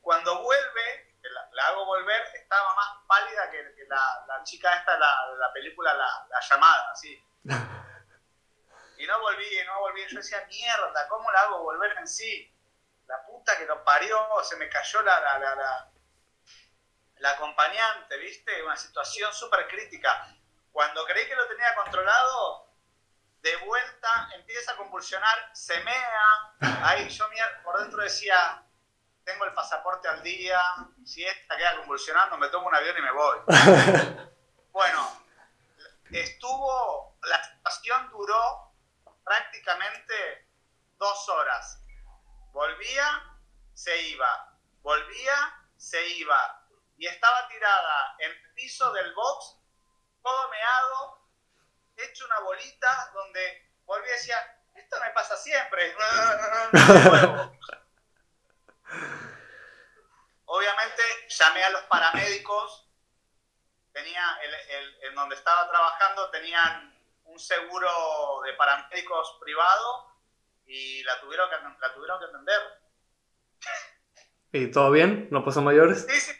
[0.00, 5.30] Cuando vuelve, la, hago volver, estaba más pálida que, la, la, chica esta de la,
[5.38, 7.22] la, película la, la, llamada, así.
[8.96, 10.06] Y no volví, no volví.
[10.08, 12.50] Yo decía, mierda, ¿cómo la hago volver en sí?
[13.06, 15.90] La puta que lo parió, se me cayó la,
[17.18, 18.62] la acompañante, ¿viste?
[18.62, 20.34] Una situación súper crítica.
[20.72, 22.74] Cuando creí que lo tenía controlado,
[23.40, 26.54] de vuelta empieza a convulsionar, se mea.
[26.82, 27.28] Ahí yo
[27.62, 28.64] por dentro decía,
[29.24, 30.60] tengo el pasaporte al día,
[31.04, 33.38] si esta queda convulsionando, me tomo un avión y me voy.
[34.72, 35.22] bueno,
[36.10, 38.72] estuvo, la situación duró
[39.24, 40.48] prácticamente
[40.96, 41.82] dos horas.
[42.52, 43.38] Volvía,
[43.74, 46.63] se iba, volvía, se iba.
[46.96, 49.58] Y estaba tirada en el piso del box,
[50.22, 51.28] todo meado,
[51.96, 54.36] hecho una bolita donde volvía y decía,
[54.74, 55.94] esto me pasa siempre.
[60.46, 62.88] Obviamente llamé a los paramédicos,
[63.92, 66.92] tenía el, en donde estaba trabajando tenían
[67.24, 70.12] un seguro de paramédicos privado
[70.66, 72.60] y la tuvieron que, la tuvieron que atender.
[74.52, 75.28] ¿Y todo bien?
[75.30, 76.06] ¿No pasó mayores?
[76.08, 76.32] Sí, sí,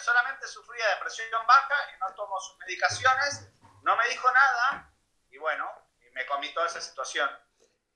[0.00, 3.50] solamente sufría de presión baja y no tomó sus medicaciones,
[3.82, 4.92] no me dijo nada
[5.30, 5.66] y bueno,
[6.00, 7.28] y me comí toda esa situación.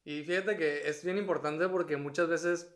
[0.05, 2.74] Y fíjate que es bien importante porque muchas veces,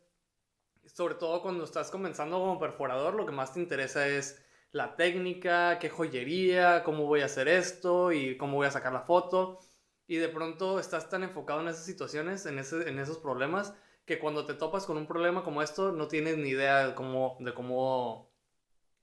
[0.87, 5.79] sobre todo cuando estás comenzando como perforador, lo que más te interesa es la técnica,
[5.79, 9.61] qué joyería, cómo voy a hacer esto y cómo voy a sacar la foto.
[10.07, 13.75] Y de pronto estás tan enfocado en esas situaciones, en, ese, en esos problemas,
[14.07, 17.37] que cuando te topas con un problema como esto, no tienes ni idea de cómo,
[17.41, 18.28] de cómo,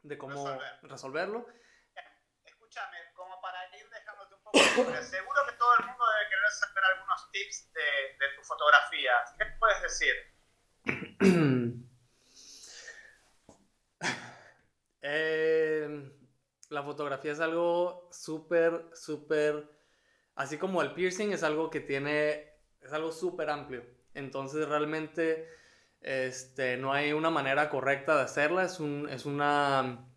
[0.07, 1.47] de cómo resolverlo.
[2.43, 4.59] Escúchame, como para ir dejándote un poco
[5.01, 9.11] seguro que todo el mundo debe querer saber algunos tips de, de tu fotografía.
[9.37, 10.15] ¿Qué puedes decir?
[15.07, 15.87] Eh,
[16.69, 19.69] la fotografía es algo súper, súper,
[20.33, 23.85] así como el piercing es algo que tiene, es algo súper amplio.
[24.15, 25.47] Entonces realmente
[26.05, 30.07] este, no hay una manera correcta de hacerla, es, un, es, una,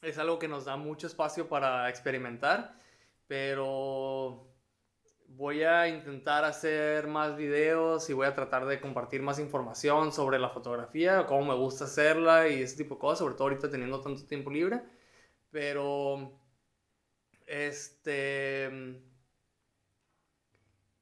[0.00, 2.78] es algo que nos da mucho espacio para experimentar,
[3.26, 4.46] pero
[5.26, 10.38] voy a intentar hacer más videos y voy a tratar de compartir más información sobre
[10.38, 14.00] la fotografía, cómo me gusta hacerla y ese tipo de cosas, sobre todo ahorita teniendo
[14.00, 14.82] tanto tiempo libre.
[15.50, 16.38] Pero,
[17.44, 19.02] este,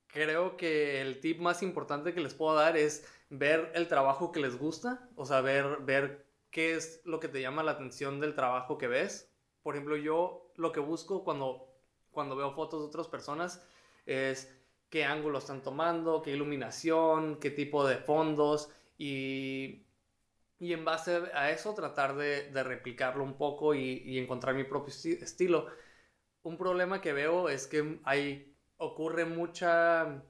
[0.06, 4.40] creo que el tip más importante que les puedo dar es ver el trabajo que
[4.40, 8.34] les gusta, o sea, ver, ver qué es lo que te llama la atención del
[8.34, 9.30] trabajo que ves.
[9.62, 11.68] Por ejemplo, yo lo que busco cuando,
[12.10, 13.66] cuando veo fotos de otras personas,
[14.06, 14.56] es
[14.90, 19.86] qué ángulo están tomando, qué iluminación, qué tipo de fondos y,
[20.58, 24.64] y en base a eso tratar de, de replicarlo un poco y, y, encontrar mi
[24.64, 25.66] propio estilo.
[26.42, 30.22] Un problema que veo es que hay, ocurre mucha,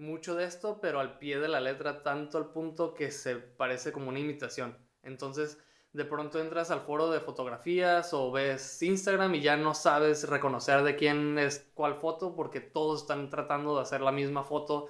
[0.00, 3.92] mucho de esto, pero al pie de la letra, tanto al punto que se parece
[3.92, 4.76] como una imitación.
[5.02, 5.58] Entonces,
[5.92, 10.82] de pronto entras al foro de fotografías o ves Instagram y ya no sabes reconocer
[10.82, 14.88] de quién es cuál foto porque todos están tratando de hacer la misma foto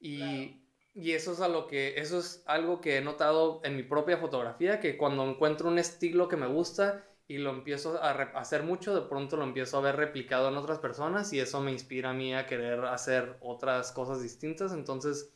[0.00, 0.62] y,
[0.94, 4.78] y eso es algo que eso es algo que he notado en mi propia fotografía
[4.78, 9.08] que cuando encuentro un estilo que me gusta y lo empiezo a hacer mucho de
[9.08, 12.34] pronto lo empiezo a ver replicado en otras personas y eso me inspira a mí
[12.34, 15.32] a querer hacer otras cosas distintas entonces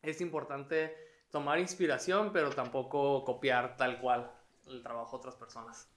[0.00, 0.96] es importante
[1.30, 4.30] tomar inspiración, pero tampoco copiar tal cual
[4.66, 5.88] el trabajo de otras personas.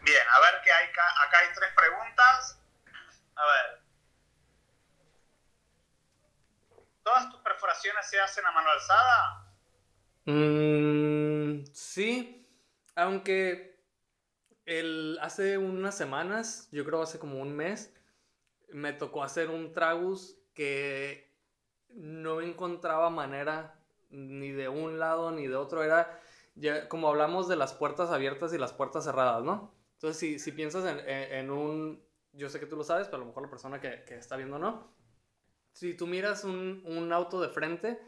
[0.00, 2.58] Bien, a ver que hay acá hay tres preguntas.
[3.34, 3.82] A ver.
[7.02, 9.54] ¿Todas tus perforaciones se hacen a mano alzada?
[10.24, 12.48] Mm, sí,
[12.94, 13.67] aunque
[15.20, 17.94] hace unas semanas, yo creo hace como un mes,
[18.70, 21.32] me tocó hacer un tragus que
[21.88, 23.80] no encontraba manera
[24.10, 26.20] ni de un lado ni de otro, era
[26.54, 29.72] ya, como hablamos de las puertas abiertas y las puertas cerradas, ¿no?
[29.94, 33.26] Entonces, si, si piensas en, un, yo sé que tú lo sabes, pero a lo
[33.26, 34.92] mejor la persona que, que está viendo no,
[35.72, 38.00] si tú miras un, un auto de frente,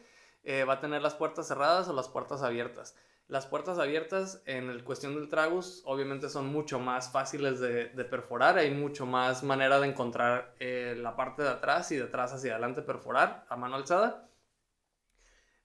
[0.43, 2.97] eh, va a tener las puertas cerradas o las puertas abiertas.
[3.31, 8.05] Las puertas abiertas en el cuestión del tragus obviamente son mucho más fáciles de, de
[8.05, 12.33] perforar, hay mucho más manera de encontrar eh, la parte de atrás y de atrás
[12.33, 14.29] hacia adelante perforar a mano alzada.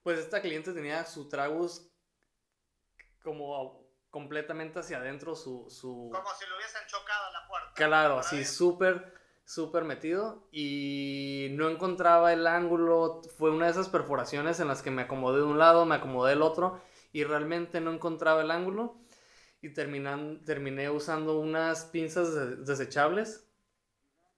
[0.04, 1.90] Pues esta cliente tenía su tragus
[3.24, 5.68] como completamente hacia adentro, su...
[5.68, 6.08] su...
[6.12, 7.72] Como si lo hubiesen chocado a la puerta.
[7.74, 9.12] Claro, así súper,
[9.44, 13.22] súper metido y no encontraba el ángulo.
[13.36, 16.30] Fue una de esas perforaciones en las que me acomodé de un lado, me acomodé
[16.30, 16.80] del otro
[17.16, 19.00] y realmente no encontraba el ángulo.
[19.62, 23.48] Y terminan, terminé usando unas pinzas desechables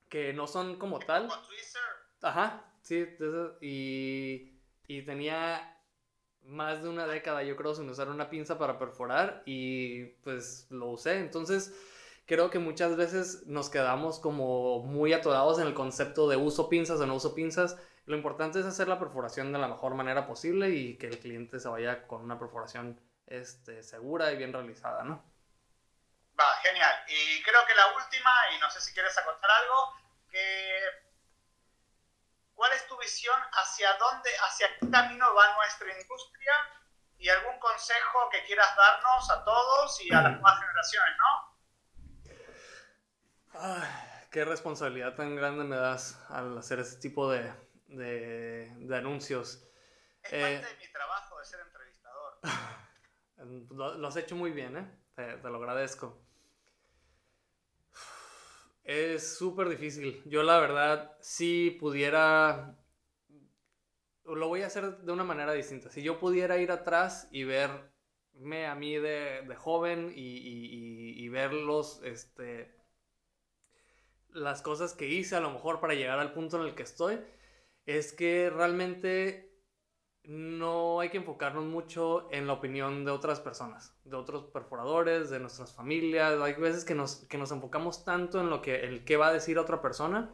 [0.09, 1.29] que no son como tal.
[2.23, 3.05] Ajá, sí,
[3.61, 4.55] y
[4.87, 5.77] y tenía
[6.45, 10.91] más de una década, yo creo, sin usar una pinza para perforar y pues lo
[10.91, 11.19] usé.
[11.19, 11.75] Entonces,
[12.29, 17.01] creo que muchas veces nos quedamos como muy atorados en el concepto de uso pinzas
[17.01, 17.79] o no uso pinzas.
[18.05, 21.59] Lo importante es hacer la perforación de la mejor manera posible y que el cliente
[21.59, 25.25] se vaya con una perforación este, segura y bien realizada, ¿no?
[26.39, 26.95] Va, genial.
[27.09, 29.95] Y creo que la última, y no sé si quieres acotar algo,
[30.31, 30.81] que
[32.55, 36.53] ¿cuál es tu visión hacia dónde, hacia qué camino va nuestra industria?
[37.17, 41.48] Y algún consejo que quieras darnos a todos y a las nuevas generaciones, ¿no?
[43.61, 43.89] Ay,
[44.31, 47.53] qué responsabilidad tan grande me das al hacer este tipo de,
[47.89, 49.69] de, de anuncios.
[50.23, 52.39] Es parte de mi trabajo de ser entrevistador.
[53.99, 54.87] lo, has hecho muy bien, ¿eh?
[55.17, 56.23] te lo agradezco.
[58.85, 60.23] Es súper difícil.
[60.25, 62.79] Yo la verdad, si pudiera,
[64.25, 65.91] lo voy a hacer de una manera distinta.
[65.91, 72.78] Si yo pudiera ir atrás y verme a mí de, joven y, y, verlos, este,
[74.33, 77.21] las cosas que hice a lo mejor para llegar al punto en el que estoy,
[77.87, 79.49] es que realmente
[80.25, 85.41] no hay que enfocarnos mucho en la opinión de otras personas, de otros perforadores, de
[85.41, 86.39] nuestras familias.
[86.41, 89.59] Hay veces que nos, que nos enfocamos tanto en lo que el va a decir
[89.59, 90.31] otra persona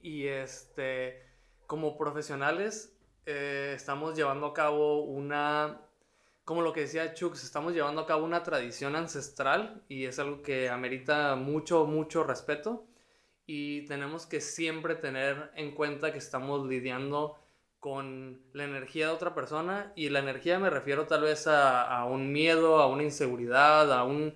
[0.00, 1.22] y este
[1.66, 5.82] como profesionales eh, estamos llevando a cabo una
[6.48, 10.40] como lo que decía Chux, estamos llevando a cabo una tradición ancestral y es algo
[10.40, 12.86] que amerita mucho, mucho respeto
[13.44, 17.38] y tenemos que siempre tener en cuenta que estamos lidiando
[17.80, 22.32] con la energía de otra persona y la energía me refiero tal vez a, un
[22.32, 24.34] miedo, a una inseguridad, a un,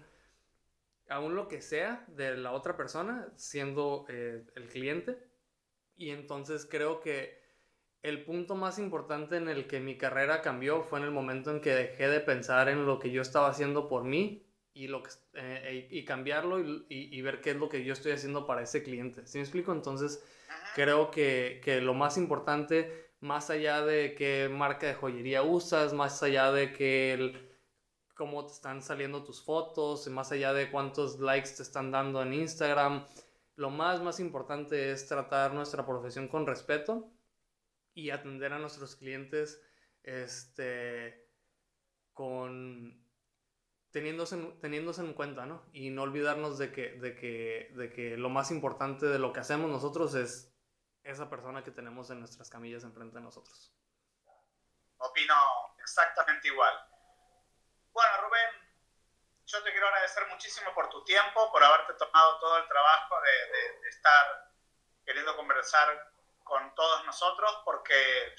[1.08, 5.16] a un lo que sea de la otra persona siendo eh, el cliente.
[5.96, 7.41] Y entonces creo que
[8.02, 11.60] el punto más importante en el que mi carrera cambió fue en el momento en
[11.60, 15.10] que dejé de pensar en lo que yo estaba haciendo por mí y, lo que,
[15.34, 18.82] eh, y cambiarlo y, y, ver qué es lo que yo estoy haciendo para ese
[18.82, 19.26] cliente.
[19.26, 19.72] ¿Sí me explico?
[19.72, 20.24] Entonces
[20.74, 26.22] creo que, que lo más importante más allá de qué marca de joyería usas, más
[26.24, 27.52] allá de que
[28.16, 32.34] cómo te están saliendo tus fotos, más allá de cuántos likes te están dando en
[32.34, 33.06] Instagram,
[33.56, 37.12] lo más más importante es tratar nuestra profesión con respeto
[37.94, 39.62] y atender a nuestros clientes
[40.02, 41.30] este
[42.12, 43.02] con
[43.90, 45.64] teniéndose, teniéndose en cuenta, ¿no?
[45.72, 49.40] Y no olvidarnos de que, de, que, de que lo más importante de lo que
[49.40, 50.52] hacemos nosotros es
[51.04, 53.74] esa persona que tenemos en nuestras camillas enfrente de nosotros.
[54.98, 55.34] Opino
[55.78, 56.74] exactamente igual.
[57.92, 58.62] Bueno, Rubén,
[59.46, 63.88] yo te quiero agradecer muchísimo por tu tiempo, por haberte tomado todo el trabajo de,
[63.88, 64.52] estar
[65.04, 66.11] queriendo conversar
[66.44, 68.34] con todos nosotros, porque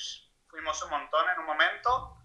[0.48, 2.18] fuimos un montón en un momento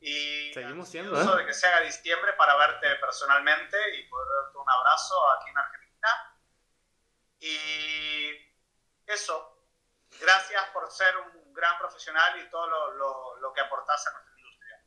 [0.00, 1.36] y seguimos siendo ¿eh?
[1.36, 5.58] de que se haga diciembre para verte personalmente y poder darte un abrazo aquí en
[5.58, 6.08] Argentina.
[7.40, 8.30] Y
[9.06, 9.62] eso,
[10.18, 14.82] gracias por ser un gran profesional y todo lo, lo, que aportas a nuestra industria.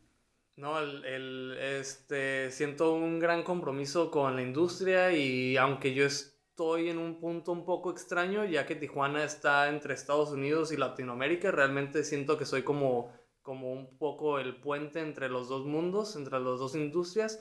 [0.55, 6.05] No, el, el, este, siento un gran compromiso con la industria y aunque yo
[6.53, 10.77] estoy en un punto un poco extraño, ya que Tijuana está entre Estados Unidos y
[10.77, 13.11] Latinoamérica, realmente siento que soy como,
[13.41, 17.39] como un poco el puente entre los dos mundos, entre las dos industrias.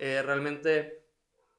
[0.00, 1.04] Eh, realmente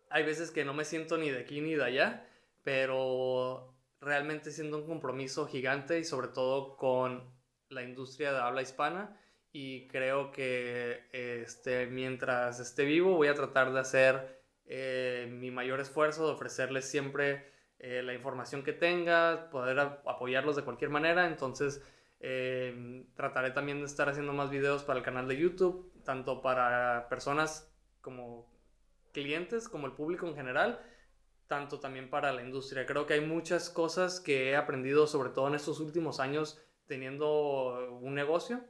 [0.10, 2.28] hay veces que no me siento ni de aquí ni de allá,
[2.64, 7.34] pero realmente siendo un compromiso gigante y sobre todo con
[7.70, 9.18] la industria de habla hispana
[9.54, 14.39] y creo que este, mientras esté vivo voy a tratar de hacer
[14.72, 20.62] eh, mi mayor esfuerzo, de ofrecerles siempre eh, la información que tenga, poder apoyarlos de
[20.64, 21.84] cualquier manera, entonces
[22.20, 27.10] eh, trataré también de estar haciendo más videos para el canal de YouTube, tanto para
[27.10, 28.48] personas como
[29.12, 30.80] clientes, como el público en general,
[31.48, 32.86] tanto también para la industria.
[32.86, 37.98] Creo que hay muchas cosas que he aprendido, sobre todo en estos últimos años, teniendo
[38.02, 38.64] un negocio,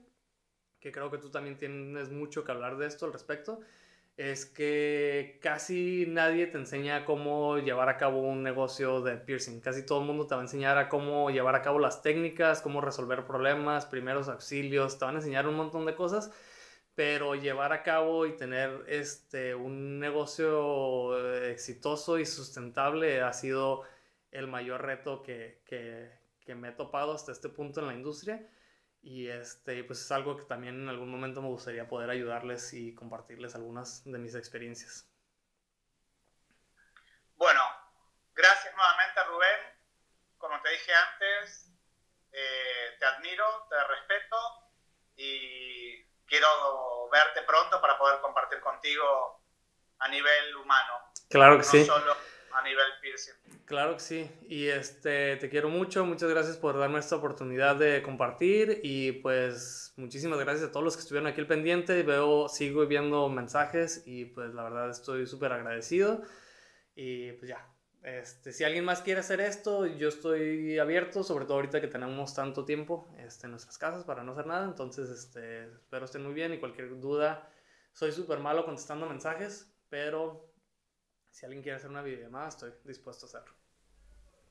[0.80, 3.60] que creo que tú también tienes mucho que hablar de esto al respecto,
[4.20, 9.62] es que casi nadie te enseña cómo llevar a cabo un negocio de piercing.
[9.62, 12.62] Casi todo el mundo te va a enseñar a cómo llevar a cabo las técnicas,
[12.62, 16.32] cómo resolver problemas, primeros auxilios, te van a enseñar un montón de cosas
[16.96, 23.84] pero llevar a cabo y tener este, un negocio eh, exitoso y sustentable ha sido
[24.32, 26.12] el mayor reto que, que,
[26.44, 28.46] que, me he topado hasta este punto en la industria
[29.02, 32.94] y este, pues es algo que también en algún momento me gustaría poder ayudarles y
[32.94, 35.10] compartirles algunas de mis experiencias.
[37.36, 37.62] Bueno,
[38.34, 39.80] gracias nuevamente Rubén.
[40.38, 41.72] Como te dije antes,
[42.32, 44.38] eh, te admiro, te respeto
[45.16, 49.44] y quiero verte pronto para poder compartir contigo
[50.00, 51.12] a nivel humano.
[51.30, 51.86] Claro que no sí.
[51.86, 52.16] solo
[52.54, 53.34] a nivel piercing.
[53.66, 54.32] Claro que sí.
[54.48, 56.06] Y este, te quiero mucho.
[56.06, 58.80] Muchas gracias por darme esta oportunidad de compartir.
[58.84, 62.04] Y pues muchísimas gracias a todos los que estuvieron aquí al pendiente.
[62.04, 66.22] Veo, sigo viendo mensajes y pues la verdad estoy súper agradecido.
[66.96, 67.66] Y pues ya,
[68.04, 72.34] este, si alguien más quiere hacer esto, yo estoy abierto, sobre todo ahorita que tenemos
[72.34, 74.66] tanto tiempo este, en nuestras casas para no hacer nada.
[74.66, 77.52] Entonces, este, espero estén muy bien y cualquier duda,
[77.92, 80.49] soy súper malo contestando mensajes, pero
[81.32, 83.56] si alguien quiere hacer una videollamada, estoy dispuesto a hacerlo.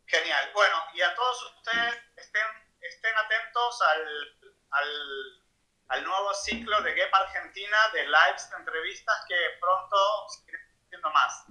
[0.07, 0.51] Genial.
[0.55, 2.47] Bueno, y a todos ustedes estén,
[2.81, 5.43] estén atentos al, al,
[5.89, 11.45] al nuevo ciclo de GEP Argentina de lives, de entrevistas que pronto seguiremos haciendo más.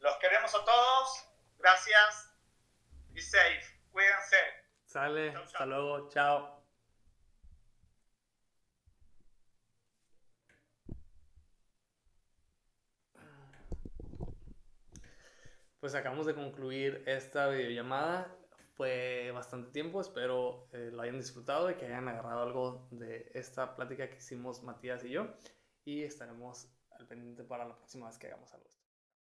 [0.00, 1.24] Los queremos a todos.
[1.58, 2.30] Gracias.
[3.08, 3.64] Be safe.
[3.90, 4.36] Cuídense.
[4.84, 5.32] Sale.
[5.32, 5.44] Chau, chau.
[5.44, 6.08] Hasta luego.
[6.10, 6.55] Chao.
[15.86, 18.36] Pues acabamos de concluir esta videollamada.
[18.74, 23.76] Fue bastante tiempo, espero eh, lo hayan disfrutado y que hayan agarrado algo de esta
[23.76, 25.28] plática que hicimos Matías y yo.
[25.84, 28.75] Y estaremos al pendiente para la próxima vez que hagamos algo.